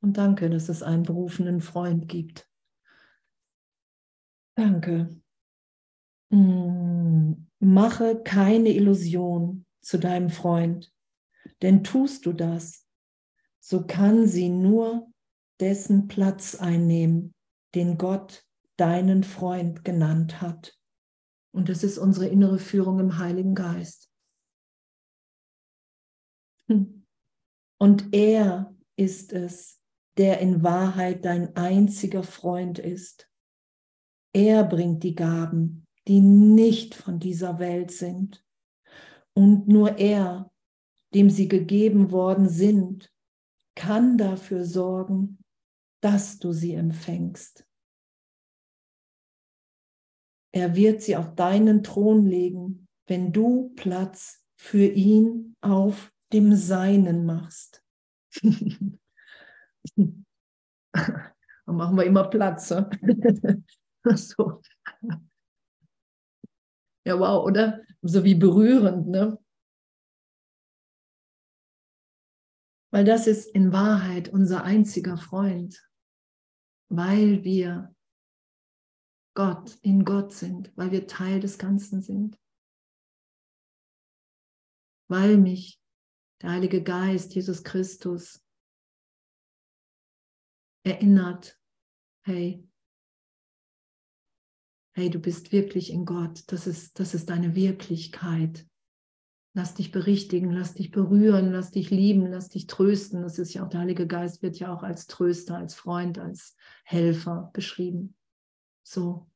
Und 0.00 0.18
danke, 0.18 0.48
dass 0.50 0.68
es 0.68 0.84
einen 0.84 1.02
berufenen 1.02 1.60
Freund 1.60 2.06
gibt. 2.06 2.48
Danke. 4.54 5.20
Mm, 6.30 7.32
mache 7.58 8.22
keine 8.22 8.68
Illusion 8.68 9.66
zu 9.80 9.98
deinem 9.98 10.30
Freund, 10.30 10.92
denn 11.62 11.82
tust 11.82 12.24
du 12.24 12.32
das, 12.32 12.86
so 13.58 13.84
kann 13.84 14.28
sie 14.28 14.48
nur 14.48 15.10
dessen 15.58 16.06
Platz 16.06 16.54
einnehmen, 16.54 17.34
den 17.74 17.98
Gott 17.98 18.44
deinen 18.76 19.24
Freund 19.24 19.84
genannt 19.84 20.40
hat. 20.40 20.78
Und 21.52 21.68
das 21.68 21.82
ist 21.82 21.98
unsere 21.98 22.28
innere 22.28 22.58
Führung 22.58 23.00
im 23.00 23.18
Heiligen 23.18 23.54
Geist. 23.54 24.10
Hm. 26.68 27.06
Und 27.78 28.14
er 28.14 28.74
ist 28.96 29.32
es, 29.32 29.80
der 30.16 30.40
in 30.40 30.62
Wahrheit 30.62 31.24
dein 31.24 31.56
einziger 31.56 32.22
Freund 32.22 32.78
ist. 32.78 33.30
Er 34.32 34.64
bringt 34.64 35.02
die 35.04 35.14
Gaben, 35.14 35.86
die 36.06 36.20
nicht 36.20 36.94
von 36.94 37.18
dieser 37.18 37.58
Welt 37.58 37.90
sind. 37.90 38.44
Und 39.32 39.68
nur 39.68 39.98
er, 39.98 40.50
dem 41.14 41.30
sie 41.30 41.48
gegeben 41.48 42.10
worden 42.10 42.48
sind, 42.48 43.12
kann 43.74 44.18
dafür 44.18 44.64
sorgen, 44.64 45.37
dass 46.00 46.38
du 46.38 46.52
sie 46.52 46.74
empfängst. 46.74 47.66
Er 50.52 50.74
wird 50.74 51.02
sie 51.02 51.16
auf 51.16 51.34
deinen 51.34 51.82
Thron 51.82 52.26
legen, 52.26 52.88
wenn 53.06 53.32
du 53.32 53.70
Platz 53.76 54.44
für 54.56 54.86
ihn 54.86 55.56
auf 55.60 56.12
dem 56.32 56.54
Seinen 56.54 57.26
machst. 57.26 57.84
Dann 59.96 60.24
machen 61.66 61.96
wir 61.96 62.04
immer 62.04 62.28
Platz. 62.28 62.68
so. 64.04 64.62
Ja, 67.04 67.18
wow, 67.18 67.44
oder? 67.44 67.82
So 68.02 68.24
wie 68.24 68.34
berührend, 68.34 69.08
ne? 69.08 69.38
Weil 72.90 73.04
das 73.04 73.26
ist 73.26 73.46
in 73.54 73.72
Wahrheit 73.72 74.28
unser 74.30 74.64
einziger 74.64 75.18
Freund, 75.18 75.87
weil 76.88 77.44
wir 77.44 77.94
Gott, 79.34 79.76
in 79.82 80.04
Gott 80.04 80.32
sind, 80.32 80.76
weil 80.76 80.90
wir 80.90 81.06
Teil 81.06 81.40
des 81.40 81.58
Ganzen 81.58 82.02
sind. 82.02 82.40
Weil 85.08 85.36
mich 85.38 85.80
der 86.42 86.50
Heilige 86.50 86.82
Geist, 86.82 87.34
Jesus 87.34 87.62
Christus, 87.62 88.44
erinnert, 90.84 91.60
hey, 92.24 92.66
hey, 94.94 95.10
du 95.10 95.20
bist 95.20 95.52
wirklich 95.52 95.90
in 95.90 96.04
Gott, 96.04 96.42
das 96.50 96.66
ist, 96.66 96.98
das 96.98 97.14
ist 97.14 97.30
deine 97.30 97.54
Wirklichkeit. 97.54 98.66
Lass 99.58 99.74
dich 99.74 99.90
berichtigen, 99.90 100.52
lass 100.52 100.74
dich 100.74 100.92
berühren, 100.92 101.50
lass 101.50 101.72
dich 101.72 101.90
lieben, 101.90 102.30
lass 102.30 102.48
dich 102.48 102.68
trösten. 102.68 103.22
Das 103.22 103.40
ist 103.40 103.54
ja 103.54 103.64
auch 103.64 103.68
der 103.68 103.80
Heilige 103.80 104.06
Geist 104.06 104.40
wird 104.40 104.56
ja 104.60 104.72
auch 104.72 104.84
als 104.84 105.08
Tröster, 105.08 105.56
als 105.56 105.74
Freund, 105.74 106.16
als 106.20 106.54
Helfer 106.84 107.50
beschrieben. 107.52 108.14
So. 108.84 109.26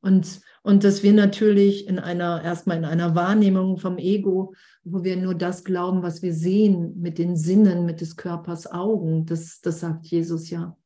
Und, 0.00 0.40
und 0.62 0.84
dass 0.84 1.02
wir 1.02 1.12
natürlich 1.12 1.86
in 1.86 1.98
einer, 1.98 2.42
erstmal 2.42 2.78
in 2.78 2.86
einer 2.86 3.14
Wahrnehmung 3.14 3.76
vom 3.76 3.98
Ego, 3.98 4.54
wo 4.84 5.04
wir 5.04 5.18
nur 5.18 5.34
das 5.34 5.64
glauben, 5.64 6.02
was 6.02 6.22
wir 6.22 6.32
sehen 6.32 6.98
mit 6.98 7.18
den 7.18 7.36
Sinnen, 7.36 7.84
mit 7.84 8.00
des 8.00 8.16
Körpers 8.16 8.72
Augen, 8.72 9.26
das, 9.26 9.60
das 9.60 9.80
sagt 9.80 10.06
Jesus 10.06 10.48
ja. 10.48 10.78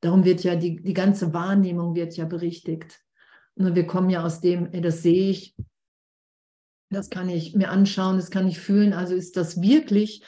Darum 0.00 0.24
wird 0.24 0.44
ja 0.44 0.54
die, 0.54 0.80
die 0.80 0.94
ganze 0.94 1.34
Wahrnehmung 1.34 1.96
wird 1.96 2.16
ja 2.16 2.24
berichtigt. 2.24 3.00
Und 3.56 3.74
wir 3.74 3.88
kommen 3.88 4.10
ja 4.10 4.24
aus 4.24 4.40
dem, 4.40 4.68
ey, 4.70 4.80
das 4.80 5.02
sehe 5.02 5.28
ich, 5.28 5.56
das 6.90 7.10
kann 7.10 7.28
ich 7.28 7.54
mir 7.54 7.70
anschauen, 7.70 8.16
das 8.16 8.30
kann 8.30 8.48
ich 8.48 8.58
fühlen. 8.58 8.92
Also 8.92 9.14
ist 9.14 9.36
das 9.36 9.60
wirklich 9.60 10.22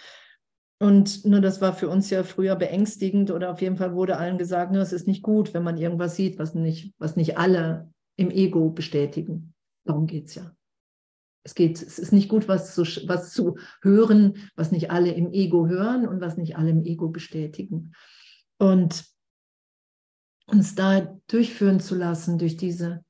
und 0.83 1.27
ne, 1.27 1.43
das 1.43 1.61
war 1.61 1.75
für 1.75 1.91
uns 1.91 2.09
ja 2.09 2.25
früher 2.25 2.57
beängstigend 2.57 3.31
oder 3.31 3.51
auf 3.51 3.61
jeden 3.61 3.77
Fall 3.77 3.95
wurde 3.95 4.17
allen 4.17 4.39
gesagt, 4.39 4.73
ne, 4.73 4.81
es 4.81 4.95
ist 4.95 5.07
nicht 5.07 5.23
gut, 5.23 5.53
wenn 5.53 5.63
man 5.63 5.77
irgendwas 5.77 6.17
sieht, 6.17 6.39
was 6.39 6.55
nicht, 6.55 6.95
was 6.99 7.17
nicht 7.17 7.37
alle 7.37 7.93
im 8.17 8.31
Ego 8.31 8.71
bestätigen. 8.71 9.55
Darum 9.85 10.07
geht 10.07 10.29
es 10.29 10.37
ja. 10.37 10.57
Es 11.43 11.55
geht, 11.55 11.83
es 11.83 11.99
ist 11.99 12.13
nicht 12.13 12.31
gut, 12.31 12.49
was 12.49 12.75
zu, 12.75 12.83
was 13.07 13.33
zu 13.33 13.59
hören, 13.83 14.51
was 14.57 14.73
nicht 14.73 14.91
alle 14.91 15.13
im 15.13 15.33
Ego 15.33 15.69
hören 15.69 16.09
und 16.09 16.23
was 16.23 16.39
nicht 16.39 16.57
alle 16.57 16.71
im 16.71 16.83
Ego 16.83 17.09
bestätigen. 17.09 17.93
Und 18.59 19.05
uns 20.47 20.75
da 20.75 21.19
durchführen 21.29 21.81
zu 21.81 21.95
lassen 21.95 22.39
durch 22.39 22.57
diese 22.57 23.05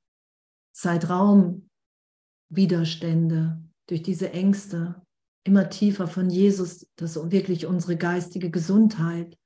Zeitraumwiderstände, 2.51 3.63
durch 3.87 4.03
diese 4.03 4.33
Ängste, 4.33 5.03
immer 5.45 5.71
tiefer 5.71 6.07
von 6.07 6.31
Jesus, 6.31 6.87
das 6.97 7.17
ist 7.17 7.31
wirklich 7.33 7.67
unsere 7.67 7.97
geistige 7.97 8.51
Gesundheit, 8.51 9.39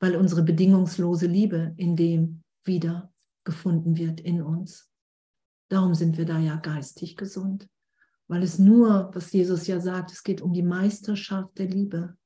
weil 0.00 0.16
unsere 0.16 0.42
bedingungslose 0.42 1.26
Liebe 1.26 1.74
in 1.76 1.94
dem 1.94 2.42
wieder 2.64 3.12
gefunden 3.44 3.96
wird 3.96 4.20
in 4.20 4.42
uns. 4.42 4.90
Darum 5.68 5.94
sind 5.94 6.16
wir 6.16 6.24
da 6.24 6.38
ja 6.38 6.56
geistig 6.56 7.16
gesund, 7.16 7.68
weil 8.28 8.42
es 8.42 8.58
nur, 8.58 9.10
was 9.14 9.32
Jesus 9.32 9.66
ja 9.66 9.80
sagt, 9.80 10.12
es 10.12 10.22
geht 10.22 10.40
um 10.40 10.52
die 10.52 10.62
Meisterschaft 10.62 11.58
der 11.58 11.66
Liebe. 11.66 12.16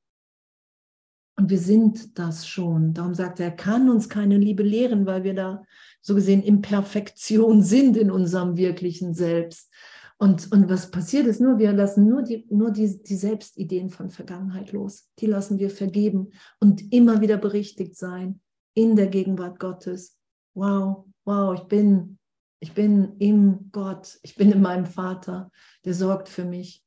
Und 1.39 1.51
wir 1.51 1.59
sind 1.59 2.18
das 2.18 2.49
schon. 2.49 2.95
Darum 2.95 3.14
sagt 3.14 3.41
er, 3.41 3.47
er 3.47 3.57
kann 3.57 3.91
uns 3.91 4.09
keine 4.09 4.39
Liebe 4.39 4.62
lehren, 4.62 5.05
weil 5.05 5.22
wir 5.22 5.34
da 5.34 5.64
so 6.01 6.14
gesehen 6.14 6.43
in 6.43 6.62
Perfektion 6.62 7.62
sind 7.62 7.97
in 7.97 8.11
unserem 8.11 8.57
wirklichen 8.57 9.12
Selbst. 9.12 9.70
Und, 10.19 10.51
und 10.51 10.71
was 10.71 10.91
passiert 10.91 11.27
ist 11.27 11.41
nur, 11.41 11.59
wir 11.59 11.73
lassen 11.73 12.09
nur, 12.09 12.23
die, 12.23 12.47
nur 12.49 12.71
die, 12.71 13.03
die 13.03 13.17
Selbstideen 13.17 13.91
von 13.91 14.09
Vergangenheit 14.09 14.73
los. 14.73 15.11
Die 15.19 15.27
lassen 15.27 15.59
wir 15.59 15.69
vergeben 15.69 16.33
und 16.59 16.93
immer 16.93 17.21
wieder 17.21 17.37
berichtigt 17.37 17.97
sein 17.97 18.41
in 18.75 18.97
der 18.97 19.09
Gegenwart 19.09 19.59
Gottes. 19.59 20.19
Wow, 20.55 21.05
wow, 21.27 21.55
ich 21.55 21.67
bin, 21.69 22.19
ich 22.61 22.73
bin 22.73 23.17
im 23.19 23.71
Gott, 23.73 24.19
ich 24.23 24.37
bin 24.37 24.53
in 24.53 24.62
meinem 24.62 24.87
Vater, 24.87 25.51
der 25.85 25.93
sorgt 25.93 26.31
für 26.31 26.45
mich. 26.45 26.83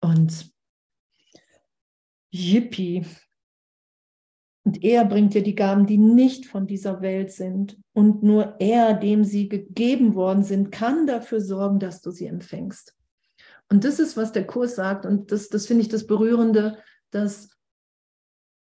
Und 0.00 0.50
Yippie, 2.30 3.04
und 4.64 4.82
er 4.82 5.04
bringt 5.04 5.34
dir 5.34 5.42
die 5.42 5.54
Gaben, 5.54 5.86
die 5.86 5.98
nicht 5.98 6.46
von 6.46 6.66
dieser 6.66 7.02
Welt 7.02 7.30
sind. 7.30 7.78
Und 7.92 8.22
nur 8.22 8.56
er, 8.60 8.94
dem 8.94 9.22
sie 9.22 9.48
gegeben 9.48 10.14
worden 10.14 10.42
sind, 10.42 10.72
kann 10.72 11.06
dafür 11.06 11.42
sorgen, 11.42 11.78
dass 11.78 12.00
du 12.00 12.10
sie 12.10 12.26
empfängst. 12.26 12.96
Und 13.70 13.84
das 13.84 13.98
ist, 13.98 14.16
was 14.16 14.32
der 14.32 14.46
Kurs 14.46 14.74
sagt. 14.74 15.04
Und 15.04 15.30
das, 15.32 15.50
das 15.50 15.66
finde 15.66 15.82
ich 15.82 15.88
das 15.88 16.06
Berührende, 16.06 16.78
dass 17.10 17.50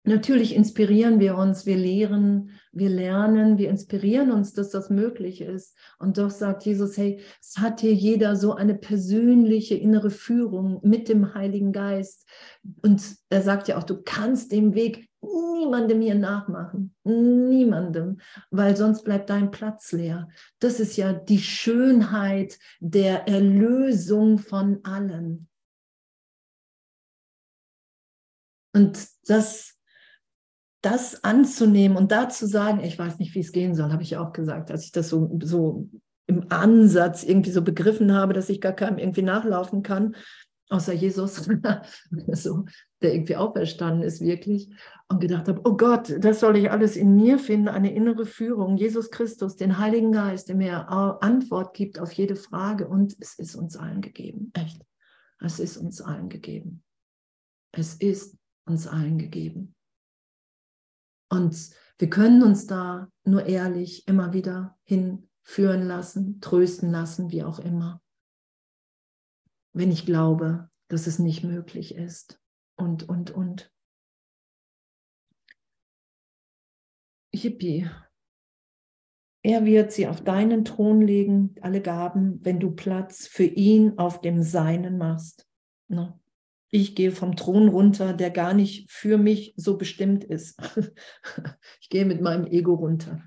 natürlich 0.03 0.55
inspirieren 0.55 1.19
wir 1.19 1.35
uns, 1.35 1.65
wir 1.65 1.77
lehren, 1.77 2.51
wir 2.71 2.89
lernen, 2.89 3.57
wir 3.57 3.69
inspirieren 3.69 4.31
uns, 4.31 4.53
dass 4.53 4.69
das 4.69 4.89
möglich 4.89 5.41
ist. 5.41 5.75
Und 5.97 6.17
doch 6.17 6.29
sagt 6.29 6.65
Jesus, 6.65 6.97
hey, 6.97 7.21
es 7.41 7.57
hat 7.57 7.81
hier 7.81 7.93
jeder 7.93 8.35
so 8.35 8.55
eine 8.55 8.75
persönliche 8.75 9.75
innere 9.75 10.09
Führung 10.09 10.79
mit 10.83 11.09
dem 11.09 11.33
Heiligen 11.33 11.71
Geist. 11.71 12.27
Und 12.81 13.03
er 13.29 13.41
sagt 13.41 13.67
ja 13.67 13.77
auch, 13.77 13.83
du 13.83 14.01
kannst 14.01 14.51
den 14.51 14.73
Weg 14.73 15.09
niemandem 15.21 16.01
hier 16.01 16.15
nachmachen. 16.15 16.95
Niemandem, 17.03 18.19
weil 18.51 18.75
sonst 18.77 19.03
bleibt 19.03 19.29
dein 19.29 19.51
Platz 19.51 19.91
leer. 19.91 20.29
Das 20.59 20.79
ist 20.79 20.97
ja 20.97 21.13
die 21.13 21.39
Schönheit 21.39 22.57
der 22.79 23.27
Erlösung 23.27 24.37
von 24.37 24.79
allen. 24.83 25.47
Und 28.73 28.99
das, 29.27 29.78
das 30.81 31.23
anzunehmen 31.23 31.97
und 31.97 32.11
da 32.11 32.29
zu 32.29 32.47
sagen, 32.47 32.83
ich 32.83 32.97
weiß 32.97 33.19
nicht, 33.19 33.35
wie 33.35 33.39
es 33.39 33.51
gehen 33.51 33.75
soll, 33.75 33.91
habe 33.91 34.03
ich 34.03 34.17
auch 34.17 34.31
gesagt, 34.31 34.71
als 34.71 34.85
ich 34.85 34.91
das 34.91 35.09
so, 35.09 35.39
so 35.43 35.89
im 36.27 36.45
Ansatz 36.49 37.23
irgendwie 37.23 37.51
so 37.51 37.61
begriffen 37.61 38.13
habe, 38.13 38.33
dass 38.33 38.49
ich 38.49 38.61
gar 38.61 38.73
keinem 38.73 38.97
irgendwie 38.97 39.23
nachlaufen 39.23 39.83
kann, 39.83 40.15
außer 40.69 40.93
Jesus, 40.93 41.49
so, 42.33 42.65
der 43.01 43.13
irgendwie 43.13 43.35
auferstanden 43.35 44.03
ist 44.03 44.21
wirklich 44.21 44.69
und 45.09 45.19
gedacht 45.19 45.47
habe, 45.47 45.61
oh 45.65 45.75
Gott, 45.75 46.15
das 46.19 46.39
soll 46.39 46.55
ich 46.57 46.71
alles 46.71 46.95
in 46.95 47.15
mir 47.15 47.39
finden, 47.39 47.67
eine 47.67 47.93
innere 47.93 48.25
Führung, 48.25 48.77
Jesus 48.77 49.09
Christus, 49.09 49.55
den 49.55 49.79
Heiligen 49.79 50.11
Geist, 50.11 50.47
der 50.47 50.55
mir 50.55 50.89
Antwort 50.89 51.73
gibt 51.73 51.99
auf 51.99 52.11
jede 52.13 52.35
Frage 52.35 52.87
und 52.87 53.15
es 53.19 53.37
ist 53.39 53.55
uns 53.55 53.75
allen 53.75 54.01
gegeben, 54.01 54.51
echt, 54.53 54.81
es 55.39 55.59
ist 55.59 55.77
uns 55.77 56.01
allen 56.01 56.29
gegeben. 56.29 56.83
Es 57.71 57.95
ist 57.95 58.35
uns 58.65 58.87
allen 58.87 59.17
gegeben. 59.17 59.75
Und 61.29 61.69
wir 61.97 62.09
können 62.09 62.43
uns 62.43 62.65
da 62.65 63.09
nur 63.23 63.45
ehrlich 63.45 64.07
immer 64.07 64.33
wieder 64.33 64.77
hinführen 64.83 65.83
lassen, 65.83 66.41
trösten 66.41 66.91
lassen, 66.91 67.31
wie 67.31 67.43
auch 67.43 67.59
immer. 67.59 68.01
Wenn 69.73 69.91
ich 69.91 70.05
glaube, 70.05 70.69
dass 70.89 71.07
es 71.07 71.19
nicht 71.19 71.43
möglich 71.43 71.95
ist. 71.95 72.41
Und, 72.75 73.07
und, 73.07 73.31
und. 73.31 73.71
Hippie. 77.33 77.89
Er 79.41 79.65
wird 79.65 79.93
sie 79.93 80.07
auf 80.07 80.21
deinen 80.21 80.65
Thron 80.65 81.01
legen, 81.01 81.55
alle 81.61 81.81
Gaben, 81.81 82.43
wenn 82.43 82.59
du 82.59 82.71
Platz 82.71 83.27
für 83.27 83.45
ihn 83.45 83.97
auf 83.97 84.19
dem 84.19 84.41
Seinen 84.41 84.97
machst. 84.97 85.47
Ich 86.71 86.95
gehe 86.95 87.11
vom 87.11 87.35
Thron 87.35 87.67
runter, 87.67 88.13
der 88.13 88.29
gar 88.29 88.53
nicht 88.53 88.91
für 88.91 89.17
mich 89.17 89.53
so 89.57 89.77
bestimmt 89.77 90.23
ist. 90.23 90.59
Ich 91.81 91.89
gehe 91.89 92.05
mit 92.05 92.21
meinem 92.21 92.45
Ego 92.45 92.75
runter. 92.75 93.23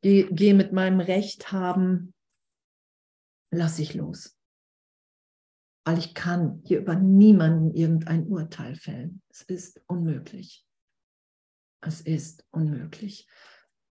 Gehe, 0.00 0.32
gehe 0.32 0.54
mit 0.54 0.72
meinem 0.72 1.00
Recht 1.00 1.50
haben, 1.50 2.14
lass 3.50 3.80
ich 3.80 3.94
los. 3.94 4.38
Weil 5.84 5.98
ich 5.98 6.14
kann 6.14 6.62
hier 6.64 6.78
über 6.78 6.94
niemanden 6.94 7.72
irgendein 7.72 8.28
Urteil 8.28 8.76
fällen. 8.76 9.22
Es 9.28 9.42
ist 9.42 9.82
unmöglich. 9.86 10.64
Es 11.80 12.00
ist 12.00 12.44
unmöglich 12.50 13.28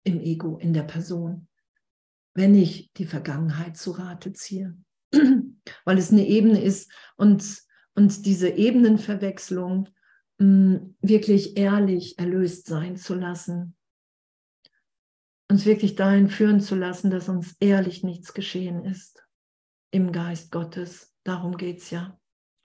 im 0.03 0.19
Ego, 0.19 0.57
in 0.57 0.73
der 0.73 0.83
Person, 0.83 1.47
wenn 2.33 2.55
ich 2.55 2.91
die 2.93 3.05
Vergangenheit 3.05 3.77
zu 3.77 3.91
Rate 3.91 4.33
ziehe. 4.33 4.75
Weil 5.85 5.97
es 5.97 6.11
eine 6.11 6.25
Ebene 6.25 6.61
ist 6.61 6.91
und, 7.15 7.68
und 8.00 8.26
diese 8.26 8.47
Ebenenverwechslung 8.47 9.89
mm, 10.38 10.76
wirklich 11.02 11.58
ehrlich 11.58 12.18
erlöst 12.18 12.66
sein 12.66 12.95
zu 12.95 13.14
lassen. 13.14 13.76
Uns 15.52 15.66
wirklich 15.66 15.95
dahin 15.95 16.30
führen 16.30 16.62
zu 16.62 16.76
lassen, 16.76 17.12
dass 17.12 17.28
uns 17.28 17.58
ehrlich 17.60 18.02
nichts 18.04 18.34
geschehen 18.34 18.86
ist 18.86 19.22
im 19.91 20.14
Geist 20.14 20.50
Gottes. 20.50 21.14
Darum 21.26 21.58
geht 21.58 21.80
es 21.80 21.89
ja. 21.89 22.18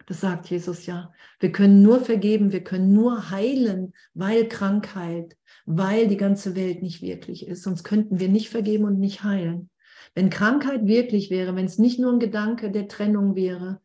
Das 0.07 0.21
sagt 0.21 0.51
Jesus 0.51 0.87
ja. 0.87 1.13
Wir 1.41 1.51
können 1.51 1.83
nur 1.83 2.01
vergeben, 2.01 2.53
wir 2.53 2.63
können 2.63 2.93
nur 2.93 3.31
heilen, 3.31 3.93
weil 4.13 4.49
Krankheit, 4.49 5.37
weil 5.67 6.07
die 6.07 6.17
ganze 6.17 6.55
Welt 6.55 6.81
nicht 6.81 7.03
wirklich 7.03 7.49
ist. 7.49 7.65
Sonst 7.65 7.83
könnten 7.83 8.21
wir 8.21 8.29
nicht 8.29 8.51
vergeben 8.51 8.85
und 8.85 9.01
nicht 9.01 9.25
heilen. 9.25 9.69
Wenn 10.15 10.31
Krankheit 10.31 10.87
wirklich 10.87 11.29
wäre, 11.31 11.57
wenn 11.57 11.65
es 11.65 11.79
nicht 11.79 11.99
nur 11.99 12.13
ein 12.13 12.21
Gedanke 12.21 12.71
der 12.71 12.87
Trennung 12.87 13.35
wäre, 13.35 13.81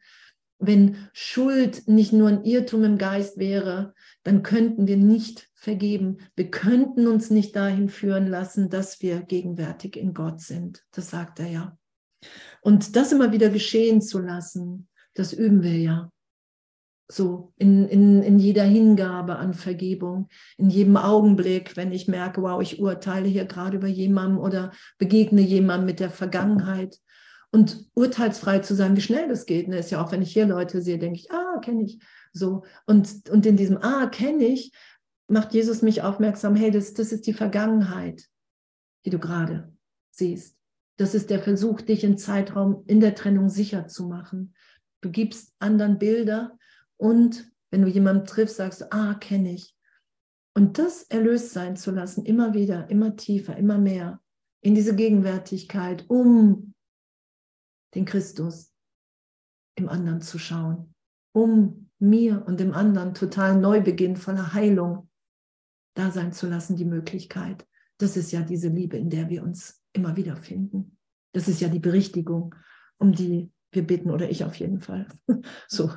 wenn 0.59 0.97
Schuld 1.13 1.87
nicht 1.87 2.13
nur 2.13 2.27
ein 2.27 2.43
Irrtum 2.43 2.83
im 2.83 2.97
Geist 2.97 3.37
wäre, 3.37 3.93
dann 4.23 4.43
könnten 4.43 4.87
wir 4.87 4.97
nicht 4.97 5.49
vergeben. 5.55 6.17
Wir 6.35 6.51
könnten 6.51 7.07
uns 7.07 7.29
nicht 7.29 7.55
dahin 7.55 7.89
führen 7.89 8.27
lassen, 8.27 8.69
dass 8.69 9.01
wir 9.01 9.21
gegenwärtig 9.21 9.95
in 9.95 10.13
Gott 10.13 10.41
sind. 10.41 10.83
Das 10.91 11.09
sagt 11.09 11.39
er 11.39 11.47
ja. 11.47 11.77
Und 12.61 12.95
das 12.97 13.13
immer 13.13 13.31
wieder 13.31 13.49
geschehen 13.49 14.01
zu 14.01 14.19
lassen, 14.19 14.89
das 15.13 15.33
üben 15.33 15.63
wir 15.63 15.77
ja. 15.77 16.11
So 17.11 17.53
in, 17.57 17.87
in, 17.87 18.21
in 18.21 18.37
jeder 18.37 18.63
Hingabe 18.63 19.37
an 19.37 19.55
Vergebung, 19.55 20.27
in 20.57 20.69
jedem 20.69 20.95
Augenblick, 20.95 21.75
wenn 21.75 21.91
ich 21.91 22.07
merke, 22.07 22.41
wow, 22.43 22.61
ich 22.61 22.79
urteile 22.79 23.27
hier 23.27 23.45
gerade 23.45 23.77
über 23.77 23.87
jemanden 23.87 24.37
oder 24.37 24.71
begegne 24.99 25.41
jemandem 25.41 25.87
mit 25.87 25.99
der 25.99 26.11
Vergangenheit. 26.11 26.99
Und 27.51 27.89
urteilsfrei 27.95 28.59
zu 28.59 28.75
sein, 28.75 28.95
wie 28.95 29.01
schnell 29.01 29.27
das 29.27 29.45
geht, 29.45 29.67
ne, 29.67 29.79
ist 29.79 29.89
ja 29.89 30.03
auch, 30.03 30.11
wenn 30.11 30.21
ich 30.21 30.33
hier 30.33 30.45
Leute 30.45 30.81
sehe, 30.81 30.99
denke 30.99 31.19
ich, 31.19 31.31
ah, 31.31 31.59
kenne 31.59 31.83
ich. 31.83 31.99
So. 32.31 32.63
Und, 32.85 33.29
und 33.29 33.45
in 33.45 33.57
diesem 33.57 33.77
Ah, 33.77 34.07
kenne 34.07 34.45
ich, 34.45 34.71
macht 35.27 35.53
Jesus 35.53 35.81
mich 35.81 36.01
aufmerksam, 36.03 36.55
hey, 36.55 36.71
das, 36.71 36.93
das 36.93 37.11
ist 37.11 37.25
die 37.25 37.33
Vergangenheit, 37.33 38.27
die 39.05 39.09
du 39.09 39.19
gerade 39.19 39.73
siehst. 40.11 40.55
Das 40.97 41.15
ist 41.15 41.29
der 41.29 41.39
Versuch, 41.39 41.81
dich 41.81 42.03
im 42.03 42.17
Zeitraum 42.17 42.83
in 42.87 42.99
der 42.99 43.15
Trennung 43.15 43.49
sicher 43.49 43.87
zu 43.87 44.07
machen. 44.07 44.53
Du 45.01 45.09
gibst 45.09 45.53
anderen 45.59 45.97
Bilder 45.97 46.57
und 46.97 47.49
wenn 47.71 47.83
du 47.83 47.87
jemanden 47.87 48.25
triffst, 48.25 48.57
sagst 48.57 48.81
du, 48.81 48.91
ah, 48.91 49.13
kenne 49.13 49.53
ich. 49.53 49.75
Und 50.55 50.77
das 50.77 51.03
erlöst 51.03 51.53
sein 51.53 51.77
zu 51.77 51.91
lassen, 51.91 52.25
immer 52.25 52.53
wieder, 52.53 52.89
immer 52.89 53.15
tiefer, 53.15 53.55
immer 53.55 53.77
mehr 53.77 54.19
in 54.61 54.75
diese 54.75 54.95
Gegenwärtigkeit, 54.95 56.05
um 56.09 56.73
den 57.95 58.05
Christus 58.05 58.73
im 59.75 59.89
anderen 59.89 60.21
zu 60.21 60.39
schauen, 60.39 60.93
um 61.33 61.89
mir 61.99 62.45
und 62.45 62.59
dem 62.59 62.73
anderen 62.73 63.13
total 63.13 63.59
Neubeginn 63.59 64.15
voller 64.15 64.53
Heilung 64.53 65.09
da 65.95 66.11
sein 66.11 66.31
zu 66.31 66.47
lassen, 66.47 66.75
die 66.75 66.85
Möglichkeit. 66.85 67.67
Das 67.97 68.15
ist 68.15 68.31
ja 68.31 68.41
diese 68.41 68.69
Liebe, 68.69 68.97
in 68.97 69.09
der 69.09 69.29
wir 69.29 69.43
uns 69.43 69.83
immer 69.93 70.15
wieder 70.15 70.37
finden. 70.37 70.97
Das 71.33 71.47
ist 71.47 71.59
ja 71.59 71.67
die 71.67 71.79
Berichtigung, 71.79 72.55
um 72.97 73.11
die 73.11 73.51
wir 73.71 73.85
bitten 73.85 74.09
oder 74.09 74.29
ich 74.29 74.43
auf 74.43 74.55
jeden 74.55 74.79
Fall. 74.79 75.07
So. 75.67 75.91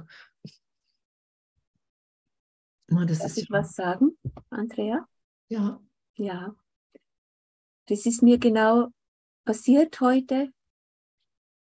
Das 2.89 3.21
Darf 3.21 3.37
ich 3.39 3.51
was 3.51 3.75
sagen, 3.75 4.19
Andrea? 4.51 5.09
Ja. 5.49 5.81
Ja. 6.17 6.55
Das 7.87 8.05
ist 8.05 8.23
mir 8.23 8.39
genau 8.39 8.89
passiert 9.47 9.99
heute. 10.01 10.53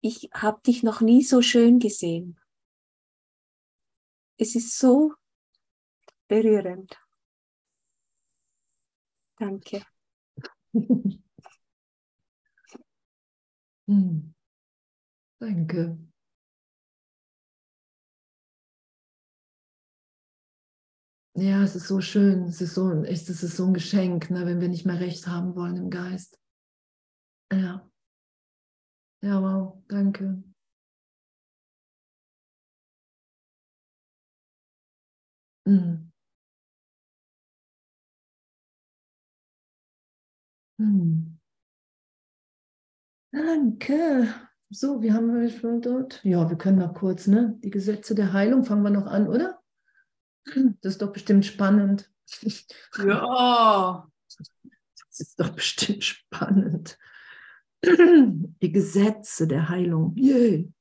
Ich 0.01 0.29
habe 0.33 0.61
dich 0.65 0.83
noch 0.83 1.01
nie 1.01 1.23
so 1.23 1.41
schön 1.41 1.79
gesehen. 1.79 2.39
Es 4.37 4.55
ist 4.55 4.77
so 4.79 5.13
berührend. 6.29 6.97
Danke. 9.37 9.81
hm. 13.87 14.33
Danke. 15.39 15.97
Ja, 21.35 21.63
es 21.63 21.75
ist 21.75 21.87
so 21.87 22.01
schön. 22.01 22.43
Es 22.43 22.61
ist 22.61 22.75
so, 22.75 22.91
es 23.03 23.29
ist 23.29 23.55
so 23.55 23.65
ein 23.65 23.73
Geschenk, 23.73 24.29
ne, 24.29 24.45
wenn 24.45 24.59
wir 24.61 24.67
nicht 24.67 24.85
mehr 24.85 24.99
recht 24.99 25.25
haben 25.27 25.55
wollen 25.55 25.77
im 25.77 25.89
Geist. 25.89 26.37
Ja. 27.51 27.88
Ja, 29.21 29.39
wow, 29.41 29.81
danke. 29.87 30.43
Hm. 35.65 36.09
Hm. 40.79 41.39
Danke. 43.31 44.33
So, 44.69 45.01
wie 45.01 45.11
haben 45.13 45.33
wir 45.33 45.49
schon 45.49 45.81
dort? 45.81 46.23
Ja, 46.23 46.47
wir 46.49 46.57
können 46.57 46.77
noch 46.79 46.93
kurz, 46.93 47.25
ne? 47.27 47.55
Die 47.63 47.69
Gesetze 47.71 48.13
der 48.15 48.33
Heilung 48.33 48.63
fangen 48.65 48.83
wir 48.83 48.91
noch 48.91 49.07
an, 49.07 49.27
oder? 49.27 49.59
Das 50.81 50.93
ist 50.93 51.01
doch 51.01 51.13
bestimmt 51.13 51.45
spannend. 51.45 52.11
Ja. 52.97 54.07
Das 55.09 55.19
ist 55.29 55.39
doch 55.39 55.49
bestimmt 55.49 56.03
spannend. 56.03 56.97
Die 57.83 58.71
Gesetze 58.71 59.47
der 59.47 59.69
Heilung. 59.69 60.13
Yay. 60.15 60.71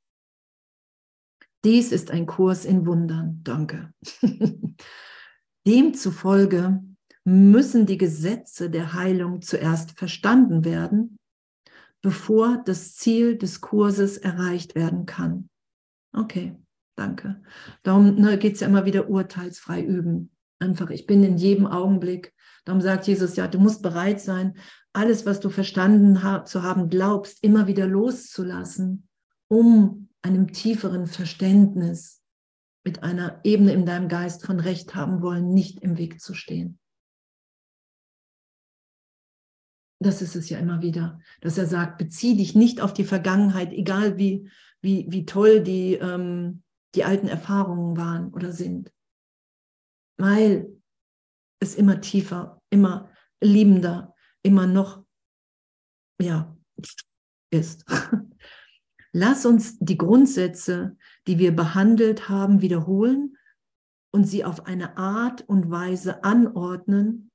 Dies 1.64 1.92
ist 1.92 2.10
ein 2.10 2.26
Kurs 2.26 2.64
in 2.64 2.86
Wundern. 2.86 3.40
Danke. 3.44 3.92
Demzufolge 5.66 6.82
müssen 7.24 7.86
die 7.86 7.98
Gesetze 7.98 8.70
der 8.70 8.94
Heilung 8.94 9.42
zuerst 9.42 9.92
verstanden 9.98 10.64
werden 10.64 11.18
bevor 12.02 12.62
das 12.64 12.94
Ziel 12.94 13.36
des 13.36 13.60
Kurses 13.60 14.18
erreicht 14.18 14.74
werden 14.74 15.06
kann. 15.06 15.48
Okay, 16.12 16.56
danke. 16.96 17.42
Darum 17.82 18.14
ne, 18.16 18.38
geht 18.38 18.54
es 18.54 18.60
ja 18.60 18.68
immer 18.68 18.84
wieder 18.84 19.08
urteilsfrei 19.08 19.82
üben. 19.82 20.30
Einfach, 20.60 20.90
ich 20.90 21.06
bin 21.06 21.22
in 21.22 21.36
jedem 21.36 21.66
Augenblick. 21.66 22.34
Darum 22.64 22.80
sagt 22.80 23.06
Jesus, 23.06 23.36
ja, 23.36 23.46
du 23.46 23.58
musst 23.58 23.82
bereit 23.82 24.20
sein, 24.20 24.56
alles, 24.92 25.26
was 25.26 25.40
du 25.40 25.50
verstanden 25.50 26.22
ha 26.22 26.44
zu 26.44 26.62
haben 26.62 26.88
glaubst, 26.88 27.42
immer 27.42 27.66
wieder 27.66 27.86
loszulassen, 27.86 29.08
um 29.48 30.08
einem 30.22 30.52
tieferen 30.52 31.06
Verständnis 31.06 32.22
mit 32.84 33.02
einer 33.02 33.40
Ebene 33.44 33.72
in 33.72 33.86
deinem 33.86 34.08
Geist 34.08 34.44
von 34.44 34.60
Recht 34.60 34.94
haben 34.94 35.22
wollen, 35.22 35.52
nicht 35.52 35.80
im 35.80 35.98
Weg 35.98 36.20
zu 36.20 36.34
stehen. 36.34 36.78
das 40.00 40.22
ist 40.22 40.36
es 40.36 40.48
ja 40.48 40.58
immer 40.58 40.82
wieder, 40.82 41.20
dass 41.40 41.58
er 41.58 41.66
sagt, 41.66 41.98
bezieh 41.98 42.36
dich 42.36 42.54
nicht 42.54 42.80
auf 42.80 42.92
die 42.92 43.04
Vergangenheit, 43.04 43.72
egal 43.72 44.16
wie, 44.16 44.48
wie, 44.80 45.06
wie 45.08 45.26
toll 45.26 45.62
die, 45.62 45.94
ähm, 45.94 46.62
die 46.94 47.04
alten 47.04 47.26
Erfahrungen 47.26 47.96
waren 47.96 48.32
oder 48.32 48.52
sind. 48.52 48.92
Weil 50.16 50.68
es 51.60 51.74
immer 51.74 52.00
tiefer, 52.00 52.62
immer 52.70 53.10
liebender, 53.40 54.14
immer 54.48 54.66
noch, 54.66 55.04
ja, 56.18 56.56
ist. 57.50 57.84
Lass 59.12 59.44
uns 59.44 59.78
die 59.78 59.98
Grundsätze, 59.98 60.96
die 61.26 61.38
wir 61.38 61.54
behandelt 61.54 62.30
haben, 62.30 62.62
wiederholen 62.62 63.36
und 64.10 64.24
sie 64.24 64.44
auf 64.44 64.64
eine 64.64 64.96
Art 64.96 65.46
und 65.48 65.70
Weise 65.70 66.24
anordnen, 66.24 67.30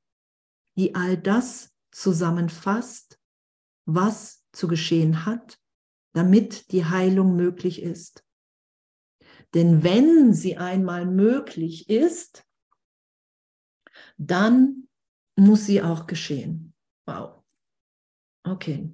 die 0.76 0.96
all 0.96 1.16
das 1.16 1.72
zusammenfasst, 1.92 3.20
was 3.86 4.44
zu 4.52 4.68
geschehen 4.68 5.28
hat, 5.28 5.60
damit 6.14 6.72
die 6.72 6.86
Heilung 6.86 7.36
möglich 7.36 7.82
ist. 7.82 8.26
Denn 9.54 9.84
wenn 9.84 10.34
sie 10.34 10.58
einmal 10.58 11.06
möglich 11.06 11.90
ist, 11.90 12.44
dann 14.18 14.88
muss 15.36 15.66
sie 15.66 15.82
auch 15.82 16.08
geschehen. 16.08 16.73
Wow. 17.06 17.44
Okay. 18.44 18.92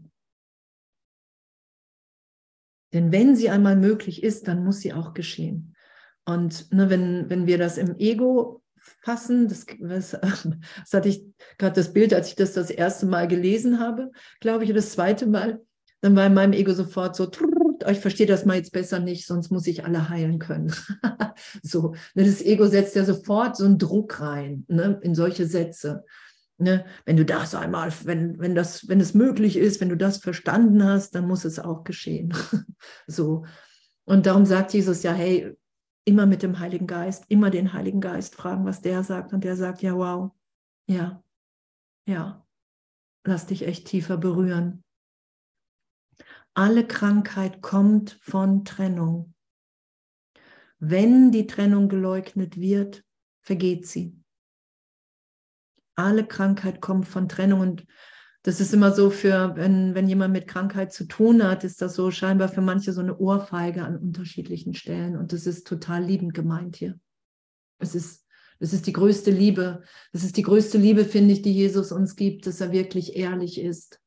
Denn 2.94 3.12
wenn 3.12 3.36
sie 3.36 3.50
einmal 3.50 3.76
möglich 3.76 4.24
ist, 4.24 4.48
dann 4.48 4.64
muss 4.64 4.80
sie 4.80 4.94
auch 4.94 5.14
geschehen. 5.14 5.76
Und 6.26 6.72
ne, 6.72 6.90
wenn, 6.90 7.30
wenn 7.30 7.48
wir 7.48 7.58
das 7.58 7.78
im 7.78 7.98
Ego 7.98 8.64
fassen, 9.02 9.48
das, 9.48 9.66
das, 9.80 10.12
das 10.22 10.94
hatte 10.94 11.10
ich 11.10 11.24
gerade 11.58 11.76
das 11.76 11.94
Bild, 11.94 12.14
als 12.14 12.30
ich 12.30 12.36
das 12.36 12.54
das 12.54 12.70
erste 12.70 13.06
Mal 13.06 13.28
gelesen 13.28 13.80
habe, 13.80 14.12
glaube 14.40 14.64
ich, 14.64 14.70
oder 14.70 14.80
das 14.80 14.92
zweite 14.92 15.28
Mal, 15.28 15.62
dann 16.02 16.16
war 16.16 16.26
in 16.26 16.34
meinem 16.34 16.54
Ego 16.54 16.74
sofort 16.74 17.16
so, 17.16 17.30
ich 17.90 18.00
verstehe 18.00 18.28
das 18.28 18.46
mal 18.46 18.56
jetzt 18.58 18.72
besser 18.72 19.00
nicht, 19.00 19.26
sonst 19.26 19.52
muss 19.52 19.68
ich 19.68 19.84
alle 19.84 20.10
heilen 20.10 20.40
können. 20.40 20.74
so, 21.64 21.94
ne, 22.14 22.24
das 22.24 22.42
Ego 22.42 22.68
setzt 22.68 22.96
ja 22.96 23.04
sofort 23.04 23.58
so 23.58 23.66
einen 23.66 23.78
Druck 23.78 24.20
rein 24.22 24.66
ne, 24.68 25.00
in 25.04 25.16
solche 25.16 25.46
Sätze. 25.46 26.06
Ne, 26.62 26.86
wenn 27.06 27.16
du 27.16 27.24
das 27.24 27.56
einmal, 27.56 27.90
wenn, 28.04 28.38
wenn 28.38 28.54
das, 28.54 28.90
wenn 28.90 29.00
es 29.00 29.14
möglich 29.14 29.56
ist, 29.56 29.80
wenn 29.80 29.88
du 29.88 29.96
das 29.96 30.18
verstanden 30.18 30.84
hast, 30.84 31.16
dann 31.16 31.26
muss 31.26 31.46
es 31.46 31.58
auch 31.58 31.86
geschehen. 31.86 32.34
so. 33.08 33.46
Und 34.04 34.26
darum 34.26 34.46
sagt 34.46 34.74
Jesus 34.74 35.02
ja, 35.04 35.14
hey, 35.14 35.56
immer 36.04 36.26
mit 36.26 36.44
dem 36.44 36.60
Heiligen 36.60 36.86
Geist, 36.86 37.24
immer 37.30 37.50
den 37.50 37.72
Heiligen 37.72 38.02
Geist 38.02 38.36
fragen, 38.36 38.66
was 38.66 38.82
der 38.82 39.04
sagt. 39.04 39.32
Und 39.32 39.46
der 39.46 39.56
sagt, 39.56 39.82
ja, 39.82 39.96
wow, 39.96 40.32
ja, 40.86 41.24
ja, 42.06 42.46
lass 43.24 43.46
dich 43.46 43.66
echt 43.66 43.88
tiefer 43.88 44.18
berühren. 44.18 44.84
Alle 46.54 46.86
Krankheit 46.86 47.62
kommt 47.62 48.20
von 48.22 48.66
Trennung. 48.66 49.34
Wenn 50.80 51.32
die 51.32 51.48
Trennung 51.48 51.88
geleugnet 51.88 52.60
wird, 52.60 53.06
vergeht 53.40 53.88
sie 53.88 54.19
alle 56.06 56.26
Krankheit 56.26 56.82
kommt 56.82 57.08
von 57.08 57.30
Trennung. 57.30 57.60
Und 57.60 57.86
das 58.44 58.60
ist 58.60 58.74
immer 58.74 58.92
so 58.92 59.10
für, 59.10 59.56
wenn, 59.56 59.96
wenn 59.96 60.08
jemand 60.08 60.34
mit 60.34 60.48
Krankheit 60.48 60.94
zu 60.94 61.06
tun 61.06 61.44
hat, 61.44 61.64
ist 61.64 61.82
das 61.82 61.96
so 61.96 62.12
scheinbar 62.12 62.50
für 62.50 62.62
manche 62.62 62.94
so 62.94 63.02
eine 63.02 63.18
Ohrfeige 63.18 63.84
an 63.84 63.98
unterschiedlichen 63.98 64.74
Stellen. 64.74 65.18
Und 65.18 65.34
das 65.34 65.46
ist 65.46 65.68
total 65.68 66.04
liebend 66.04 66.34
gemeint 66.34 66.76
hier. 66.76 67.00
Es 67.80 67.96
ist, 67.96 68.26
es 68.60 68.74
ist 68.74 68.88
die 68.88 68.94
größte 68.94 69.32
Liebe. 69.32 69.84
Es 70.12 70.24
ist 70.24 70.38
die 70.38 70.44
größte 70.44 70.78
Liebe, 70.78 71.06
finde 71.06 71.34
ich, 71.34 71.42
die 71.42 71.54
Jesus 71.54 71.92
uns 71.92 72.16
gibt, 72.16 72.48
dass 72.48 72.62
er 72.62 72.72
wirklich 72.72 73.16
ehrlich 73.16 73.60
ist. 73.60 74.00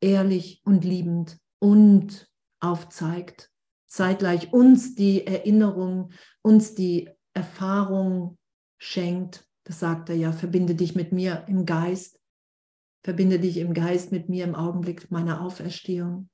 Ehrlich 0.00 0.60
und 0.64 0.84
liebend 0.84 1.38
und 1.58 2.28
aufzeigt. 2.60 3.50
Zeitgleich 3.86 4.52
uns 4.52 4.94
die 4.94 5.26
Erinnerung, 5.26 6.12
uns 6.40 6.74
die 6.74 7.10
Erfahrung 7.34 8.38
schenkt, 8.78 9.46
das 9.64 9.80
sagt 9.80 10.08
er 10.08 10.16
ja, 10.16 10.32
verbinde 10.32 10.74
dich 10.74 10.94
mit 10.94 11.12
mir 11.12 11.44
im 11.48 11.66
Geist, 11.66 12.20
verbinde 13.04 13.38
dich 13.38 13.58
im 13.58 13.74
Geist 13.74 14.12
mit 14.12 14.28
mir 14.28 14.44
im 14.44 14.54
Augenblick 14.54 15.10
meiner 15.10 15.40
Auferstehung. 15.40 16.28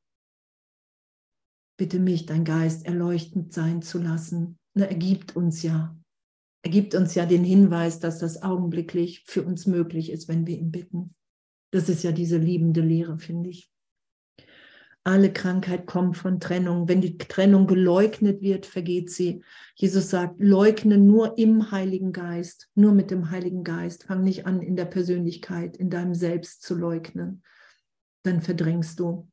Bitte 1.79 1.99
mich, 1.99 2.27
dein 2.27 2.45
Geist, 2.45 2.87
erleuchtend 2.87 3.53
sein 3.53 3.83
zu 3.83 3.99
lassen. 3.99 4.59
er 4.75 4.95
gibt 4.95 5.37
uns 5.37 5.63
ja, 5.63 5.97
er 6.65 6.71
gibt 6.71 6.95
uns 6.95 7.15
ja 7.15 7.25
den 7.27 7.45
Hinweis, 7.45 8.01
dass 8.01 8.19
das 8.19 8.43
augenblicklich 8.43 9.25
für 9.27 9.43
uns 9.43 9.67
möglich 9.67 10.11
ist, 10.11 10.29
wenn 10.29 10.47
wir 10.47 10.59
ihn 10.59 10.73
bitten. 10.73 11.15
Das 11.71 11.89
ist 11.89 12.03
ja 12.03 12.13
diese 12.13 12.39
liebende 12.39 12.81
Lehre, 12.81 13.19
finde 13.19 13.51
ich. 13.51 13.71
Alle 15.09 15.33
Krankheit 15.33 15.87
kommt 15.87 16.19
von 16.19 16.39
Trennung. 16.39 16.87
Wenn 16.87 17.01
die 17.01 17.17
Trennung 17.17 17.67
geleugnet 17.67 18.43
wird, 18.43 18.67
vergeht 18.67 19.11
sie. 19.11 19.43
Jesus 19.75 20.11
sagt, 20.11 20.39
leugne 20.39 20.99
nur 20.99 21.39
im 21.39 21.71
Heiligen 21.71 22.13
Geist, 22.13 22.69
nur 22.75 22.93
mit 22.93 23.11
dem 23.11 23.31
Heiligen 23.31 23.65
Geist. 23.65 24.05
Fang 24.05 24.23
nicht 24.23 24.45
an, 24.45 24.61
in 24.61 24.77
der 24.77 24.85
Persönlichkeit, 24.85 25.79
in 25.79 25.89
deinem 25.89 26.15
Selbst 26.15 26.61
zu 26.61 26.75
leugnen. 26.75 27.43
Dann 28.23 28.43
verdrängst 28.43 29.01
du. 29.01 29.31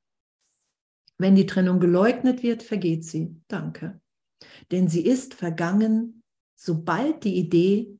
Wenn 1.17 1.35
die 1.35 1.45
Trennung 1.45 1.81
geleugnet 1.81 2.41
wird, 2.41 2.63
vergeht 2.63 3.03
sie. 3.03 3.35
Danke. 3.49 3.99
Denn 4.71 4.87
sie 4.87 5.05
ist 5.05 5.33
vergangen, 5.33 6.23
sobald 6.55 7.25
die 7.25 7.35
Idee, 7.35 7.99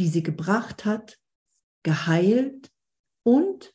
die 0.00 0.08
sie 0.08 0.24
gebracht 0.24 0.84
hat, 0.84 1.20
geheilt 1.84 2.72
und 3.22 3.71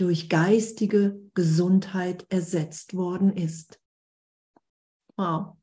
durch 0.00 0.28
geistige 0.28 1.20
Gesundheit 1.34 2.24
ersetzt 2.30 2.94
worden 2.94 3.36
ist. 3.36 3.78
Wow. 5.16 5.56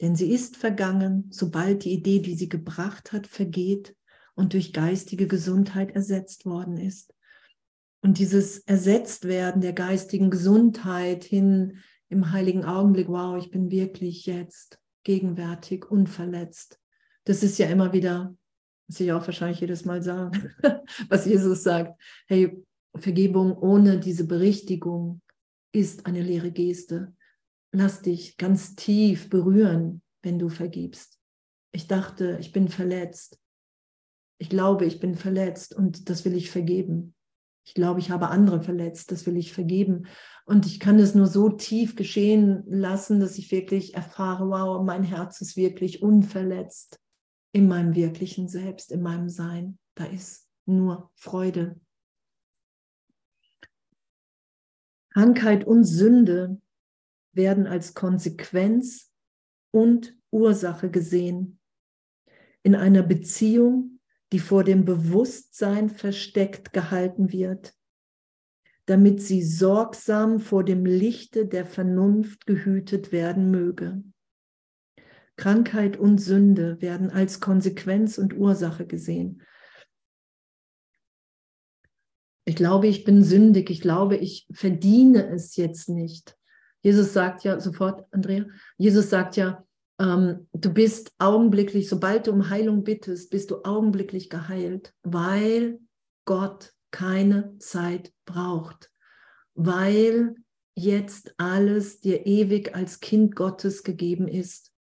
Denn 0.00 0.14
sie 0.14 0.30
ist 0.30 0.56
vergangen, 0.56 1.28
sobald 1.30 1.84
die 1.84 1.92
Idee, 1.92 2.20
die 2.20 2.34
sie 2.34 2.48
gebracht 2.48 3.12
hat, 3.12 3.26
vergeht 3.26 3.96
und 4.34 4.52
durch 4.52 4.72
geistige 4.72 5.26
Gesundheit 5.26 5.92
ersetzt 5.92 6.44
worden 6.44 6.76
ist. 6.76 7.14
Und 8.02 8.18
dieses 8.18 8.58
Ersetztwerden 8.58 9.60
der 9.60 9.72
geistigen 9.72 10.30
Gesundheit 10.30 11.24
hin 11.24 11.78
im 12.08 12.30
heiligen 12.30 12.64
Augenblick, 12.64 13.08
wow, 13.08 13.42
ich 13.42 13.50
bin 13.50 13.70
wirklich 13.70 14.26
jetzt 14.26 14.78
gegenwärtig, 15.02 15.90
unverletzt. 15.90 16.78
Das 17.24 17.42
ist 17.42 17.58
ja 17.58 17.68
immer 17.68 17.92
wieder, 17.92 18.36
was 18.86 19.00
ich 19.00 19.12
auch 19.12 19.26
wahrscheinlich 19.26 19.60
jedes 19.60 19.84
Mal 19.84 20.02
sage, 20.02 20.54
was 21.08 21.26
Jesus 21.26 21.62
sagt. 21.62 22.00
Hey, 22.26 22.62
Vergebung 22.98 23.56
ohne 23.56 23.98
diese 23.98 24.26
Berichtigung 24.26 25.22
ist 25.72 26.06
eine 26.06 26.22
leere 26.22 26.50
Geste. 26.50 27.14
Lass 27.72 28.02
dich 28.02 28.36
ganz 28.36 28.74
tief 28.74 29.28
berühren, 29.30 30.02
wenn 30.22 30.38
du 30.38 30.48
vergibst. 30.48 31.18
Ich 31.72 31.86
dachte, 31.86 32.38
ich 32.40 32.52
bin 32.52 32.68
verletzt. 32.68 33.38
Ich 34.38 34.48
glaube, 34.48 34.86
ich 34.86 35.00
bin 35.00 35.14
verletzt 35.16 35.74
und 35.74 36.08
das 36.08 36.24
will 36.24 36.34
ich 36.34 36.50
vergeben. 36.50 37.14
Ich 37.66 37.74
glaube, 37.74 38.00
ich 38.00 38.10
habe 38.10 38.28
andere 38.28 38.62
verletzt, 38.62 39.12
das 39.12 39.26
will 39.26 39.36
ich 39.36 39.52
vergeben. 39.52 40.06
Und 40.46 40.64
ich 40.64 40.80
kann 40.80 40.98
es 40.98 41.14
nur 41.14 41.26
so 41.26 41.50
tief 41.50 41.96
geschehen 41.96 42.62
lassen, 42.66 43.20
dass 43.20 43.36
ich 43.36 43.52
wirklich 43.52 43.94
erfahre, 43.94 44.48
wow, 44.48 44.82
mein 44.82 45.04
Herz 45.04 45.42
ist 45.42 45.56
wirklich 45.56 46.02
unverletzt 46.02 46.98
in 47.52 47.68
meinem 47.68 47.94
wirklichen 47.94 48.48
Selbst, 48.48 48.90
in 48.90 49.02
meinem 49.02 49.28
Sein. 49.28 49.78
Da 49.94 50.04
ist 50.04 50.48
nur 50.64 51.10
Freude. 51.16 51.78
Krankheit 55.10 55.66
und 55.66 55.84
Sünde 55.84 56.60
werden 57.32 57.66
als 57.66 57.94
Konsequenz 57.94 59.10
und 59.70 60.16
Ursache 60.30 60.90
gesehen. 60.90 61.58
In 62.62 62.74
einer 62.74 63.02
Beziehung, 63.02 64.00
die 64.32 64.38
vor 64.38 64.64
dem 64.64 64.84
Bewusstsein 64.84 65.88
versteckt 65.88 66.72
gehalten 66.72 67.32
wird, 67.32 67.74
damit 68.86 69.22
sie 69.22 69.42
sorgsam 69.42 70.40
vor 70.40 70.64
dem 70.64 70.84
Lichte 70.84 71.46
der 71.46 71.66
Vernunft 71.66 72.46
gehütet 72.46 73.12
werden 73.12 73.50
möge. 73.50 74.02
Krankheit 75.36 75.96
und 75.96 76.18
Sünde 76.18 76.80
werden 76.80 77.10
als 77.10 77.40
Konsequenz 77.40 78.18
und 78.18 78.36
Ursache 78.36 78.86
gesehen. 78.86 79.42
Ich 82.48 82.56
glaube, 82.56 82.86
ich 82.86 83.04
bin 83.04 83.22
sündig. 83.22 83.68
Ich 83.68 83.82
glaube, 83.82 84.16
ich 84.16 84.48
verdiene 84.50 85.28
es 85.28 85.56
jetzt 85.56 85.90
nicht. 85.90 86.34
Jesus 86.80 87.12
sagt 87.12 87.44
ja 87.44 87.60
sofort, 87.60 88.06
Andrea, 88.10 88.46
Jesus 88.78 89.10
sagt 89.10 89.36
ja, 89.36 89.66
ähm, 90.00 90.48
du 90.54 90.72
bist 90.72 91.12
augenblicklich, 91.18 91.90
sobald 91.90 92.26
du 92.26 92.32
um 92.32 92.48
Heilung 92.48 92.84
bittest, 92.84 93.28
bist 93.28 93.50
du 93.50 93.64
augenblicklich 93.64 94.30
geheilt, 94.30 94.94
weil 95.02 95.78
Gott 96.24 96.72
keine 96.90 97.54
Zeit 97.58 98.14
braucht, 98.24 98.90
weil 99.54 100.34
jetzt 100.74 101.34
alles 101.36 102.00
dir 102.00 102.24
ewig 102.24 102.74
als 102.74 103.00
Kind 103.00 103.36
Gottes 103.36 103.82
gegeben 103.82 104.26
ist. 104.26 104.72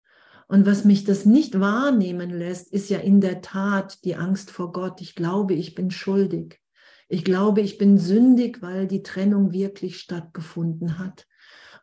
Und 0.47 0.67
was 0.67 0.85
mich 0.85 1.03
das 1.03 1.25
nicht 1.25 1.59
wahrnehmen 1.59 2.31
lässt, 2.31 2.73
ist 2.73 2.91
ja 2.91 3.01
in 3.01 3.21
der 3.21 3.41
Tat 3.41 4.05
die 4.05 4.15
Angst 4.15 4.53
vor 4.53 4.71
Gott. 4.71 5.01
Ich 5.01 5.17
glaube, 5.17 5.55
ich 5.55 5.75
bin 5.75 5.91
schuldig. 5.91 6.61
Ich 7.09 7.25
glaube, 7.25 7.61
ich 7.61 7.79
bin 7.79 7.99
sündig, 7.99 8.63
weil 8.63 8.87
die 8.87 9.03
Trennung 9.03 9.53
wirklich 9.53 9.99
stattgefunden 9.99 10.99
hat. 10.99 11.27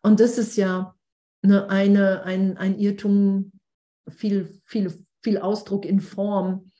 Und 0.01 0.19
das 0.19 0.37
ist 0.37 0.57
ja 0.57 0.95
eine, 1.41 1.69
eine, 1.69 2.23
ein, 2.23 2.57
ein 2.57 2.77
Irrtum, 2.77 3.53
viel, 4.09 4.59
viel, 4.65 4.93
viel 5.21 5.37
Ausdruck 5.37 5.85
in 5.85 6.01
Form. 6.01 6.71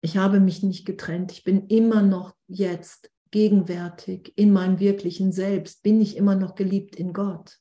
Ich 0.00 0.16
habe 0.16 0.40
mich 0.40 0.62
nicht 0.62 0.86
getrennt. 0.86 1.32
Ich 1.32 1.44
bin 1.44 1.66
immer 1.66 2.02
noch 2.02 2.34
jetzt 2.48 3.10
gegenwärtig 3.30 4.32
in 4.36 4.52
meinem 4.52 4.80
wirklichen 4.80 5.32
Selbst. 5.32 5.82
Bin 5.82 6.00
ich 6.00 6.16
immer 6.16 6.34
noch 6.34 6.54
geliebt 6.54 6.96
in 6.96 7.12
Gott. 7.12 7.58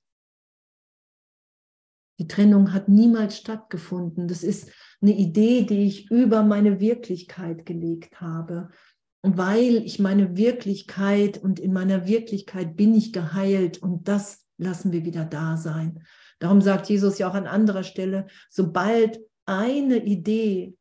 Die 2.19 2.27
Trennung 2.27 2.71
hat 2.71 2.87
niemals 2.87 3.37
stattgefunden. 3.37 4.27
Das 4.27 4.43
ist 4.43 4.71
eine 5.01 5.11
Idee, 5.17 5.63
die 5.63 5.87
ich 5.87 6.11
über 6.11 6.43
meine 6.43 6.79
Wirklichkeit 6.79 7.65
gelegt 7.65 8.21
habe. 8.21 8.69
Weil 9.23 9.77
ich 9.77 9.99
meine 9.99 10.35
Wirklichkeit 10.35 11.37
und 11.37 11.59
in 11.59 11.73
meiner 11.73 12.07
Wirklichkeit 12.07 12.75
bin 12.75 12.95
ich 12.95 13.13
geheilt 13.13 13.81
und 13.81 14.07
das 14.07 14.45
lassen 14.57 14.91
wir 14.91 15.05
wieder 15.05 15.25
da 15.25 15.57
sein. 15.57 16.03
Darum 16.39 16.61
sagt 16.61 16.89
Jesus 16.89 17.19
ja 17.19 17.29
auch 17.29 17.35
an 17.35 17.45
anderer 17.45 17.83
Stelle, 17.83 18.27
sobald 18.49 19.19
eine 19.45 20.03
Idee, 20.03 20.75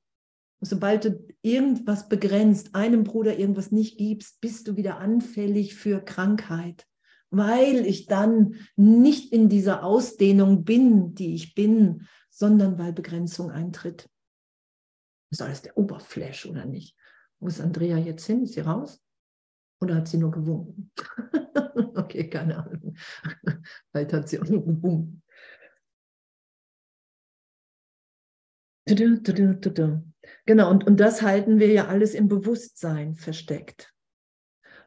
sobald 0.61 1.05
du 1.05 1.27
irgendwas 1.43 2.09
begrenzt, 2.09 2.75
einem 2.75 3.05
Bruder 3.05 3.39
irgendwas 3.39 3.71
nicht 3.71 3.99
gibst, 3.99 4.41
bist 4.41 4.69
du 4.69 4.77
wieder 4.77 4.99
anfällig 4.99 5.75
für 5.75 6.01
Krankheit, 6.01 6.87
weil 7.31 7.87
ich 7.87 8.07
dann 8.07 8.57
nicht 8.77 9.33
in 9.33 9.49
dieser 9.49 9.85
Ausdehnung 9.85 10.65
bin, 10.65 11.15
die 11.15 11.35
ich 11.35 11.55
bin, 11.55 12.07
sondern 12.31 12.79
weil 12.79 12.93
Begrenzung 12.93 13.51
eintritt. 13.51 14.09
Ist 15.31 15.43
alles 15.43 15.63
der 15.63 15.77
Oberflash 15.77 16.47
oder 16.47 16.65
nicht? 16.65 16.97
Wo 17.41 17.49
ist 17.49 17.61
Andrea 17.61 17.97
jetzt 17.97 18.27
hin? 18.27 18.43
Ist 18.45 18.55
sie 18.55 18.61
raus? 18.61 19.03
Oder 19.81 19.97
hat 19.97 20.09
sie 20.09 20.19
nur 20.19 20.31
gewunken? 20.31 20.93
okay, 21.97 22.29
keine 22.29 22.59
Ahnung. 22.59 22.97
Vielleicht 23.91 24.13
hat 24.13 24.29
sie 24.29 24.41
auch 24.41 24.47
nur 24.47 24.65
gewunken. 24.65 25.23
Genau, 30.47 30.71
und, 30.71 30.87
und 30.87 30.99
das 30.99 31.23
halten 31.23 31.59
wir 31.59 31.69
ja 31.69 31.87
alles 31.87 32.15
im 32.15 32.29
Bewusstsein 32.29 33.15
versteckt. 33.15 33.95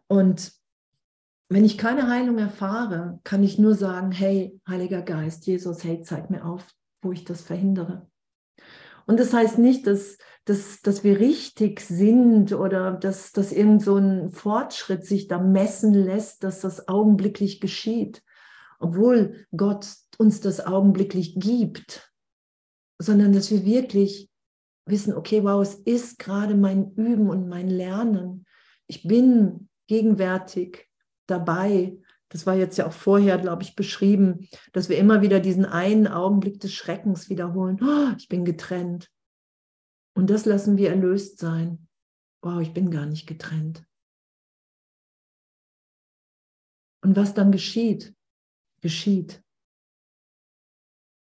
Und 0.08 0.54
wenn 1.50 1.66
ich 1.66 1.78
keine 1.78 2.08
Heilung 2.10 2.38
erfahre, 2.38 3.20
kann 3.24 3.44
ich 3.44 3.58
nur 3.58 3.76
sagen, 3.76 4.12
hey, 4.12 4.60
Heiliger 4.68 5.02
Geist, 5.02 5.46
Jesus, 5.48 5.84
hey, 5.84 6.02
zeig 6.02 6.30
mir 6.30 6.46
auf, 6.46 6.68
wo 7.02 7.12
ich 7.12 7.24
das 7.24 7.42
verhindere. 7.42 8.10
Und 9.06 9.20
das 9.20 9.34
heißt 9.34 9.58
nicht, 9.58 9.88
dass, 9.88 10.18
dass, 10.46 10.82
dass 10.82 11.04
wir 11.04 11.20
richtig 11.20 11.82
sind 11.82 12.54
oder 12.54 12.92
dass, 12.94 13.32
dass 13.32 13.52
irgend 13.52 13.82
so 13.82 13.98
ein 13.98 14.32
Fortschritt 14.32 15.06
sich 15.06 15.28
da 15.28 15.40
messen 15.40 15.94
lässt, 15.94 16.44
dass 16.44 16.62
das 16.62 16.88
augenblicklich 16.88 17.60
geschieht, 17.60 18.24
obwohl 18.80 19.46
Gott 19.56 19.88
uns 20.18 20.40
das 20.40 20.66
augenblicklich 20.66 21.36
gibt 21.36 22.14
sondern 23.04 23.34
dass 23.34 23.52
wir 23.52 23.66
wirklich 23.66 24.30
wissen, 24.86 25.14
okay, 25.14 25.44
wow, 25.44 25.62
es 25.62 25.76
ist 25.76 26.20
gerade 26.20 26.56
mein 26.56 26.94
Üben 26.96 27.30
und 27.30 27.48
mein 27.48 27.70
Lernen. 27.70 28.46
Ich 28.88 29.08
bin 29.08 29.70
gegenwärtig 29.88 30.90
dabei. 31.28 31.98
Das 32.34 32.48
war 32.48 32.56
jetzt 32.56 32.78
ja 32.80 32.88
auch 32.88 32.94
vorher, 32.94 33.38
glaube 33.38 33.62
ich, 33.62 33.76
beschrieben, 33.76 34.50
dass 34.72 34.90
wir 34.90 34.98
immer 34.98 35.22
wieder 35.22 35.40
diesen 35.40 35.66
einen 35.66 36.08
Augenblick 36.08 36.60
des 36.60 36.74
Schreckens 36.74 37.30
wiederholen. 37.30 37.78
Oh, 37.80 38.12
ich 38.18 38.28
bin 38.28 38.44
getrennt. 38.44 39.12
Und 40.16 40.32
das 40.32 40.46
lassen 40.46 40.76
wir 40.76 40.90
erlöst 40.90 41.38
sein. 41.38 41.88
Wow, 42.42 42.60
ich 42.60 42.74
bin 42.74 42.90
gar 42.90 43.06
nicht 43.06 43.28
getrennt. 43.28 43.86
Und 47.04 47.16
was 47.16 47.36
dann 47.36 47.52
geschieht, 47.52 48.16
geschieht. 48.82 49.44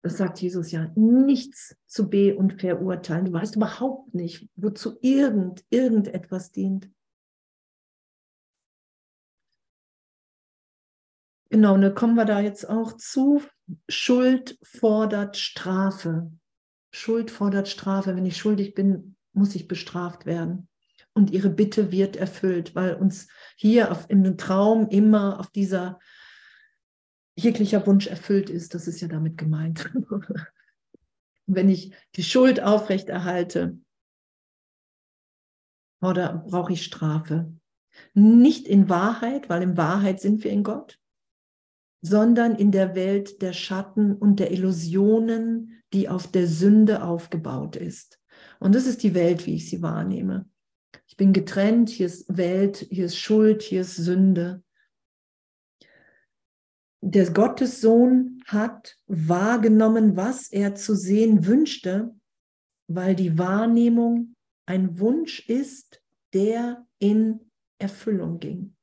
Das 0.03 0.17
sagt 0.17 0.41
Jesus 0.43 0.73
ja, 0.73 0.91
nichts 0.97 1.77
zu 1.87 2.11
be- 2.11 2.37
und 2.37 2.61
verurteilen. 2.61 3.27
Du 3.27 3.33
weißt 3.33 3.55
überhaupt 3.55 4.13
nicht, 4.13 4.49
wozu 4.57 4.99
irgend, 5.03 5.65
irgendetwas 5.71 6.51
dient. 6.51 6.91
Genau, 11.51 11.75
und 11.75 11.83
dann 11.83 11.95
kommen 11.95 12.15
wir 12.15 12.25
da 12.25 12.41
jetzt 12.41 12.69
auch 12.69 12.93
zu. 12.97 13.43
Schuld 13.89 14.59
fordert 14.63 15.37
Strafe. 15.37 16.31
Schuld 16.91 17.31
fordert 17.31 17.69
Strafe. 17.69 18.17
Wenn 18.17 18.27
ich 18.27 18.37
schuldig 18.37 18.75
bin, 18.75 19.17
muss 19.33 19.55
ich 19.55 19.69
bestraft 19.69 20.27
werden. 20.27 20.69
Und 21.13 21.31
ihre 21.31 21.51
Bitte 21.51 21.93
wird 21.93 22.17
erfüllt, 22.17 22.75
weil 22.75 22.95
uns 22.95 23.29
hier 23.57 23.91
auf, 23.91 24.07
im 24.11 24.37
Traum 24.37 24.89
immer 24.89 25.41
auf 25.41 25.51
dieser 25.51 25.99
jeglicher 27.37 27.87
Wunsch 27.87 28.07
erfüllt 28.07 28.51
ist, 28.51 28.75
das 28.75 28.89
ist 28.89 29.01
ja 29.01 29.09
damit 29.09 29.39
gemeint. 29.39 29.91
Wenn 31.47 31.69
ich 31.69 31.95
die 32.17 32.25
Schuld 32.25 32.63
aufrechterhalte, 32.63 33.79
oder 36.03 36.45
brauche 36.47 36.73
ich 36.73 36.85
Strafe? 36.85 37.53
Nicht 38.13 38.67
in 38.67 38.89
Wahrheit, 38.89 39.49
weil 39.49 39.63
in 39.63 39.77
Wahrheit 39.77 40.21
sind 40.21 40.45
wir 40.45 40.51
in 40.51 40.63
Gott, 40.63 40.99
sondern 42.03 42.55
in 42.55 42.71
der 42.73 42.95
Welt 42.95 43.43
der 43.43 43.53
Schatten 43.53 44.15
und 44.15 44.39
der 44.41 44.53
Illusionen, 44.53 45.83
die 45.93 46.09
auf 46.09 46.27
der 46.27 46.47
Sünde 46.47 47.03
aufgebaut 47.03 47.77
ist. 47.77 48.21
Und 48.61 48.75
das 48.75 48.87
ist 48.87 49.03
die 49.03 49.15
Welt, 49.15 49.47
wie 49.47 49.57
ich 49.57 49.69
sie 49.69 49.83
wahrnehme. 49.83 50.49
Ich 51.07 51.17
bin 51.17 51.33
getrennt, 51.33 51.89
hier 51.89 52.07
ist 52.07 52.37
Welt, 52.37 52.87
hier 52.91 53.07
ist 53.07 53.19
Schuld, 53.19 53.63
hier 53.63 53.83
ist 53.83 53.97
Sünde 53.97 54.63
der 57.09 57.31
Gottessohn 57.31 58.43
hat 58.47 58.97
wahrgenommen, 59.07 60.17
was 60.17 60.51
er 60.51 60.75
zu 60.75 60.97
sehen 60.97 61.47
wünschte, 61.47 62.15
weil 62.89 63.15
die 63.15 63.39
Wahrnehmung 63.39 64.35
ein 64.67 64.99
Wunsch 64.99 65.49
ist, 65.49 66.03
der 66.33 66.87
in 66.99 67.51
Erfüllung 67.79 68.41
ging. 68.41 68.76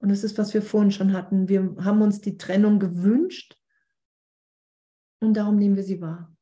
Und 0.00 0.10
das 0.10 0.24
ist, 0.24 0.38
was 0.38 0.52
wir 0.54 0.62
vorhin 0.62 0.90
schon 0.90 1.12
hatten. 1.12 1.48
Wir 1.48 1.76
haben 1.80 2.02
uns 2.02 2.20
die 2.20 2.38
Trennung 2.38 2.78
gewünscht 2.78 3.56
und 5.20 5.34
darum 5.34 5.56
nehmen 5.56 5.76
wir 5.76 5.82
sie 5.82 6.00
wahr. 6.00 6.34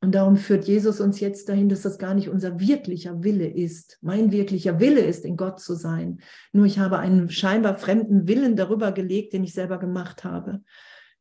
Und 0.00 0.14
darum 0.14 0.36
führt 0.36 0.66
Jesus 0.66 1.00
uns 1.00 1.18
jetzt 1.20 1.48
dahin, 1.48 1.70
dass 1.70 1.80
das 1.82 1.98
gar 1.98 2.12
nicht 2.12 2.28
unser 2.28 2.60
wirklicher 2.60 3.24
Wille 3.24 3.48
ist. 3.48 3.98
Mein 4.02 4.32
wirklicher 4.32 4.78
Wille 4.78 5.00
ist, 5.00 5.24
in 5.24 5.36
Gott 5.36 5.60
zu 5.60 5.74
sein. 5.74 6.20
Nur 6.52 6.66
ich 6.66 6.78
habe 6.78 6.98
einen 6.98 7.30
scheinbar 7.30 7.78
fremden 7.78 8.28
Willen 8.28 8.54
darüber 8.54 8.92
gelegt, 8.92 9.32
den 9.32 9.44
ich 9.44 9.54
selber 9.54 9.78
gemacht 9.78 10.22
habe. 10.22 10.62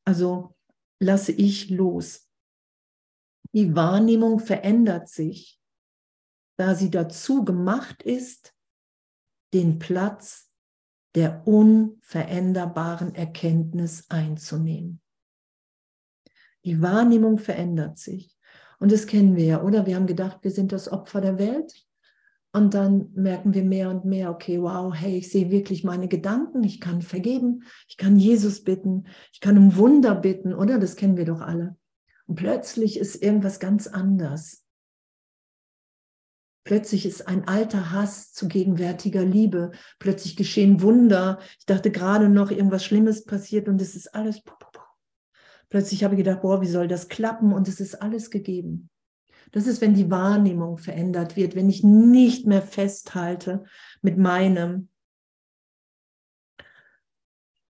Also 0.03 0.55
lasse 0.99 1.31
ich 1.31 1.69
los. 1.69 2.29
Die 3.53 3.73
Wahrnehmung 3.73 4.39
verändert 4.39 5.07
sich, 5.07 5.61
da 6.57 6.75
sie 6.75 6.89
dazu 6.89 7.45
gemacht 7.45 8.03
ist, 8.03 8.52
den 9.53 9.79
Platz 9.79 10.49
der 11.15 11.47
unveränderbaren 11.47 13.13
Erkenntnis 13.13 14.05
einzunehmen. 14.09 14.99
Die 16.65 16.81
Wahrnehmung 16.81 17.37
verändert 17.37 17.97
sich. 17.97 18.35
Und 18.79 18.91
das 18.91 19.07
kennen 19.07 19.35
wir 19.35 19.45
ja, 19.45 19.61
oder? 19.61 19.85
Wir 19.85 19.95
haben 19.95 20.07
gedacht, 20.07 20.39
wir 20.41 20.51
sind 20.51 20.71
das 20.71 20.91
Opfer 20.91 21.21
der 21.21 21.37
Welt. 21.37 21.73
Und 22.51 22.73
dann 22.75 23.11
merken 23.15 23.53
wir 23.53 23.63
mehr 23.63 23.89
und 23.89 24.05
mehr, 24.05 24.29
okay, 24.29 24.61
wow, 24.61 24.93
hey, 24.93 25.17
ich 25.17 25.31
sehe 25.31 25.49
wirklich 25.49 25.83
meine 25.83 26.07
Gedanken, 26.07 26.63
ich 26.63 26.79
kann 26.79 27.01
vergeben, 27.01 27.63
ich 27.87 27.97
kann 27.97 28.19
Jesus 28.19 28.63
bitten, 28.63 29.07
ich 29.31 29.39
kann 29.39 29.57
um 29.57 29.75
Wunder 29.75 30.13
bitten, 30.13 30.53
oder? 30.53 30.77
Das 30.77 30.95
kennen 30.95 31.17
wir 31.17 31.25
doch 31.25 31.41
alle. 31.41 31.75
Und 32.27 32.35
plötzlich 32.35 32.99
ist 32.99 33.15
irgendwas 33.15 33.59
ganz 33.59 33.87
anders. 33.87 34.62
Plötzlich 36.63 37.05
ist 37.05 37.27
ein 37.27 37.47
alter 37.47 37.91
Hass 37.91 38.31
zu 38.31 38.47
gegenwärtiger 38.47 39.25
Liebe. 39.25 39.71
Plötzlich 39.99 40.37
geschehen 40.37 40.81
Wunder. 40.81 41.39
Ich 41.59 41.65
dachte 41.65 41.91
gerade 41.91 42.29
noch, 42.29 42.51
irgendwas 42.51 42.85
Schlimmes 42.85 43.25
passiert 43.25 43.67
und 43.67 43.81
es 43.81 43.95
ist 43.95 44.15
alles 44.15 44.41
Plötzlich 45.69 46.03
habe 46.03 46.13
ich 46.13 46.19
gedacht, 46.19 46.43
boah, 46.43 46.61
wie 46.61 46.67
soll 46.67 46.87
das 46.87 47.09
klappen? 47.09 47.51
Und 47.51 47.67
es 47.67 47.79
ist 47.79 48.01
alles 48.01 48.29
gegeben. 48.29 48.91
Das 49.51 49.67
ist, 49.67 49.81
wenn 49.81 49.93
die 49.93 50.09
Wahrnehmung 50.11 50.77
verändert 50.77 51.35
wird, 51.35 51.55
wenn 51.55 51.69
ich 51.69 51.83
nicht 51.83 52.45
mehr 52.45 52.61
festhalte 52.61 53.63
mit 54.01 54.17
meinem. 54.17 54.89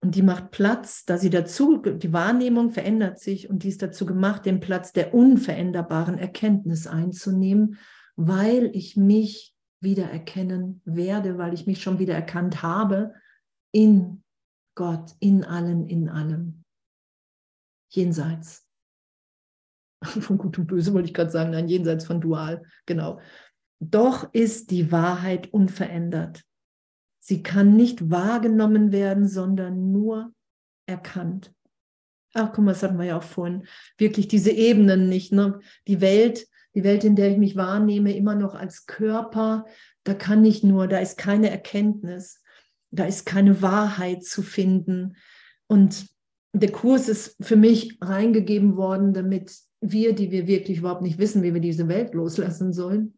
Und 0.01 0.15
die 0.15 0.21
macht 0.21 0.51
Platz, 0.51 1.03
da 1.05 1.17
sie 1.17 1.29
dazu, 1.29 1.77
die 1.77 2.13
Wahrnehmung 2.13 2.71
verändert 2.71 3.19
sich 3.19 3.49
und 3.49 3.63
die 3.63 3.69
ist 3.69 3.81
dazu 3.81 4.05
gemacht, 4.05 4.45
den 4.45 4.61
Platz 4.61 4.93
der 4.93 5.13
unveränderbaren 5.13 6.17
Erkenntnis 6.17 6.87
einzunehmen, 6.87 7.77
weil 8.21 8.75
ich 8.75 8.97
mich 8.97 9.55
wieder 9.79 10.11
erkennen 10.11 10.81
werde, 10.83 11.37
weil 11.37 11.53
ich 11.53 11.67
mich 11.67 11.81
schon 11.81 11.99
wieder 11.99 12.13
erkannt 12.13 12.61
habe 12.61 13.13
in 13.71 14.23
Gott, 14.75 15.15
in 15.21 15.45
allen, 15.45 15.87
in 15.87 16.09
allem 16.09 16.65
jenseits 17.89 18.67
von 20.03 20.37
Gut 20.37 20.57
und 20.59 20.67
Böse, 20.67 20.93
wollte 20.93 21.07
ich 21.07 21.13
gerade 21.13 21.31
sagen, 21.31 21.51
nein, 21.51 21.69
jenseits 21.69 22.05
von 22.05 22.19
Dual, 22.19 22.63
genau. 22.85 23.21
Doch 23.79 24.33
ist 24.33 24.71
die 24.71 24.91
Wahrheit 24.91 25.53
unverändert. 25.53 26.43
Sie 27.21 27.41
kann 27.41 27.77
nicht 27.77 28.11
wahrgenommen 28.11 28.91
werden, 28.91 29.29
sondern 29.29 29.93
nur 29.93 30.33
erkannt. 30.85 31.53
Ach, 32.33 32.51
guck 32.51 32.65
mal, 32.65 32.71
das 32.73 32.83
hatten 32.83 32.97
wir 32.97 33.05
ja 33.05 33.17
auch 33.17 33.23
vorhin. 33.23 33.65
Wirklich 33.97 34.27
diese 34.27 34.51
Ebenen 34.51 35.07
nicht. 35.07 35.31
Ne? 35.31 35.61
Die 35.87 36.01
Welt, 36.01 36.48
die 36.75 36.83
Welt, 36.83 37.03
in 37.03 37.15
der 37.15 37.31
ich 37.31 37.37
mich 37.37 37.55
wahrnehme, 37.55 38.15
immer 38.15 38.35
noch 38.35 38.55
als 38.55 38.85
Körper, 38.85 39.65
da 40.03 40.13
kann 40.13 40.45
ich 40.45 40.63
nur, 40.63 40.87
da 40.87 40.99
ist 40.99 41.17
keine 41.17 41.49
Erkenntnis, 41.49 42.41
da 42.91 43.05
ist 43.05 43.25
keine 43.25 43.61
Wahrheit 43.61 44.23
zu 44.23 44.41
finden. 44.41 45.15
Und 45.67 46.07
der 46.53 46.71
Kurs 46.71 47.09
ist 47.09 47.35
für 47.41 47.55
mich 47.55 47.97
reingegeben 48.01 48.75
worden, 48.75 49.13
damit 49.13 49.55
wir, 49.81 50.13
die 50.13 50.31
wir 50.31 50.47
wirklich 50.47 50.79
überhaupt 50.79 51.01
nicht 51.01 51.19
wissen, 51.19 51.43
wie 51.43 51.53
wir 51.53 51.61
diese 51.61 51.87
Welt 51.87 52.13
loslassen 52.13 52.73
sollen, 52.73 53.17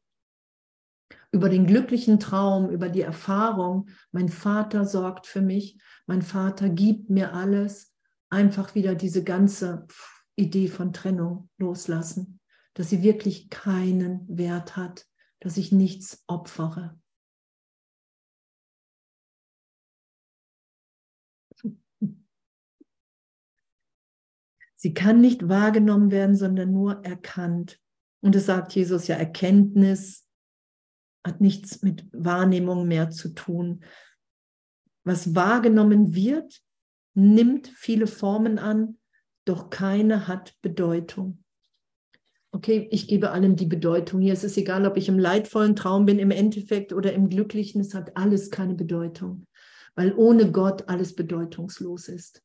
über 1.31 1.49
den 1.49 1.65
glücklichen 1.65 2.19
Traum, 2.19 2.69
über 2.69 2.89
die 2.89 3.01
Erfahrung, 3.01 3.89
mein 4.11 4.29
Vater 4.29 4.85
sorgt 4.85 5.27
für 5.27 5.41
mich, 5.41 5.79
mein 6.05 6.21
Vater 6.21 6.69
gibt 6.69 7.09
mir 7.09 7.33
alles, 7.33 7.93
einfach 8.29 8.75
wieder 8.75 8.95
diese 8.95 9.23
ganze 9.23 9.87
Idee 10.35 10.67
von 10.67 10.93
Trennung 10.93 11.49
loslassen, 11.57 12.40
dass 12.73 12.89
sie 12.89 13.03
wirklich 13.03 13.49
keinen 13.49 14.25
Wert 14.27 14.75
hat, 14.77 15.07
dass 15.39 15.57
ich 15.57 15.71
nichts 15.71 16.23
opfere. 16.27 16.99
Sie 24.75 24.95
kann 24.95 25.21
nicht 25.21 25.47
wahrgenommen 25.47 26.09
werden, 26.09 26.35
sondern 26.35 26.71
nur 26.71 27.05
erkannt. 27.05 27.79
Und 28.21 28.35
es 28.35 28.47
sagt 28.47 28.73
Jesus 28.73 29.05
ja, 29.05 29.15
Erkenntnis 29.15 30.27
hat 31.23 31.39
nichts 31.39 31.83
mit 31.83 32.07
Wahrnehmung 32.11 32.87
mehr 32.87 33.11
zu 33.11 33.29
tun. 33.29 33.83
Was 35.03 35.35
wahrgenommen 35.35 36.15
wird, 36.15 36.63
nimmt 37.13 37.67
viele 37.67 38.07
Formen 38.07 38.57
an, 38.57 38.99
doch 39.45 39.69
keine 39.69 40.27
hat 40.27 40.55
Bedeutung. 40.61 41.43
Okay, 42.53 42.87
ich 42.91 43.07
gebe 43.07 43.31
allem 43.31 43.55
die 43.55 43.65
Bedeutung 43.65 44.19
hier. 44.19 44.33
Es 44.33 44.43
ist 44.43 44.57
egal, 44.57 44.85
ob 44.85 44.97
ich 44.97 45.07
im 45.07 45.17
leidvollen 45.17 45.75
Traum 45.75 46.05
bin, 46.05 46.19
im 46.19 46.31
Endeffekt 46.31 46.91
oder 46.91 47.13
im 47.13 47.29
glücklichen, 47.29 47.79
es 47.79 47.93
hat 47.93 48.17
alles 48.17 48.51
keine 48.51 48.75
Bedeutung, 48.75 49.47
weil 49.95 50.13
ohne 50.13 50.51
Gott 50.51 50.89
alles 50.89 51.15
bedeutungslos 51.15 52.09
ist. 52.09 52.43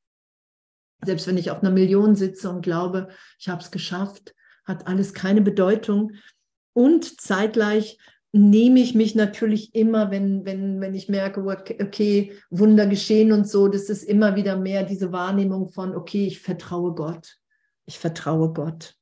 Selbst 1.05 1.27
wenn 1.27 1.37
ich 1.37 1.51
auf 1.51 1.63
einer 1.63 1.73
Million 1.73 2.15
sitze 2.15 2.49
und 2.49 2.63
glaube, 2.63 3.09
ich 3.39 3.49
habe 3.49 3.61
es 3.61 3.71
geschafft, 3.71 4.35
hat 4.65 4.87
alles 4.87 5.13
keine 5.13 5.43
Bedeutung. 5.43 6.13
Und 6.73 7.21
zeitgleich 7.21 7.99
nehme 8.33 8.81
ich 8.81 8.95
mich 8.95 9.15
natürlich 9.15 9.75
immer, 9.75 10.11
wenn, 10.11 10.45
wenn, 10.45 10.81
wenn 10.81 10.95
ich 10.95 11.09
merke, 11.09 11.43
okay, 11.45 12.33
Wunder 12.51 12.87
geschehen 12.87 13.33
und 13.33 13.49
so, 13.49 13.69
das 13.69 13.89
ist 13.89 14.05
immer 14.05 14.37
wieder 14.37 14.57
mehr 14.57 14.85
diese 14.85 15.11
Wahrnehmung 15.13 15.69
von, 15.69 15.95
okay, 15.97 16.27
ich 16.27 16.41
vertraue 16.41 16.95
Gott. 16.95 17.39
Ich 17.87 17.99
vertraue 17.99 18.53
Gott. 18.53 18.96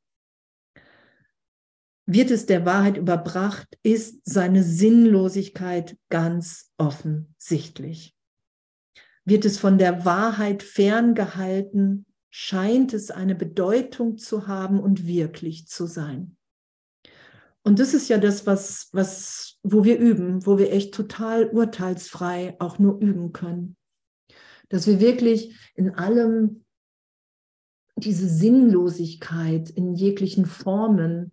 Wird 2.07 2.31
es 2.31 2.47
der 2.47 2.67
Wahrheit 2.67 2.99
überbracht, 2.99 3.79
ist 3.83 4.21
seine 4.25 4.63
Sinnlosigkeit 4.63 5.97
ganz 6.11 6.73
offensichtlich. 6.77 8.15
Wird 9.25 9.47
es 9.47 9.59
von 9.59 9.79
der 9.79 10.05
Wahrheit 10.05 10.63
ferngehalten, 10.63 12.05
scheint 12.31 12.93
es 12.93 13.11
eine 13.11 13.35
Bedeutung 13.35 14.19
zu 14.19 14.47
haben 14.47 14.81
und 14.81 15.07
wirklich 15.07 15.67
zu 15.67 15.87
sein. 15.87 16.37
Und 17.63 17.79
das 17.79 17.95
ist 17.95 18.09
ja 18.09 18.19
das, 18.19 18.47
was, 18.47 18.91
was, 18.93 19.59
wo 19.63 19.85
wir 19.85 19.99
üben, 19.99 20.45
wo 20.45 20.59
wir 20.59 20.71
echt 20.73 20.93
total 20.93 21.49
urteilsfrei 21.49 22.57
auch 22.59 22.79
nur 22.79 23.01
üben 23.01 23.33
können. 23.33 23.77
Dass 24.69 24.87
wir 24.87 25.01
wirklich 25.01 25.57
in 25.75 25.95
allem 25.95 26.65
diese 27.97 28.29
Sinnlosigkeit 28.29 29.71
in 29.71 29.95
jeglichen 29.95 30.45
Formen, 30.45 31.33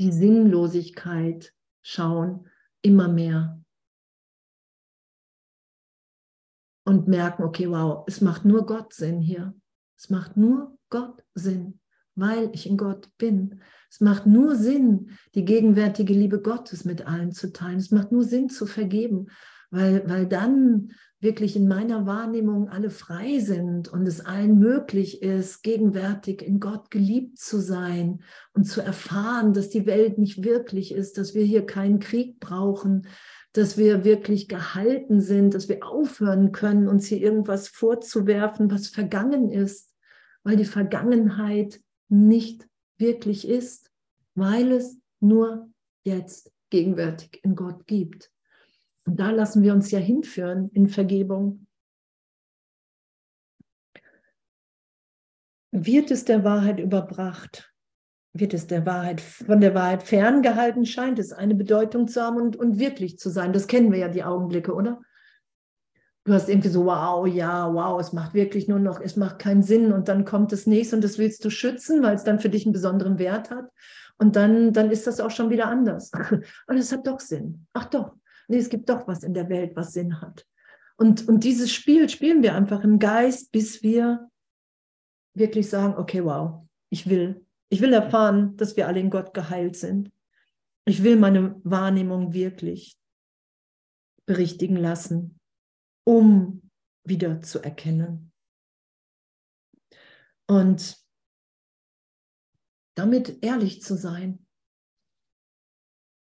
die 0.00 0.12
Sinnlosigkeit 0.12 1.52
schauen, 1.82 2.48
immer 2.82 3.08
mehr 3.08 3.62
und 6.84 7.06
merken, 7.06 7.44
okay, 7.44 7.68
wow, 7.68 8.04
es 8.06 8.22
macht 8.22 8.44
nur 8.46 8.64
Gott 8.64 8.94
Sinn 8.94 9.20
hier. 9.20 9.54
Es 9.98 10.08
macht 10.08 10.38
nur 10.38 10.78
Gott 10.88 11.22
Sinn, 11.34 11.80
weil 12.14 12.50
ich 12.54 12.66
in 12.66 12.78
Gott 12.78 13.10
bin. 13.18 13.60
Es 13.90 14.00
macht 14.00 14.26
nur 14.26 14.56
Sinn, 14.56 15.10
die 15.34 15.44
gegenwärtige 15.44 16.14
Liebe 16.14 16.40
Gottes 16.40 16.86
mit 16.86 17.06
allen 17.06 17.32
zu 17.32 17.52
teilen. 17.52 17.78
Es 17.78 17.90
macht 17.90 18.10
nur 18.10 18.24
Sinn 18.24 18.48
zu 18.48 18.64
vergeben, 18.64 19.26
weil, 19.70 20.08
weil 20.08 20.26
dann 20.26 20.92
wirklich 21.20 21.54
in 21.54 21.68
meiner 21.68 22.06
Wahrnehmung 22.06 22.70
alle 22.70 22.90
frei 22.90 23.40
sind 23.40 23.88
und 23.88 24.06
es 24.06 24.24
allen 24.24 24.58
möglich 24.58 25.22
ist, 25.22 25.62
gegenwärtig 25.62 26.42
in 26.42 26.60
Gott 26.60 26.90
geliebt 26.90 27.38
zu 27.38 27.60
sein 27.60 28.22
und 28.54 28.64
zu 28.64 28.80
erfahren, 28.80 29.52
dass 29.52 29.68
die 29.68 29.86
Welt 29.86 30.16
nicht 30.16 30.42
wirklich 30.42 30.92
ist, 30.92 31.18
dass 31.18 31.34
wir 31.34 31.44
hier 31.44 31.66
keinen 31.66 31.98
Krieg 31.98 32.40
brauchen, 32.40 33.06
dass 33.52 33.76
wir 33.76 34.04
wirklich 34.04 34.48
gehalten 34.48 35.20
sind, 35.20 35.54
dass 35.54 35.68
wir 35.68 35.84
aufhören 35.84 36.52
können, 36.52 36.88
uns 36.88 37.06
hier 37.06 37.20
irgendwas 37.20 37.68
vorzuwerfen, 37.68 38.70
was 38.70 38.88
vergangen 38.88 39.50
ist, 39.50 39.94
weil 40.42 40.56
die 40.56 40.64
Vergangenheit 40.64 41.80
nicht 42.08 42.66
wirklich 42.96 43.46
ist, 43.46 43.90
weil 44.34 44.72
es 44.72 44.98
nur 45.20 45.68
jetzt 46.02 46.50
gegenwärtig 46.70 47.40
in 47.42 47.54
Gott 47.56 47.86
gibt. 47.86 48.30
Und 49.10 49.18
da 49.18 49.32
lassen 49.32 49.64
wir 49.64 49.74
uns 49.74 49.90
ja 49.90 49.98
hinführen 49.98 50.70
in 50.72 50.88
Vergebung. 50.88 51.66
Wird 55.72 56.12
es 56.12 56.24
der 56.24 56.44
Wahrheit 56.44 56.78
überbracht? 56.78 57.66
wird 58.32 58.54
es 58.54 58.68
der 58.68 58.86
Wahrheit, 58.86 59.20
von 59.20 59.60
der 59.60 59.74
Wahrheit 59.74 60.04
ferngehalten, 60.04 60.86
scheint 60.86 61.18
es 61.18 61.32
eine 61.32 61.56
Bedeutung 61.56 62.06
zu 62.06 62.22
haben 62.22 62.36
und, 62.36 62.54
und 62.54 62.78
wirklich 62.78 63.18
zu 63.18 63.28
sein. 63.28 63.52
Das 63.52 63.66
kennen 63.66 63.90
wir 63.90 63.98
ja, 63.98 64.08
die 64.08 64.22
Augenblicke, 64.22 64.72
oder? 64.72 65.00
Du 66.22 66.32
hast 66.32 66.48
irgendwie 66.48 66.68
so, 66.68 66.84
wow, 66.84 67.26
ja, 67.26 67.74
wow, 67.74 68.00
es 68.00 68.12
macht 68.12 68.32
wirklich 68.32 68.68
nur 68.68 68.78
noch, 68.78 69.00
es 69.00 69.16
macht 69.16 69.40
keinen 69.40 69.64
Sinn 69.64 69.92
und 69.92 70.06
dann 70.06 70.24
kommt 70.24 70.52
das 70.52 70.68
nächste 70.68 70.94
und 70.94 71.02
das 71.02 71.18
willst 71.18 71.44
du 71.44 71.50
schützen, 71.50 72.04
weil 72.04 72.14
es 72.14 72.22
dann 72.22 72.38
für 72.38 72.50
dich 72.50 72.66
einen 72.66 72.72
besonderen 72.72 73.18
Wert 73.18 73.50
hat. 73.50 73.68
Und 74.16 74.36
dann, 74.36 74.72
dann 74.72 74.92
ist 74.92 75.08
das 75.08 75.18
auch 75.18 75.32
schon 75.32 75.50
wieder 75.50 75.66
anders. 75.66 76.12
Und 76.66 76.76
es 76.76 76.92
hat 76.92 77.06
doch 77.06 77.20
Sinn. 77.20 77.66
Ach 77.72 77.86
doch, 77.86 78.12
nee, 78.50 78.58
es 78.58 78.68
gibt 78.68 78.88
doch 78.88 79.06
was 79.08 79.22
in 79.22 79.34
der 79.34 79.48
Welt, 79.48 79.76
was 79.76 79.92
Sinn 79.92 80.20
hat. 80.20 80.46
Und, 80.96 81.26
und 81.28 81.44
dieses 81.44 81.72
Spiel 81.72 82.08
spielen 82.08 82.42
wir 82.42 82.54
einfach 82.54 82.84
im 82.84 82.98
Geist, 82.98 83.52
bis 83.52 83.82
wir 83.82 84.28
wirklich 85.34 85.70
sagen, 85.70 85.94
okay, 85.96 86.24
wow, 86.24 86.66
ich 86.90 87.08
will 87.08 87.46
ich 87.70 87.80
will 87.80 87.92
erfahren, 87.92 88.56
dass 88.56 88.76
wir 88.76 88.88
alle 88.88 89.00
in 89.00 89.10
Gott 89.10 89.32
geheilt 89.32 89.76
sind. 89.76 90.12
Ich 90.84 91.02
will 91.04 91.16
meine 91.16 91.60
Wahrnehmung 91.62 92.32
wirklich 92.32 92.98
berichtigen 94.26 94.76
lassen, 94.76 95.38
um 96.04 96.68
wieder 97.04 97.42
zu 97.42 97.60
erkennen. 97.60 98.32
Und 100.48 100.98
damit 102.96 103.42
ehrlich 103.42 103.82
zu 103.82 103.96
sein. 103.96 104.39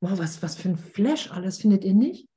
Wow, 0.02 0.20
was, 0.20 0.42
was 0.44 0.56
für 0.56 0.70
ein 0.70 0.78
Flash 0.78 1.32
alles, 1.32 1.60
findet 1.60 1.84
ihr 1.84 1.94
nicht? 1.94 2.30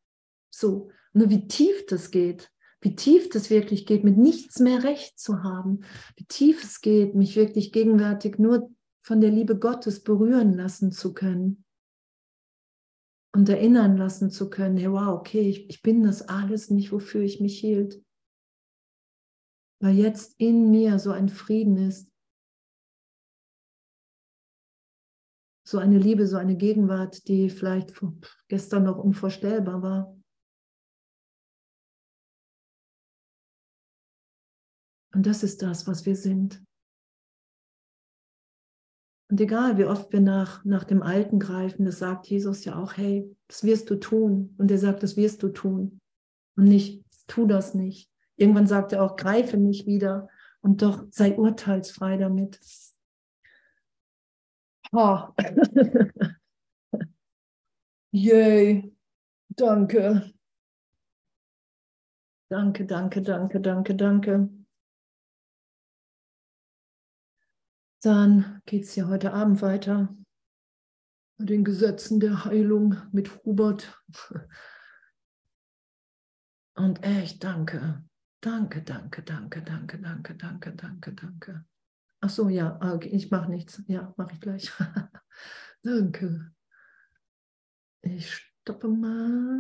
So, 0.50 0.90
nur 1.12 1.28
wie 1.30 1.46
tief 1.46 1.86
das 1.86 2.11
geht, 2.11 2.50
wie 2.80 2.96
tief 2.96 3.28
das 3.28 3.50
wirklich 3.50 3.86
geht, 3.86 4.04
mit 4.04 4.16
nichts 4.16 4.58
mehr 4.58 4.82
recht 4.82 5.18
zu 5.18 5.42
haben, 5.42 5.80
wie 6.16 6.24
tief 6.24 6.64
es 6.64 6.80
geht, 6.80 7.14
mich 7.14 7.36
wirklich 7.36 7.72
gegenwärtig 7.72 8.38
nur 8.38 8.70
von 9.02 9.20
der 9.20 9.30
Liebe 9.30 9.58
Gottes 9.58 10.02
berühren 10.02 10.54
lassen 10.54 10.92
zu 10.92 11.12
können 11.12 11.64
und 13.32 13.48
erinnern 13.48 13.96
lassen 13.96 14.30
zu 14.30 14.50
können, 14.50 14.76
hey, 14.76 14.90
wow, 14.90 15.18
okay, 15.18 15.48
ich, 15.48 15.68
ich 15.68 15.82
bin 15.82 16.02
das 16.02 16.22
alles 16.22 16.70
nicht, 16.70 16.92
wofür 16.92 17.22
ich 17.22 17.40
mich 17.40 17.61
hielt. 17.61 18.02
Weil 19.80 19.96
jetzt 19.96 20.34
in 20.38 20.70
mir 20.70 20.98
so 20.98 21.11
ein 21.11 21.28
Frieden 21.28 21.76
ist, 21.76 22.11
so 25.70 25.78
eine 25.78 25.98
Liebe, 25.98 26.26
so 26.26 26.36
eine 26.36 26.56
Gegenwart, 26.56 27.28
die 27.28 27.48
vielleicht 27.48 27.94
gestern 28.48 28.82
noch 28.82 28.98
unvorstellbar 28.98 29.82
war. 29.82 30.16
Und 35.14 35.26
das 35.26 35.44
ist 35.44 35.62
das, 35.62 35.86
was 35.86 36.06
wir 36.06 36.16
sind. 36.16 36.60
Und 39.30 39.40
egal, 39.40 39.78
wie 39.78 39.84
oft 39.84 40.12
wir 40.12 40.20
nach, 40.20 40.64
nach 40.64 40.82
dem 40.82 41.02
Alten 41.02 41.38
greifen, 41.38 41.84
das 41.84 42.00
sagt 42.00 42.26
Jesus 42.26 42.64
ja 42.64 42.76
auch, 42.76 42.96
hey, 42.96 43.32
das 43.46 43.62
wirst 43.62 43.90
du 43.90 43.94
tun. 43.94 44.56
Und 44.58 44.72
er 44.72 44.78
sagt, 44.78 45.04
das 45.04 45.16
wirst 45.16 45.40
du 45.44 45.50
tun. 45.50 46.00
Und 46.56 46.64
nicht, 46.64 47.04
tu 47.28 47.46
das 47.46 47.74
nicht. 47.74 48.10
Irgendwann 48.34 48.66
sagt 48.66 48.92
er 48.92 49.04
auch, 49.04 49.14
greife 49.14 49.56
nicht 49.56 49.86
wieder. 49.86 50.28
Und 50.62 50.82
doch 50.82 51.06
sei 51.10 51.36
urteilsfrei 51.36 52.16
damit. 52.16 52.58
Oh. 54.93 55.28
Yay. 58.12 58.93
Danke. 59.57 60.32
Danke, 62.51 62.84
danke, 62.84 63.22
danke, 63.22 63.61
danke, 63.61 63.95
danke. 63.95 64.49
Dann 68.03 68.61
geht 68.66 68.84
es 68.84 68.97
ja 68.97 69.07
heute 69.07 69.32
Abend 69.32 69.62
weiter 69.62 70.12
mit 71.38 71.51
den 71.51 71.64
Gesetzen 71.64 72.18
der 72.18 72.45
Heilung 72.45 72.97
mit 73.12 73.45
Hubert. 73.45 74.03
Und 76.74 77.05
echt 77.05 77.45
danke. 77.45 78.03
Danke, 78.41 78.82
danke, 78.82 79.22
danke, 79.22 79.62
danke, 79.62 79.99
danke, 79.99 80.34
danke, 80.34 80.72
danke, 80.72 81.12
danke. 81.12 81.69
Ach 82.20 82.28
so, 82.30 82.48
ja, 82.48 82.78
okay, 82.94 83.08
ich 83.08 83.30
mache 83.30 83.50
nichts. 83.50 83.82
Ja, 83.86 84.12
mache 84.16 84.34
ich 84.34 84.40
gleich. 84.40 84.70
danke. 85.82 86.52
Ich 88.02 88.30
stoppe 88.34 88.88
mal. 88.88 89.48